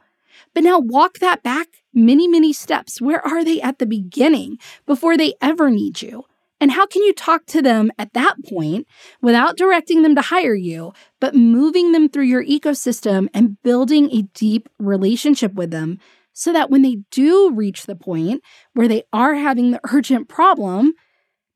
But 0.53 0.63
now 0.63 0.79
walk 0.79 1.19
that 1.19 1.41
back 1.43 1.67
many, 1.93 2.27
many 2.27 2.53
steps. 2.53 3.01
Where 3.01 3.25
are 3.25 3.43
they 3.43 3.61
at 3.61 3.79
the 3.79 3.85
beginning 3.85 4.57
before 4.85 5.17
they 5.17 5.33
ever 5.41 5.69
need 5.69 6.01
you? 6.01 6.25
And 6.59 6.71
how 6.71 6.87
can 6.87 7.03
you 7.03 7.13
talk 7.13 7.45
to 7.47 7.61
them 7.61 7.91
at 7.99 8.13
that 8.13 8.35
point 8.49 8.87
without 9.21 9.57
directing 9.57 10.01
them 10.01 10.15
to 10.15 10.21
hire 10.21 10.55
you, 10.55 10.93
but 11.21 11.35
moving 11.35 11.91
them 11.91 12.09
through 12.09 12.25
your 12.25 12.43
ecosystem 12.43 13.27
and 13.33 13.61
building 13.61 14.09
a 14.11 14.23
deep 14.33 14.67
relationship 14.79 15.53
with 15.53 15.71
them 15.71 15.99
so 16.33 16.53
that 16.53 16.69
when 16.69 16.81
they 16.81 16.97
do 17.11 17.51
reach 17.51 17.85
the 17.85 17.95
point 17.95 18.43
where 18.73 18.87
they 18.87 19.03
are 19.13 19.35
having 19.35 19.71
the 19.71 19.81
urgent 19.91 20.29
problem, 20.29 20.93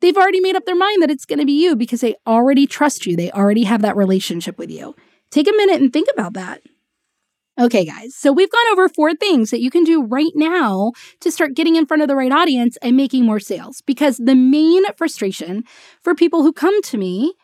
they've 0.02 0.18
already 0.18 0.39
made 0.39 0.56
up 0.56 0.66
their 0.66 0.76
mind 0.76 1.02
that 1.02 1.12
it's 1.12 1.26
going 1.26 1.39
to 1.39 1.45
be 1.45 1.64
you 1.64 1.76
because 1.76 2.02
they 2.02 2.16
already 2.28 2.68
trust 2.68 3.06
you. 3.06 3.16
They 3.16 3.32
already 3.32 3.64
have 3.64 3.82
that 3.84 3.95
relationship 3.95 4.58
with 4.58 4.70
you. 4.70 4.95
Take 5.32 5.47
a 5.47 5.54
minute 5.56 5.82
and 5.82 5.93
think 5.93 6.10
about 6.14 6.34
that. 6.34 6.62
Okay, 7.62 7.86
guys, 7.86 8.16
so 8.16 8.32
we've 8.32 8.49
gone 8.49 8.72
over 8.72 8.89
four 8.89 9.14
things 9.14 9.51
that 9.51 9.62
you 9.62 9.70
can 9.70 9.84
do 9.84 10.01
right 10.01 10.32
now 10.34 10.93
to 11.20 11.30
start 11.32 11.53
getting 11.53 11.76
in 11.76 11.86
front 11.86 12.01
of 12.01 12.07
the 12.07 12.16
right 12.16 12.32
audience 12.32 12.76
and 12.82 12.97
making 12.97 13.24
more 13.24 13.39
sales. 13.39 13.82
Because 13.82 14.18
the 14.18 14.34
main 14.34 14.84
frustration 14.95 15.64
for 16.01 16.16
people 16.16 16.41
who 16.41 16.53
come 16.53 16.82
to 16.82 16.97
me 16.97 17.36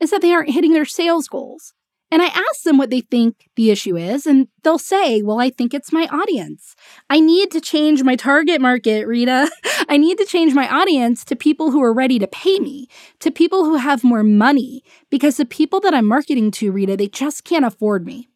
is 0.00 0.10
that 0.10 0.22
they 0.22 0.32
aren't 0.32 0.50
hitting 0.50 0.72
their 0.72 0.84
sales 0.84 1.28
goals. 1.28 1.72
And 2.10 2.20
I 2.20 2.26
ask 2.26 2.64
them 2.64 2.78
what 2.78 2.90
they 2.90 3.02
think 3.02 3.48
the 3.54 3.70
issue 3.70 3.96
is, 3.96 4.26
and 4.26 4.48
they'll 4.64 4.76
say, 4.76 5.22
Well, 5.22 5.38
I 5.38 5.50
think 5.50 5.72
it's 5.72 5.92
my 5.92 6.08
audience. 6.10 6.74
I 7.08 7.20
need 7.20 7.52
to 7.52 7.60
change 7.60 8.02
my 8.02 8.16
target 8.16 8.60
market, 8.60 9.06
Rita. 9.06 9.48
I 9.88 9.98
need 9.98 10.18
to 10.18 10.26
change 10.26 10.52
my 10.52 10.68
audience 10.68 11.24
to 11.26 11.36
people 11.36 11.70
who 11.70 11.80
are 11.80 11.94
ready 11.94 12.18
to 12.18 12.26
pay 12.26 12.58
me, 12.58 12.88
to 13.20 13.30
people 13.30 13.64
who 13.64 13.76
have 13.76 14.02
more 14.02 14.24
money, 14.24 14.82
because 15.10 15.36
the 15.36 15.46
people 15.46 15.78
that 15.78 15.94
I'm 15.94 16.06
marketing 16.06 16.50
to, 16.52 16.72
Rita, 16.72 16.96
they 16.96 17.06
just 17.06 17.44
can't 17.44 17.64
afford 17.64 18.04
me. 18.04 18.29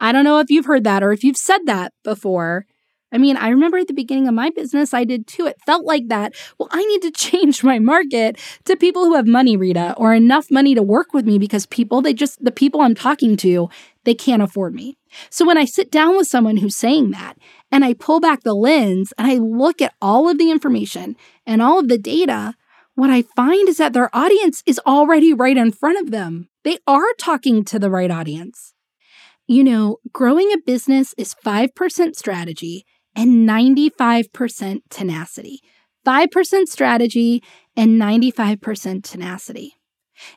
I 0.00 0.12
don't 0.12 0.24
know 0.24 0.38
if 0.40 0.50
you've 0.50 0.66
heard 0.66 0.84
that 0.84 1.02
or 1.02 1.12
if 1.12 1.24
you've 1.24 1.36
said 1.36 1.60
that 1.66 1.92
before, 2.04 2.66
I 3.12 3.18
mean, 3.18 3.36
I 3.36 3.50
remember 3.50 3.76
at 3.76 3.88
the 3.88 3.94
beginning 3.94 4.26
of 4.26 4.34
my 4.34 4.48
business, 4.50 4.94
I 4.94 5.04
did 5.04 5.26
too. 5.26 5.46
It 5.46 5.60
felt 5.66 5.84
like 5.84 6.08
that. 6.08 6.34
Well, 6.58 6.68
I 6.72 6.82
need 6.82 7.02
to 7.02 7.10
change 7.14 7.62
my 7.62 7.78
market 7.78 8.38
to 8.64 8.74
people 8.74 9.04
who 9.04 9.14
have 9.14 9.26
money, 9.26 9.56
Rita, 9.56 9.94
or 9.98 10.14
enough 10.14 10.50
money 10.50 10.74
to 10.74 10.82
work 10.82 11.12
with 11.12 11.26
me 11.26 11.38
because 11.38 11.66
people, 11.66 12.00
they 12.00 12.14
just, 12.14 12.42
the 12.42 12.50
people 12.50 12.80
I'm 12.80 12.94
talking 12.94 13.36
to, 13.38 13.68
they 14.04 14.14
can't 14.14 14.42
afford 14.42 14.74
me. 14.74 14.96
So 15.28 15.46
when 15.46 15.58
I 15.58 15.66
sit 15.66 15.90
down 15.90 16.16
with 16.16 16.26
someone 16.26 16.56
who's 16.56 16.74
saying 16.74 17.10
that 17.10 17.36
and 17.70 17.84
I 17.84 17.92
pull 17.92 18.18
back 18.18 18.42
the 18.42 18.54
lens 18.54 19.12
and 19.18 19.26
I 19.26 19.34
look 19.34 19.82
at 19.82 19.94
all 20.00 20.28
of 20.28 20.38
the 20.38 20.50
information 20.50 21.16
and 21.46 21.60
all 21.60 21.78
of 21.78 21.88
the 21.88 21.98
data, 21.98 22.54
what 22.94 23.10
I 23.10 23.22
find 23.22 23.68
is 23.68 23.76
that 23.76 23.92
their 23.92 24.14
audience 24.14 24.62
is 24.66 24.80
already 24.86 25.34
right 25.34 25.56
in 25.56 25.72
front 25.72 26.00
of 26.00 26.10
them. 26.10 26.48
They 26.64 26.78
are 26.86 27.12
talking 27.18 27.64
to 27.66 27.78
the 27.78 27.90
right 27.90 28.10
audience. 28.10 28.71
You 29.46 29.64
know, 29.64 29.98
growing 30.12 30.52
a 30.52 30.58
business 30.58 31.14
is 31.18 31.34
5% 31.34 32.14
strategy 32.14 32.84
and 33.14 33.48
95% 33.48 34.80
tenacity. 34.88 35.60
5% 36.06 36.66
strategy 36.68 37.42
and 37.76 38.00
95% 38.00 39.02
tenacity. 39.02 39.74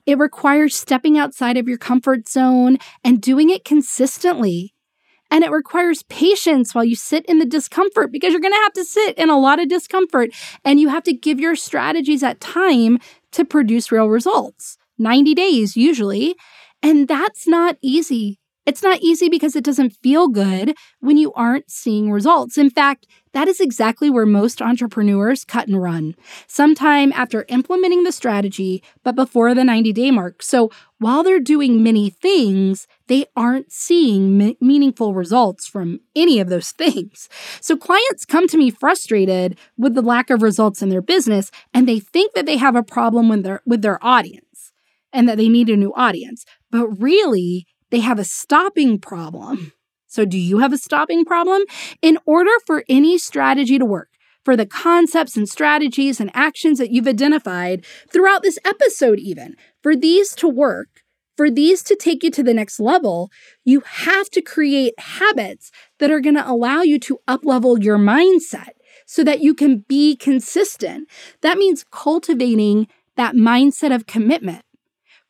It 0.06 0.18
requires 0.18 0.76
stepping 0.76 1.18
outside 1.18 1.58
of 1.58 1.68
your 1.68 1.78
comfort 1.78 2.28
zone 2.28 2.78
and 3.04 3.22
doing 3.22 3.50
it 3.50 3.66
consistently. 3.66 4.74
And 5.32 5.44
it 5.44 5.52
requires 5.52 6.04
patience 6.04 6.74
while 6.74 6.84
you 6.84 6.96
sit 6.96 7.26
in 7.26 7.40
the 7.40 7.46
discomfort 7.46 8.12
because 8.12 8.32
you're 8.32 8.42
going 8.42 8.54
to 8.54 8.60
have 8.60 8.74
to 8.74 8.86
sit 8.86 9.18
in 9.18 9.30
a 9.30 9.40
lot 9.40 9.60
of 9.60 9.68
discomfort 9.68 10.30
and 10.64 10.80
you 10.80 10.90
have 10.90 11.04
to 11.04 11.14
give 11.14 11.40
your 11.40 11.56
strategies 11.56 12.22
that 12.22 12.40
time 12.40 13.00
to 13.32 13.44
produce 13.44 13.92
real 13.92 14.08
results 14.08 14.78
90 14.98 15.34
days 15.34 15.76
usually. 15.76 16.36
And 16.82 17.08
that's 17.08 17.48
not 17.48 17.78
easy. 17.82 18.40
It's 18.66 18.82
not 18.82 19.02
easy 19.02 19.30
because 19.30 19.56
it 19.56 19.64
doesn't 19.64 19.98
feel 20.02 20.28
good 20.28 20.76
when 21.00 21.18
you 21.18 21.32
aren't 21.34 21.70
seeing 21.70 22.12
results. 22.12 22.58
In 22.58 22.70
fact, 22.70 23.06
that 23.34 23.48
is 23.48 23.60
exactly 23.60 24.10
where 24.10 24.26
most 24.26 24.62
entrepreneurs 24.62 25.44
cut 25.44 25.68
and 25.68 25.82
run, 25.82 26.16
sometime 26.48 27.12
after 27.14 27.46
implementing 27.50 28.04
the 28.04 28.12
strategy, 28.12 28.82
but 29.04 29.16
before 29.16 29.54
the 29.54 29.64
90 29.64 29.94
day 29.94 30.10
mark. 30.10 30.42
So 30.42 30.72
while 31.00 31.22
they're 31.22 31.40
doing 31.40 31.84
many 31.84 32.10
things, 32.10 32.88
they 33.08 33.26
aren't 33.36 33.72
seeing 33.72 34.56
meaningful 34.60 35.14
results 35.14 35.68
from 35.68 36.00
any 36.16 36.40
of 36.40 36.50
those 36.50 36.72
things. 36.72 37.30
So 37.62 37.76
clients 37.76 38.26
come 38.26 38.48
to 38.48 38.58
me 38.58 38.72
frustrated 38.72 39.60
with 39.78 39.94
the 39.94 40.02
lack 40.02 40.30
of 40.30 40.42
results 40.42 40.82
in 40.82 40.90
their 40.90 41.02
business, 41.02 41.52
and 41.74 41.88
they 41.88 42.00
think 42.00 42.34
that 42.34 42.46
they 42.46 42.58
have 42.58 42.76
a 42.76 42.84
problem 42.84 43.30
with 43.30 43.44
their, 43.44 43.62
with 43.66 43.82
their 43.82 44.04
audience 44.04 44.72
and 45.12 45.30
that 45.30 45.38
they 45.38 45.50
need 45.50 45.70
a 45.70 45.78
new 45.78 45.94
audience. 45.94 46.46
But 46.72 46.88
really, 46.88 47.68
they 47.96 48.02
have 48.02 48.20
a 48.20 48.26
stopping 48.26 49.00
problem. 49.00 49.72
So, 50.06 50.26
do 50.26 50.38
you 50.38 50.58
have 50.58 50.74
a 50.74 50.78
stopping 50.78 51.24
problem? 51.24 51.62
In 52.02 52.18
order 52.26 52.52
for 52.66 52.84
any 52.90 53.18
strategy 53.18 53.80
to 53.80 53.86
work, 53.86 54.10
for 54.44 54.58
the 54.58 54.66
concepts 54.66 55.38
and 55.38 55.48
strategies 55.48 56.20
and 56.20 56.30
actions 56.34 56.78
that 56.78 56.92
you've 56.92 57.08
identified 57.08 57.86
throughout 58.12 58.44
this 58.44 58.60
episode, 58.66 59.18
even 59.20 59.56
for 59.82 59.96
these 59.96 60.36
to 60.36 60.50
work, 60.50 60.90
for 61.38 61.50
these 61.50 61.84
to 61.84 61.96
take 61.96 62.22
you 62.22 62.32
to 62.32 62.44
the 62.44 62.54
next 62.54 62.82
level, 62.82 63.30
you 63.64 63.80
have 63.86 64.30
to 64.32 64.42
create 64.42 64.94
habits 65.00 65.72
that 66.00 66.12
are 66.12 66.20
going 66.20 66.36
to 66.36 66.50
allow 66.50 66.82
you 66.82 67.00
to 67.00 67.20
uplevel 67.30 67.82
your 67.82 67.98
mindset 67.98 68.72
so 69.06 69.24
that 69.24 69.40
you 69.40 69.54
can 69.54 69.86
be 69.88 70.18
consistent. 70.18 71.08
That 71.44 71.58
means 71.58 71.86
cultivating 71.92 72.88
that 73.16 73.36
mindset 73.36 73.96
of 73.96 74.06
commitment. 74.06 74.65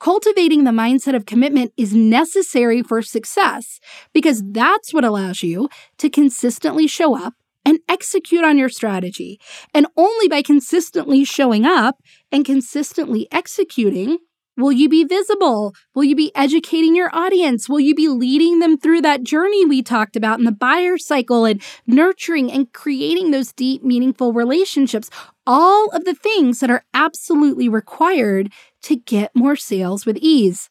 Cultivating 0.06 0.66
the 0.66 0.70
mindset 0.70 1.16
of 1.16 1.26
commitment 1.26 1.74
is 1.78 1.96
necessary 1.96 2.84
for 2.84 3.02
success 3.02 3.80
because 4.14 4.44
that's 4.52 4.94
what 4.94 5.04
allows 5.04 5.42
you 5.42 5.68
to 5.98 6.12
consistently 6.12 6.86
show 6.86 7.18
up 7.18 7.34
and 7.66 7.80
execute 7.90 8.44
on 8.44 8.56
your 8.56 8.70
strategy. 8.70 9.40
And 9.74 9.88
only 9.98 10.28
by 10.28 10.44
consistently 10.44 11.26
showing 11.26 11.66
up 11.66 11.96
and 12.32 12.46
consistently 12.46 13.28
executing 13.32 14.20
Will 14.58 14.72
you 14.72 14.88
be 14.88 15.04
visible? 15.04 15.76
Will 15.94 16.06
you 16.06 16.16
be 16.16 16.32
educating 16.34 16.96
your 16.96 17.10
audience? 17.14 17.68
Will 17.68 17.82
you 17.82 17.94
be 17.94 18.08
leading 18.08 18.60
them 18.60 18.78
through 18.78 19.02
that 19.02 19.24
journey 19.24 19.66
we 19.66 19.82
talked 19.82 20.16
about 20.16 20.40
in 20.40 20.46
the 20.46 20.52
buyer 20.52 20.98
cycle 20.98 21.44
and 21.44 21.62
nurturing 21.86 22.50
and 22.50 22.72
creating 22.72 23.32
those 23.32 23.52
deep, 23.52 23.84
meaningful 23.84 24.32
relationships? 24.32 25.10
All 25.46 25.90
of 25.90 26.06
the 26.06 26.16
things 26.16 26.62
that 26.62 26.72
are 26.72 26.86
absolutely 26.94 27.68
required 27.68 28.52
to 28.84 28.96
get 28.96 29.36
more 29.36 29.58
sales 29.58 30.06
with 30.06 30.18
ease. 30.22 30.70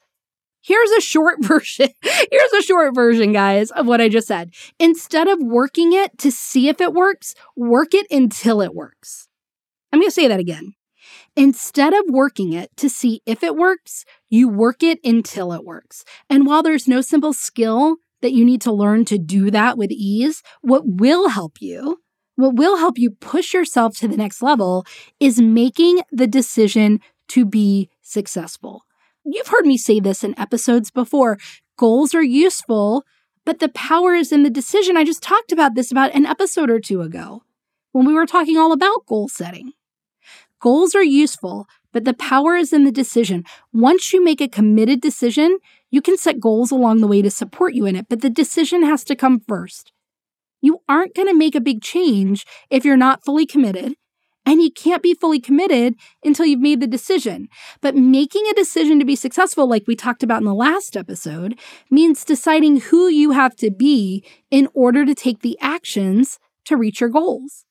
Here's 0.63 0.91
a 0.93 1.03
short 1.03 1.37
version. 1.45 1.91
Here's 2.01 2.53
a 2.55 2.63
short 2.63 2.95
version, 2.95 3.33
guys, 3.33 3.71
of 3.71 3.87
what 3.87 4.01
I 4.01 4.09
just 4.09 4.29
said. 4.29 4.55
Instead 4.81 5.29
of 5.29 5.39
working 5.43 5.93
it 5.93 6.17
to 6.19 6.31
see 6.31 6.69
if 6.69 6.81
it 6.81 6.95
works, 6.95 7.35
work 7.55 7.93
it 7.93 8.07
until 8.11 8.63
it 8.63 8.75
works. 8.75 9.29
I'm 9.93 10.01
going 10.01 10.09
to 10.09 10.15
say 10.15 10.27
that 10.27 10.41
again. 10.41 10.75
Instead 11.37 11.93
of 11.93 12.05
working 12.09 12.53
it 12.53 12.71
to 12.77 12.89
see 12.89 13.21
if 13.27 13.43
it 13.43 13.57
works, 13.57 14.05
you 14.29 14.49
work 14.49 14.83
it 14.83 15.01
until 15.03 15.53
it 15.53 15.65
works. 15.65 16.05
And 16.31 16.47
while 16.47 16.63
there's 16.63 16.87
no 16.87 17.01
simple 17.01 17.33
skill 17.33 17.97
that 18.23 18.33
you 18.33 18.45
need 18.45 18.61
to 18.63 18.73
learn 18.73 19.05
to 19.07 19.19
do 19.19 19.51
that 19.51 19.77
with 19.77 19.91
ease, 19.91 20.43
what 20.63 20.83
will 20.87 21.31
help 21.31 21.61
you, 21.61 21.99
what 22.37 22.55
will 22.55 22.77
help 22.77 22.99
you 22.99 23.11
push 23.11 23.53
yourself 23.53 23.97
to 23.99 24.09
the 24.09 24.17
next 24.17 24.43
level 24.43 24.87
is 25.19 25.41
making 25.41 26.03
the 26.13 26.27
decision 26.27 27.01
to 27.29 27.45
be 27.45 27.91
successful. 28.01 28.85
You've 29.25 29.49
heard 29.49 29.67
me 29.67 29.77
say 29.77 30.01
this 30.01 30.23
in 30.23 30.39
episodes 30.39 30.91
before. 30.91 31.39
Goals 31.77 32.15
are 32.15 32.23
useful, 32.23 33.05
but 33.45 33.59
the 33.59 33.71
power 33.71 34.15
is 34.15 34.31
in 34.31 34.43
the 34.43 34.51
decision. 34.51 34.97
I 34.97 35.05
just 35.05 35.23
talked 35.23 35.51
about 35.51 35.75
this 35.75 35.91
about 35.91 36.15
an 36.15 36.27
episode 36.27 36.71
or 36.71 36.79
two 36.79 37.03
ago 37.03 37.43
when 37.93 38.07
we 38.07 38.15
were 38.15 38.27
talking 38.27 38.57
all 38.57 38.73
about 38.73 39.07
goal 39.07 39.29
setting. 39.29 39.73
Goals 40.65 40.95
are 40.95 41.05
useful, 41.05 41.67
but 41.93 42.07
the 42.07 42.15
power 42.15 42.57
is 42.57 42.73
in 42.73 42.85
the 42.85 42.91
decision. 42.91 43.45
Once 43.75 44.15
you 44.15 44.25
make 44.25 44.41
a 44.41 44.49
committed 44.49 45.03
decision, 45.03 45.59
you 45.91 46.01
can 46.01 46.17
set 46.17 46.41
goals 46.41 46.71
along 46.71 47.03
the 47.03 47.07
way 47.07 47.21
to 47.21 47.31
support 47.31 47.75
you 47.75 47.85
in 47.85 47.95
it, 47.95 48.07
but 48.09 48.23
the 48.23 48.31
decision 48.31 48.83
has 48.83 49.05
to 49.05 49.15
come 49.15 49.41
first. 49.47 49.93
You 50.63 50.81
aren't 50.89 51.15
going 51.15 51.29
to 51.29 51.35
make 51.35 51.55
a 51.55 51.61
big 51.61 51.83
change 51.83 52.47
if 52.71 52.83
you're 52.83 52.97
not 52.97 53.23
fully 53.27 53.45
committed, 53.45 53.93
and 54.47 54.63
you 54.63 54.71
can't 54.71 55.03
be 55.03 55.13
fully 55.13 55.39
committed 55.39 55.97
until 56.25 56.47
you've 56.47 56.61
made 56.61 56.81
the 56.81 56.87
decision. 56.87 57.49
But 57.83 57.95
making 57.95 58.47
a 58.51 58.55
decision 58.55 58.99
to 59.01 59.05
be 59.05 59.17
successful, 59.17 59.69
like 59.69 59.85
we 59.87 59.97
talked 59.97 60.23
about 60.23 60.41
in 60.41 60.47
the 60.47 60.55
last 60.55 60.97
episode, 60.97 61.61
means 61.91 62.25
deciding 62.25 62.81
who 62.81 63.09
you 63.09 63.33
have 63.33 63.55
to 63.57 63.71
be 63.71 64.25
in 64.51 64.69
order 64.73 65.05
to 65.05 65.15
take 65.15 65.41
the 65.41 65.59
actions 65.61 66.39
to 66.65 66.75
reach 66.75 67.03
your 67.03 67.11
goals. 67.11 67.67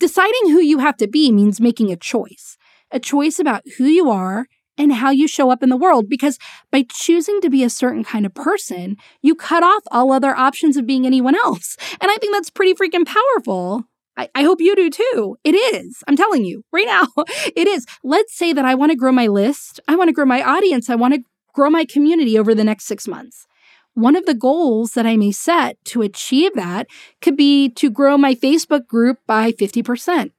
Deciding 0.00 0.50
who 0.50 0.60
you 0.60 0.78
have 0.78 0.96
to 0.98 1.06
be 1.06 1.30
means 1.30 1.60
making 1.60 1.90
a 1.90 1.96
choice, 1.96 2.56
a 2.90 2.98
choice 2.98 3.38
about 3.38 3.62
who 3.78 3.84
you 3.84 4.10
are 4.10 4.46
and 4.76 4.92
how 4.92 5.10
you 5.10 5.28
show 5.28 5.50
up 5.50 5.62
in 5.62 5.68
the 5.68 5.76
world. 5.76 6.08
Because 6.08 6.38
by 6.70 6.84
choosing 6.90 7.40
to 7.40 7.50
be 7.50 7.62
a 7.62 7.70
certain 7.70 8.04
kind 8.04 8.26
of 8.26 8.34
person, 8.34 8.96
you 9.22 9.34
cut 9.34 9.62
off 9.62 9.82
all 9.90 10.12
other 10.12 10.36
options 10.36 10.76
of 10.76 10.86
being 10.86 11.06
anyone 11.06 11.34
else. 11.34 11.76
And 12.00 12.10
I 12.10 12.16
think 12.16 12.34
that's 12.34 12.50
pretty 12.50 12.74
freaking 12.74 13.06
powerful. 13.06 13.84
I, 14.16 14.28
I 14.34 14.42
hope 14.42 14.60
you 14.60 14.76
do 14.76 14.90
too. 14.90 15.36
It 15.42 15.54
is. 15.54 16.02
I'm 16.06 16.16
telling 16.16 16.44
you 16.44 16.62
right 16.72 16.86
now, 16.86 17.06
it 17.56 17.66
is. 17.66 17.86
Let's 18.02 18.36
say 18.36 18.52
that 18.52 18.64
I 18.64 18.74
want 18.74 18.90
to 18.90 18.96
grow 18.96 19.12
my 19.12 19.26
list, 19.26 19.80
I 19.88 19.96
want 19.96 20.08
to 20.08 20.12
grow 20.12 20.26
my 20.26 20.42
audience, 20.42 20.90
I 20.90 20.96
want 20.96 21.14
to 21.14 21.20
grow 21.54 21.70
my 21.70 21.84
community 21.84 22.38
over 22.38 22.54
the 22.54 22.64
next 22.64 22.84
six 22.84 23.08
months. 23.08 23.46
One 23.94 24.16
of 24.16 24.26
the 24.26 24.34
goals 24.34 24.92
that 24.92 25.06
I 25.06 25.16
may 25.16 25.30
set 25.30 25.76
to 25.86 26.02
achieve 26.02 26.54
that 26.54 26.88
could 27.22 27.36
be 27.36 27.68
to 27.70 27.90
grow 27.90 28.18
my 28.18 28.34
Facebook 28.34 28.88
group 28.88 29.18
by 29.24 29.52
50%. 29.52 30.32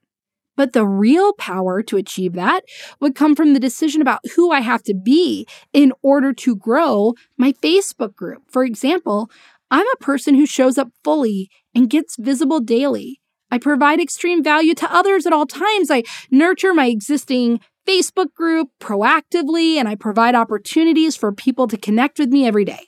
But 0.57 0.73
the 0.73 0.85
real 0.85 1.31
power 1.33 1.81
to 1.83 1.95
achieve 1.95 2.33
that 2.33 2.65
would 2.99 3.15
come 3.15 3.33
from 3.33 3.53
the 3.53 3.59
decision 3.59 4.01
about 4.01 4.19
who 4.35 4.51
I 4.51 4.59
have 4.59 4.83
to 4.83 4.93
be 4.93 5.47
in 5.71 5.93
order 6.01 6.33
to 6.33 6.55
grow 6.55 7.13
my 7.37 7.53
Facebook 7.53 8.15
group. 8.15 8.43
For 8.49 8.65
example, 8.65 9.29
I'm 9.71 9.87
a 9.87 10.03
person 10.03 10.35
who 10.35 10.45
shows 10.45 10.77
up 10.77 10.89
fully 11.03 11.49
and 11.73 11.89
gets 11.89 12.17
visible 12.17 12.59
daily. 12.59 13.21
I 13.51 13.57
provide 13.57 14.01
extreme 14.01 14.43
value 14.43 14.73
to 14.75 14.93
others 14.93 15.25
at 15.25 15.33
all 15.33 15.45
times. 15.45 15.89
I 15.89 16.03
nurture 16.29 16.73
my 16.73 16.87
existing 16.87 17.61
Facebook 17.87 18.33
group 18.33 18.69
proactively 18.81 19.75
and 19.75 19.87
I 19.87 19.95
provide 19.95 20.35
opportunities 20.35 21.15
for 21.15 21.31
people 21.31 21.67
to 21.67 21.77
connect 21.77 22.19
with 22.19 22.29
me 22.29 22.45
every 22.45 22.65
day. 22.65 22.87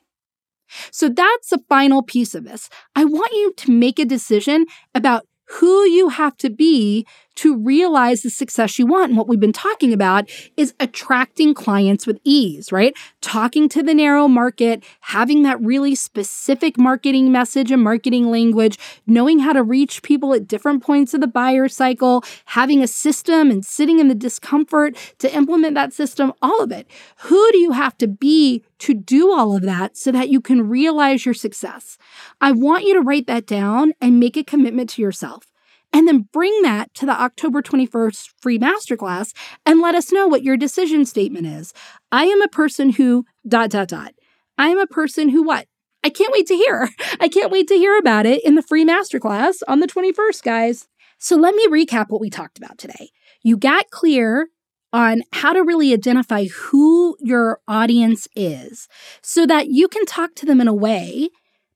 So 0.92 1.10
that's 1.10 1.50
the 1.50 1.64
final 1.70 2.02
piece 2.04 2.36
of 2.36 2.44
this. 2.44 2.70
I 2.96 3.06
want 3.06 3.32
you 3.34 3.54
to 3.58 3.72
make 3.72 4.00
a 4.00 4.06
decision 4.06 4.66
about 4.94 5.26
who 5.48 5.86
you 5.86 6.10
have 6.10 6.36
to 6.38 6.50
be 6.50 7.06
to 7.36 7.56
realize 7.56 8.22
the 8.22 8.30
success 8.30 8.78
you 8.78 8.86
want. 8.86 9.10
And 9.10 9.18
what 9.18 9.28
we've 9.28 9.40
been 9.40 9.54
talking 9.54 9.94
about 9.94 10.30
is 10.58 10.74
attracting 10.80 11.54
clients 11.54 12.06
with 12.06 12.20
ease, 12.24 12.72
right? 12.72 12.94
Talking 13.22 13.70
to 13.70 13.84
the 13.84 13.94
narrow 13.94 14.28
market, 14.28 14.84
having 15.02 15.44
that 15.44 15.62
really 15.62 15.96
specific 15.96 16.78
marketing 16.78 17.32
message 17.32 17.72
and 17.72 17.84
marketing 17.84 18.30
language, 18.32 18.78
knowing 19.06 19.40
how 19.40 19.54
to 19.54 19.64
reach 19.64 20.02
people 20.02 20.34
at 20.34 20.48
different 20.48 20.84
points 20.84 21.14
of 21.14 21.22
the 21.22 21.28
buyer 21.28 21.70
cycle, 21.70 22.24
having 22.46 22.82
a 22.82 22.88
system 22.88 23.52
and 23.52 23.64
sitting 23.64 24.00
in 24.00 24.08
the 24.08 24.16
discomfort 24.16 24.98
to 25.20 25.34
implement 25.34 25.76
that 25.76 25.94
system, 25.94 26.34
all 26.42 26.62
of 26.62 26.72
it. 26.72 26.88
Who 27.20 27.52
do 27.52 27.60
you 27.60 27.72
have 27.72 27.98
to 28.00 28.08
be 28.08 28.64
to 28.80 28.94
do 28.94 29.32
all 29.32 29.56
of 29.56 29.64
that 29.64 29.98
so 29.98 30.12
that 30.12 30.30
you 30.30 30.42
can 30.42 30.70
realize 30.70 31.26
your 31.26 31.34
success? 31.34 31.98
I 32.42 32.52
want 32.52 32.86
you 32.86 32.94
to 32.94 33.02
write 33.02 33.28
that 33.28 33.46
down 33.46 33.94
and 34.02 34.20
make 34.20 34.38
a 34.38 34.44
commitment 34.44 34.90
to 34.92 35.02
yourself 35.02 35.46
and 35.94 36.08
then 36.08 36.28
bring 36.32 36.62
that 36.62 36.94
to 36.96 37.06
the 37.06 37.20
October 37.20 37.62
21st 37.62 38.30
free 38.42 38.60
masterclass 38.60 39.34
and 39.66 39.80
let 39.80 39.96
us 39.96 40.12
know 40.12 40.28
what 40.28 40.44
your 40.44 40.58
decision 40.58 41.06
statement 41.06 41.48
is. 41.48 41.74
I 42.12 42.26
am 42.26 42.42
a 42.42 42.48
person 42.48 42.92
who 42.92 43.26
dot 43.48 43.70
dot 43.70 43.88
dot. 43.88 44.14
I 44.58 44.70
am 44.70 44.80
a 44.80 44.88
person 44.88 45.30
who 45.30 45.44
what? 45.44 45.68
I 46.04 46.10
can't 46.10 46.34
wait 46.34 46.48
to 46.48 46.56
hear. 46.56 46.90
I 47.20 47.28
can't 47.28 47.52
wait 47.52 47.68
to 47.68 47.76
hear 47.76 47.98
about 47.98 48.26
it 48.26 48.44
in 48.44 48.56
the 48.56 48.62
free 48.62 48.86
masterclass 48.86 49.62
on 49.68 49.80
the 49.80 49.88
21st, 49.88 50.44
guys. 50.44 50.88
So 51.18 51.36
let 51.36 51.56
me 51.56 51.68
recap 51.68 52.10
what 52.10 52.22
we 52.22 52.30
talked 52.30 52.58
about 52.58 52.78
today. 52.78 53.10
You 53.44 53.58
got 53.58 53.90
clear 53.90 54.50
on 54.94 55.22
how 55.34 55.54
to 55.54 55.64
really 55.64 55.94
identify 55.94 56.46
who 56.46 57.18
your 57.20 57.60
audience 57.68 58.28
is 58.36 58.88
so 59.22 59.46
that 59.46 59.68
you 59.68 59.88
can 59.88 60.06
talk 60.06 60.34
to 60.36 60.46
them 60.46 60.62
in 60.62 60.68
a 60.68 60.74
way 60.74 61.30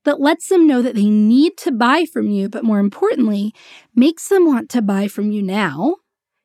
that 0.04 0.20
lets 0.20 0.48
them 0.48 0.66
know 0.66 0.82
that 0.82 0.94
they 0.94 1.08
need 1.08 1.56
to 1.58 1.70
buy 1.70 2.04
from 2.04 2.28
you, 2.28 2.48
but 2.48 2.64
more 2.64 2.80
importantly, 2.80 3.54
makes 3.94 4.28
them 4.28 4.46
want 4.46 4.68
to 4.70 4.82
buy 4.82 5.06
from 5.06 5.30
you 5.30 5.42
now. 5.42 5.96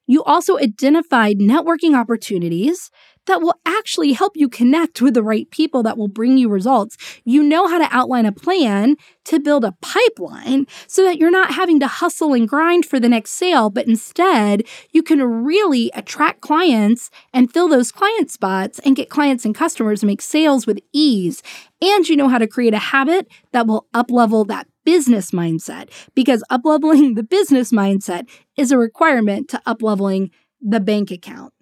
You 0.06 0.24
also 0.24 0.58
identified 0.58 1.38
networking 1.40 1.98
opportunities 1.98 2.92
that 3.28 3.42
will 3.42 3.56
actually 3.66 4.14
help 4.14 4.36
you 4.36 4.50
connect 4.50 5.02
with 5.02 5.14
the 5.14 5.24
right 5.24 5.50
people 5.52 5.84
that 5.84 5.98
will 5.98 6.08
bring 6.08 6.38
you 6.38 6.50
results. 6.50 6.98
You 7.24 7.44
know 7.44 7.68
how 7.68 7.78
to 7.78 7.96
outline 7.96 8.26
a 8.26 8.32
plan 8.32 8.96
to 9.26 9.40
build 9.40 9.64
a 9.64 9.76
pipeline 9.82 10.66
so 10.88 11.04
that 11.04 11.18
you're 11.18 11.30
not 11.30 11.52
having 11.52 11.80
to 11.82 11.88
hustle 11.88 12.34
and 12.34 12.48
grind 12.48 12.86
for 12.86 13.00
the 13.00 13.10
next 13.10 13.32
sale, 13.32 13.70
but 13.70 13.88
instead 13.88 14.64
you 14.92 15.04
can 15.04 15.22
really 15.22 15.92
attract 15.94 16.42
clients 16.42 17.10
and 17.34 17.52
fill 17.52 17.68
those 17.68 17.92
client 17.92 18.32
spots 18.32 18.80
and 18.80 18.96
get 18.96 19.10
clients 19.10 19.46
and 19.46 19.54
customers 19.54 20.02
and 20.02 20.08
make 20.08 20.22
sales 20.22 20.66
with 20.66 20.80
ease. 20.94 21.44
And 21.82 22.08
you 22.08 22.16
know 22.16 22.30
how 22.30 22.38
to 22.40 22.48
create 22.48 22.74
a 22.74 22.80
habit 22.80 23.28
that 23.52 23.68
will 23.68 23.88
uplevel 23.94 24.48
that 24.48 24.68
business 24.86 25.32
mindset 25.32 25.90
because 26.16 26.44
upleveling 26.50 27.16
the 27.16 27.24
business 27.24 27.72
mindset 27.72 28.28
is 28.56 28.72
a 28.72 28.78
requirement 28.78 29.50
to 29.50 29.62
upleveling 29.68 30.32
the 30.62 30.80
bank 30.80 31.12
account. 31.12 31.54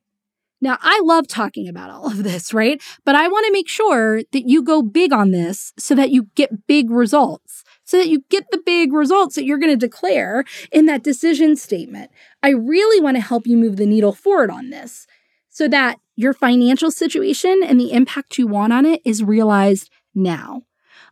Now, 0.66 0.80
I 0.82 1.00
love 1.04 1.28
talking 1.28 1.68
about 1.68 1.92
all 1.92 2.08
of 2.08 2.24
this, 2.24 2.52
right? 2.52 2.82
But 3.06 3.14
I 3.14 3.28
want 3.28 3.46
to 3.46 3.52
make 3.52 3.70
sure 3.70 4.24
that 4.32 4.50
you 4.50 4.64
go 4.64 4.82
big 4.82 5.14
on 5.14 5.30
this 5.30 5.72
so 5.78 5.94
that 5.94 6.10
you 6.10 6.30
get 6.34 6.66
big 6.66 6.90
results, 6.90 7.64
so 7.84 7.98
that 7.98 8.08
you 8.08 8.24
get 8.32 8.50
the 8.50 8.60
big 8.66 8.92
results 8.92 9.36
that 9.36 9.46
you're 9.46 9.60
going 9.60 9.78
to 9.78 9.88
declare 9.88 10.44
in 10.72 10.88
that 10.88 11.04
decision 11.04 11.56
statement. 11.56 12.10
I 12.42 12.50
really 12.50 13.00
want 13.00 13.16
to 13.16 13.22
help 13.22 13.46
you 13.46 13.58
move 13.58 13.78
the 13.78 13.86
needle 13.86 14.12
forward 14.12 14.50
on 14.50 14.72
this 14.72 15.06
so 15.50 15.68
that 15.68 16.00
your 16.16 16.34
financial 16.34 16.90
situation 16.90 17.62
and 17.64 17.80
the 17.80 17.92
impact 17.92 18.40
you 18.40 18.48
want 18.48 18.74
on 18.74 18.88
it 18.88 19.04
is 19.06 19.24
realized 19.24 19.92
now. 20.16 20.64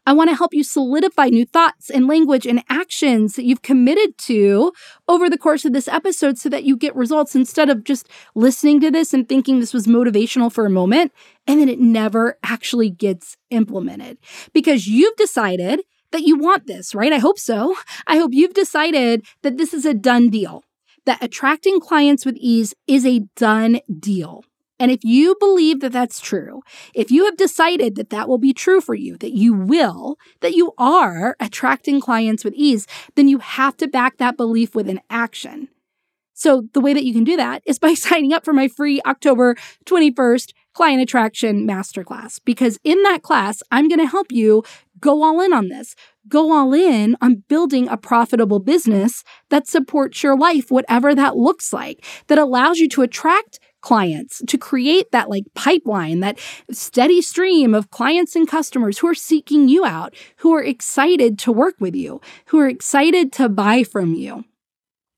I 0.06 0.14
want 0.14 0.30
to 0.30 0.36
help 0.36 0.54
you 0.54 0.64
solidify 0.64 1.28
new 1.28 1.46
thoughts 1.46 1.90
and 1.90 2.08
language 2.08 2.46
and 2.46 2.64
actions 2.70 3.36
that 3.36 3.46
you've 3.46 3.62
committed 3.62 4.18
to 4.20 4.74
over 5.08 5.30
the 5.30 5.38
course 5.38 5.64
of 5.64 5.74
this 5.74 5.88
episode 5.88 6.38
so 6.38 6.50
that 6.50 6.66
you 6.66 6.76
get 6.76 6.96
results 6.96 7.36
instead 7.36 7.70
of 7.70 7.84
just 7.84 8.10
listening 8.36 8.82
to 8.82 8.92
this 8.92 9.14
and 9.14 9.30
thinking 9.30 9.60
this 9.60 9.74
was 9.74 9.88
motivational 9.88 10.52
for 10.52 10.66
a 10.66 10.70
moment 10.70 11.12
and 11.48 11.60
then 11.60 11.70
it 11.70 11.80
never 11.80 12.38
actually 12.44 12.90
gets 12.90 13.38
implemented 13.50 14.18
because 14.54 14.88
you've 14.88 15.16
decided 15.16 15.82
that 16.12 16.24
you 16.24 16.38
want 16.38 16.68
this, 16.68 16.94
right? 16.94 17.12
I 17.12 17.18
hope 17.18 17.40
so. 17.40 17.76
I 18.08 18.18
hope 18.18 18.32
you've 18.34 18.54
decided 18.54 19.26
that 19.42 19.58
this 19.58 19.74
is 19.74 19.86
a 19.86 19.94
done 19.94 20.30
deal, 20.30 20.64
that 21.06 21.24
attracting 21.24 21.80
clients 21.80 22.26
with 22.26 22.36
ease 22.38 22.74
is 22.88 23.06
a 23.06 23.22
done 23.36 23.80
deal. 24.00 24.44
And 24.84 24.92
if 24.92 25.06
you 25.06 25.38
believe 25.40 25.80
that 25.80 25.94
that's 25.94 26.20
true, 26.20 26.62
if 26.94 27.10
you 27.10 27.24
have 27.24 27.38
decided 27.38 27.96
that 27.96 28.10
that 28.10 28.28
will 28.28 28.38
be 28.38 28.52
true 28.52 28.82
for 28.82 28.94
you, 28.94 29.16
that 29.20 29.32
you 29.32 29.54
will, 29.54 30.18
that 30.42 30.56
you 30.56 30.74
are 30.78 31.38
attracting 31.40 32.02
clients 32.02 32.44
with 32.44 32.54
ease, 32.54 32.86
then 33.16 33.30
you 33.30 33.38
have 33.38 33.78
to 33.78 33.88
back 33.88 34.18
that 34.18 34.36
belief 34.36 34.76
with 34.76 34.90
an 34.90 35.00
action. 35.10 35.70
So 36.34 36.64
the 36.74 36.82
way 36.82 36.94
that 36.94 37.06
you 37.06 37.14
can 37.14 37.24
do 37.24 37.38
that 37.38 37.64
is 37.66 37.80
by 37.80 37.94
signing 37.94 38.34
up 38.34 38.44
for 38.44 38.52
my 38.52 38.68
free 38.68 39.00
October 39.06 39.56
21st 39.86 40.52
client 40.74 41.02
attraction 41.02 41.66
masterclass. 41.66 42.42
Because 42.44 42.78
in 42.84 43.02
that 43.04 43.22
class, 43.22 43.64
I'm 43.72 43.88
going 43.88 44.02
to 44.02 44.06
help 44.06 44.34
you 44.34 44.64
go 45.00 45.24
all 45.24 45.40
in 45.40 45.54
on 45.54 45.70
this. 45.70 45.96
Go 46.28 46.52
all 46.52 46.74
in 46.74 47.16
on 47.22 47.44
building 47.48 47.88
a 47.88 47.96
profitable 47.96 48.60
business 48.60 49.24
that 49.50 49.66
supports 49.66 50.24
your 50.24 50.38
life, 50.38 50.70
whatever 50.72 51.16
that 51.16 51.38
looks 51.38 51.72
like, 51.72 52.04
that 52.28 52.38
allows 52.38 52.80
you 52.80 52.90
to 52.90 53.02
attract 53.02 53.60
clients 53.84 54.42
to 54.48 54.58
create 54.58 55.12
that 55.12 55.30
like 55.30 55.44
pipeline, 55.54 56.22
that 56.22 56.40
steady 56.72 57.22
stream 57.22 57.76
of 57.76 57.92
clients 57.92 58.36
and 58.36 58.48
customers 58.48 58.98
who 58.98 59.08
are 59.08 59.14
seeking 59.14 59.68
you 59.68 59.86
out, 59.86 60.16
who 60.38 60.54
are 60.54 60.64
excited 60.64 61.38
to 61.38 61.52
work 61.52 61.76
with 61.80 61.94
you, 61.94 62.20
who 62.48 62.60
are 62.60 62.68
excited 62.68 63.32
to 63.34 63.50
buy 63.50 63.84
from 63.84 64.16
you. 64.16 64.46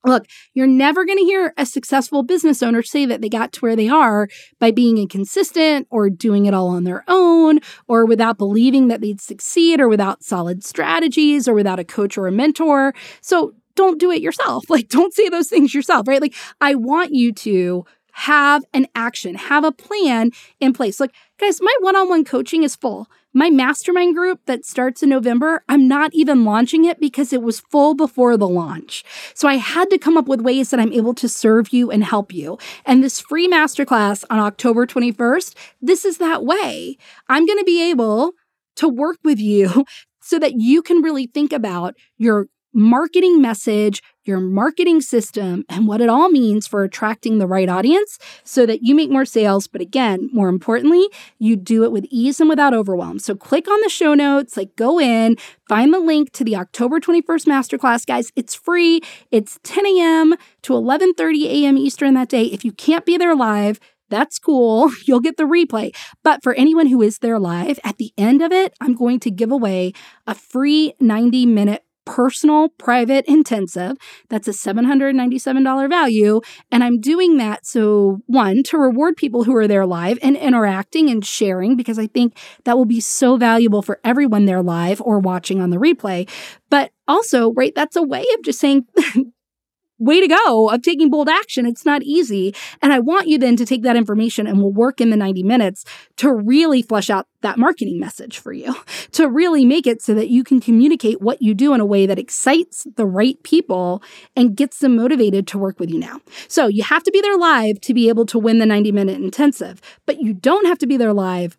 Look, 0.03 0.25
you're 0.53 0.67
never 0.67 1.03
going 1.03 1.17
to 1.17 1.23
hear 1.23 1.53
a 1.57 1.65
successful 1.65 2.21
business 2.21 2.61
owner 2.61 2.83
say 2.83 3.05
that 3.05 3.21
they 3.21 3.29
got 3.29 3.51
to 3.53 3.59
where 3.61 3.75
they 3.75 3.89
are 3.89 4.27
by 4.59 4.69
being 4.71 4.97
inconsistent 4.99 5.87
or 5.89 6.09
doing 6.09 6.45
it 6.45 6.53
all 6.53 6.67
on 6.67 6.83
their 6.83 7.03
own 7.07 7.59
or 7.87 8.05
without 8.05 8.37
believing 8.37 8.87
that 8.87 9.01
they'd 9.01 9.21
succeed 9.21 9.81
or 9.81 9.87
without 9.87 10.23
solid 10.23 10.63
strategies 10.63 11.47
or 11.47 11.55
without 11.55 11.79
a 11.79 11.83
coach 11.83 12.17
or 12.17 12.27
a 12.27 12.31
mentor. 12.31 12.93
So 13.21 13.55
don't 13.75 13.99
do 13.99 14.11
it 14.11 14.21
yourself. 14.21 14.65
Like, 14.69 14.89
don't 14.89 15.13
say 15.13 15.29
those 15.29 15.47
things 15.47 15.73
yourself, 15.73 16.07
right? 16.07 16.21
Like, 16.21 16.35
I 16.59 16.75
want 16.75 17.13
you 17.13 17.31
to 17.33 17.85
have 18.15 18.63
an 18.73 18.87
action, 18.95 19.35
have 19.35 19.65
a 19.65 19.73
plan 19.73 20.31
in 20.61 20.71
place. 20.71 21.01
Like, 21.01 21.13
guys, 21.37 21.59
my 21.61 21.75
one 21.81 21.97
on 21.97 22.07
one 22.07 22.23
coaching 22.23 22.63
is 22.63 22.73
full. 22.73 23.09
My 23.33 23.49
mastermind 23.49 24.15
group 24.15 24.39
that 24.45 24.63
starts 24.63 25.03
in 25.03 25.09
November, 25.09 25.65
I'm 25.67 25.89
not 25.89 26.13
even 26.13 26.45
launching 26.45 26.85
it 26.85 27.01
because 27.01 27.33
it 27.33 27.41
was 27.41 27.59
full 27.59 27.93
before 27.93 28.37
the 28.37 28.47
launch. 28.47 29.03
So 29.33 29.49
I 29.49 29.55
had 29.55 29.89
to 29.89 29.97
come 29.97 30.15
up 30.15 30.29
with 30.29 30.39
ways 30.39 30.69
that 30.69 30.79
I'm 30.79 30.93
able 30.93 31.13
to 31.15 31.27
serve 31.27 31.73
you 31.73 31.91
and 31.91 32.05
help 32.05 32.33
you. 32.33 32.57
And 32.85 33.03
this 33.03 33.19
free 33.19 33.49
masterclass 33.49 34.23
on 34.29 34.39
October 34.39 34.87
21st, 34.87 35.53
this 35.81 36.05
is 36.05 36.17
that 36.19 36.45
way. 36.45 36.97
I'm 37.27 37.45
going 37.45 37.59
to 37.59 37.65
be 37.65 37.89
able 37.91 38.31
to 38.77 38.87
work 38.87 39.17
with 39.25 39.39
you 39.39 39.83
so 40.21 40.39
that 40.39 40.53
you 40.55 40.81
can 40.81 41.01
really 41.01 41.27
think 41.27 41.51
about 41.51 41.95
your 42.17 42.47
marketing 42.73 43.41
message, 43.41 44.01
your 44.27 44.39
marketing 44.39 45.01
system, 45.01 45.65
and 45.69 45.87
what 45.87 46.01
it 46.01 46.09
all 46.09 46.29
means 46.29 46.67
for 46.67 46.83
attracting 46.83 47.37
the 47.37 47.47
right 47.47 47.69
audience 47.69 48.17
so 48.43 48.65
that 48.65 48.81
you 48.81 48.95
make 48.95 49.09
more 49.09 49.25
sales. 49.25 49.67
But 49.67 49.81
again, 49.81 50.29
more 50.33 50.49
importantly, 50.49 51.07
you 51.39 51.55
do 51.55 51.83
it 51.83 51.91
with 51.91 52.05
ease 52.09 52.39
and 52.39 52.49
without 52.49 52.73
overwhelm. 52.73 53.19
So 53.19 53.35
click 53.35 53.67
on 53.67 53.79
the 53.81 53.89
show 53.89 54.13
notes, 54.13 54.57
like 54.57 54.75
go 54.75 54.99
in, 54.99 55.37
find 55.67 55.93
the 55.93 55.99
link 55.99 56.31
to 56.33 56.43
the 56.43 56.55
October 56.55 56.99
21st 56.99 57.45
masterclass, 57.45 58.05
guys. 58.05 58.31
It's 58.35 58.55
free. 58.55 59.01
It's 59.31 59.59
10 59.63 59.85
a.m. 59.85 60.35
to 60.63 60.73
11:30 60.73 61.45
a.m. 61.45 61.77
Eastern 61.77 62.13
that 62.15 62.29
day. 62.29 62.45
If 62.45 62.65
you 62.65 62.71
can't 62.71 63.05
be 63.05 63.17
there 63.17 63.35
live, 63.35 63.79
that's 64.09 64.39
cool. 64.39 64.91
You'll 65.05 65.19
get 65.19 65.37
the 65.37 65.43
replay. 65.43 65.95
But 66.23 66.43
for 66.43 66.53
anyone 66.53 66.87
who 66.87 67.01
is 67.01 67.19
there 67.19 67.39
live, 67.39 67.79
at 67.83 67.97
the 67.97 68.11
end 68.17 68.41
of 68.41 68.51
it, 68.51 68.73
I'm 68.81 68.95
going 68.95 69.19
to 69.21 69.31
give 69.31 69.51
away 69.51 69.93
a 70.27 70.35
free 70.35 70.93
90 70.99 71.45
minute 71.45 71.83
personal 72.05 72.69
private 72.69 73.25
intensive. 73.27 73.97
That's 74.29 74.47
a 74.47 74.51
$797 74.51 75.89
value. 75.89 76.41
And 76.71 76.83
I'm 76.83 76.99
doing 76.99 77.37
that 77.37 77.65
so, 77.65 78.19
one, 78.27 78.63
to 78.63 78.77
reward 78.77 79.17
people 79.17 79.43
who 79.43 79.55
are 79.55 79.67
there 79.67 79.85
live 79.85 80.19
and 80.21 80.35
interacting 80.37 81.09
and 81.09 81.25
sharing, 81.25 81.75
because 81.75 81.99
I 81.99 82.07
think 82.07 82.37
that 82.63 82.77
will 82.77 82.85
be 82.85 83.01
so 83.01 83.37
valuable 83.37 83.81
for 83.81 83.99
everyone 84.03 84.45
there 84.45 84.63
live 84.63 85.01
or 85.01 85.19
watching 85.19 85.61
on 85.61 85.69
the 85.69 85.77
replay. 85.77 86.29
But 86.69 86.91
also, 87.07 87.51
right, 87.53 87.73
that's 87.75 87.95
a 87.95 88.03
way 88.03 88.25
of 88.35 88.43
just 88.43 88.59
saying, 88.59 88.85
way 89.97 90.19
to 90.19 90.27
go 90.27 90.69
of 90.69 90.81
taking 90.81 91.09
bold 91.09 91.29
action. 91.29 91.65
It's 91.65 91.85
not 91.85 92.03
easy. 92.03 92.53
And 92.81 92.91
I 92.91 92.99
want 92.99 93.27
you 93.27 93.37
then 93.37 93.55
to 93.57 93.65
take 93.65 93.83
that 93.83 93.95
information 93.95 94.47
and 94.47 94.59
we'll 94.59 94.71
work 94.71 94.99
in 94.99 95.09
the 95.09 95.17
90 95.17 95.43
minutes 95.43 95.85
to 96.17 96.31
really 96.31 96.81
flesh 96.81 97.09
out 97.09 97.27
that 97.41 97.57
marketing 97.57 97.99
message 97.99 98.39
for 98.39 98.51
you, 98.51 98.75
to 99.11 99.29
really 99.29 99.65
make 99.65 99.87
it 99.87 100.01
so 100.01 100.13
that 100.13 100.29
you 100.29 100.43
can 100.43 100.59
communicate 100.59 101.21
what 101.21 101.41
you 101.41 101.53
do 101.53 101.73
in 101.73 101.79
a 101.79 101.85
way 101.85 102.05
that 102.05 102.19
excites 102.19 102.85
the 102.95 103.05
right 103.05 103.41
people 103.43 104.01
and 104.35 104.55
gets 104.55 104.79
them 104.79 104.95
motivated 104.95 105.47
to 105.47 105.57
work 105.57 105.79
with 105.79 105.89
you 105.89 105.99
now. 105.99 106.19
So 106.47 106.67
you 106.67 106.83
have 106.83 107.03
to 107.03 107.11
be 107.11 107.21
there 107.21 107.37
live 107.37 107.79
to 107.81 107.93
be 107.93 108.09
able 108.09 108.25
to 108.27 108.39
win 108.39 108.59
the 108.59 108.65
90 108.65 108.91
minute 108.91 109.21
intensive, 109.21 109.81
but 110.05 110.19
you 110.19 110.33
don't 110.33 110.65
have 110.65 110.79
to 110.79 110.87
be 110.87 110.97
there 110.97 111.13
live 111.13 111.57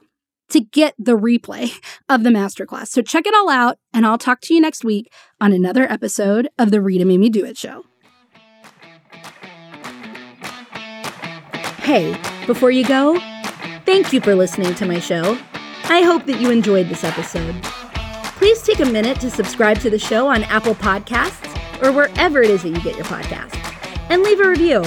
to 0.48 0.60
get 0.60 0.94
the 0.98 1.16
replay 1.16 1.72
of 2.08 2.22
the 2.22 2.30
masterclass. 2.30 2.88
So 2.88 3.02
check 3.02 3.26
it 3.26 3.34
all 3.34 3.48
out, 3.48 3.78
and 3.92 4.06
I'll 4.06 4.18
talk 4.18 4.40
to 4.42 4.54
you 4.54 4.60
next 4.60 4.84
week 4.84 5.12
on 5.40 5.52
another 5.52 5.90
episode 5.90 6.48
of 6.58 6.70
the 6.70 6.80
Rita 6.80 7.04
Made 7.04 7.18
Me 7.18 7.30
Do 7.30 7.44
It 7.44 7.56
show. 7.56 7.84
Hey, 11.86 12.20
before 12.48 12.72
you 12.72 12.84
go, 12.84 13.16
thank 13.84 14.12
you 14.12 14.20
for 14.20 14.34
listening 14.34 14.74
to 14.74 14.86
my 14.86 14.98
show. 14.98 15.38
I 15.84 16.02
hope 16.02 16.26
that 16.26 16.40
you 16.40 16.50
enjoyed 16.50 16.88
this 16.88 17.04
episode. 17.04 17.54
Please 17.62 18.60
take 18.60 18.80
a 18.80 18.84
minute 18.84 19.20
to 19.20 19.30
subscribe 19.30 19.78
to 19.78 19.88
the 19.88 19.96
show 19.96 20.26
on 20.26 20.42
Apple 20.42 20.74
Podcasts 20.74 21.46
or 21.80 21.92
wherever 21.92 22.42
it 22.42 22.50
is 22.50 22.64
that 22.64 22.70
you 22.70 22.80
get 22.80 22.96
your 22.96 23.04
podcasts, 23.04 23.54
and 24.10 24.24
leave 24.24 24.40
a 24.40 24.48
review. 24.48 24.82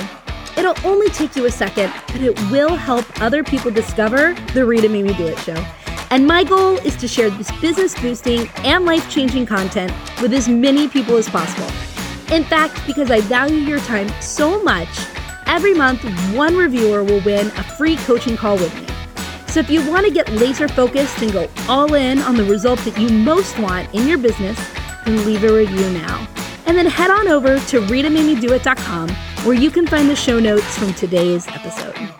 It'll 0.58 0.76
only 0.86 1.08
take 1.12 1.38
you 1.38 1.45
a 1.45 1.52
second, 1.52 1.93
but 2.08 2.20
it 2.20 2.38
will 2.52 2.76
help 2.76 3.06
other 3.22 3.45
people 3.45 3.72
discover 3.72 4.34
the 4.54 4.66
Rita 4.66 4.89
Me 4.89 5.02
Do 5.14 5.28
It 5.28 5.39
show. 5.39 5.66
And 6.10 6.28
my 6.28 6.43
goal 6.43 6.80
is 6.80 6.97
to 6.97 7.08
share 7.08 7.30
this 7.30 7.50
business 7.62 7.97
boosting 8.02 8.50
and 8.66 8.86
life 8.86 9.10
changing 9.10 9.45
content 9.45 9.93
with 10.22 10.34
as 10.34 10.50
many 10.50 10.89
people 10.89 11.16
as 11.16 11.30
possible. 11.30 11.74
In 12.36 12.43
fact, 12.43 12.86
because 12.86 13.10
I 13.10 13.22
value 13.22 13.60
your 13.60 13.80
time 13.80 14.10
so 14.22 14.62
much, 14.64 14.89
every 15.50 15.74
month 15.74 16.04
one 16.34 16.56
reviewer 16.56 17.04
will 17.04 17.22
win 17.22 17.47
a 17.47 17.64
free 17.64 17.97
coaching 17.97 18.38
call 18.38 18.56
with 18.56 18.74
me. 18.76 18.88
So 19.47 19.60
if 19.60 19.70
you 19.70 19.86
want 19.89 20.06
to 20.06 20.12
get 20.12 20.32
laser 20.34 20.68
focused 20.68 21.22
and 21.22 21.34
go 21.34 21.50
all 21.68 21.95
in 21.95 22.20
on 22.20 22.36
the 22.36 22.45
result 22.45 22.80
that 22.82 22.97
you 23.00 23.10
most 23.10 23.58
want 23.58 23.93
in 23.93 24.08
your 24.08 24.20
business, 24.20 24.58
then 25.06 25.26
leave 25.26 25.43
a 25.43 25.52
review 25.52 25.89
now. 25.89 26.28
And 26.68 26.78
then 26.78 26.86
head 26.86 27.10
on 27.10 27.28
over 27.28 27.60
to 27.60 27.82
RitaMadeMeDoIt.com 27.82 29.10
where 29.43 29.56
you 29.56 29.72
can 29.72 29.88
find 29.88 30.08
the 30.08 30.16
show 30.16 30.39
notes 30.39 30.78
from 30.78 30.93
today's 30.93 31.47
episode. 31.47 32.19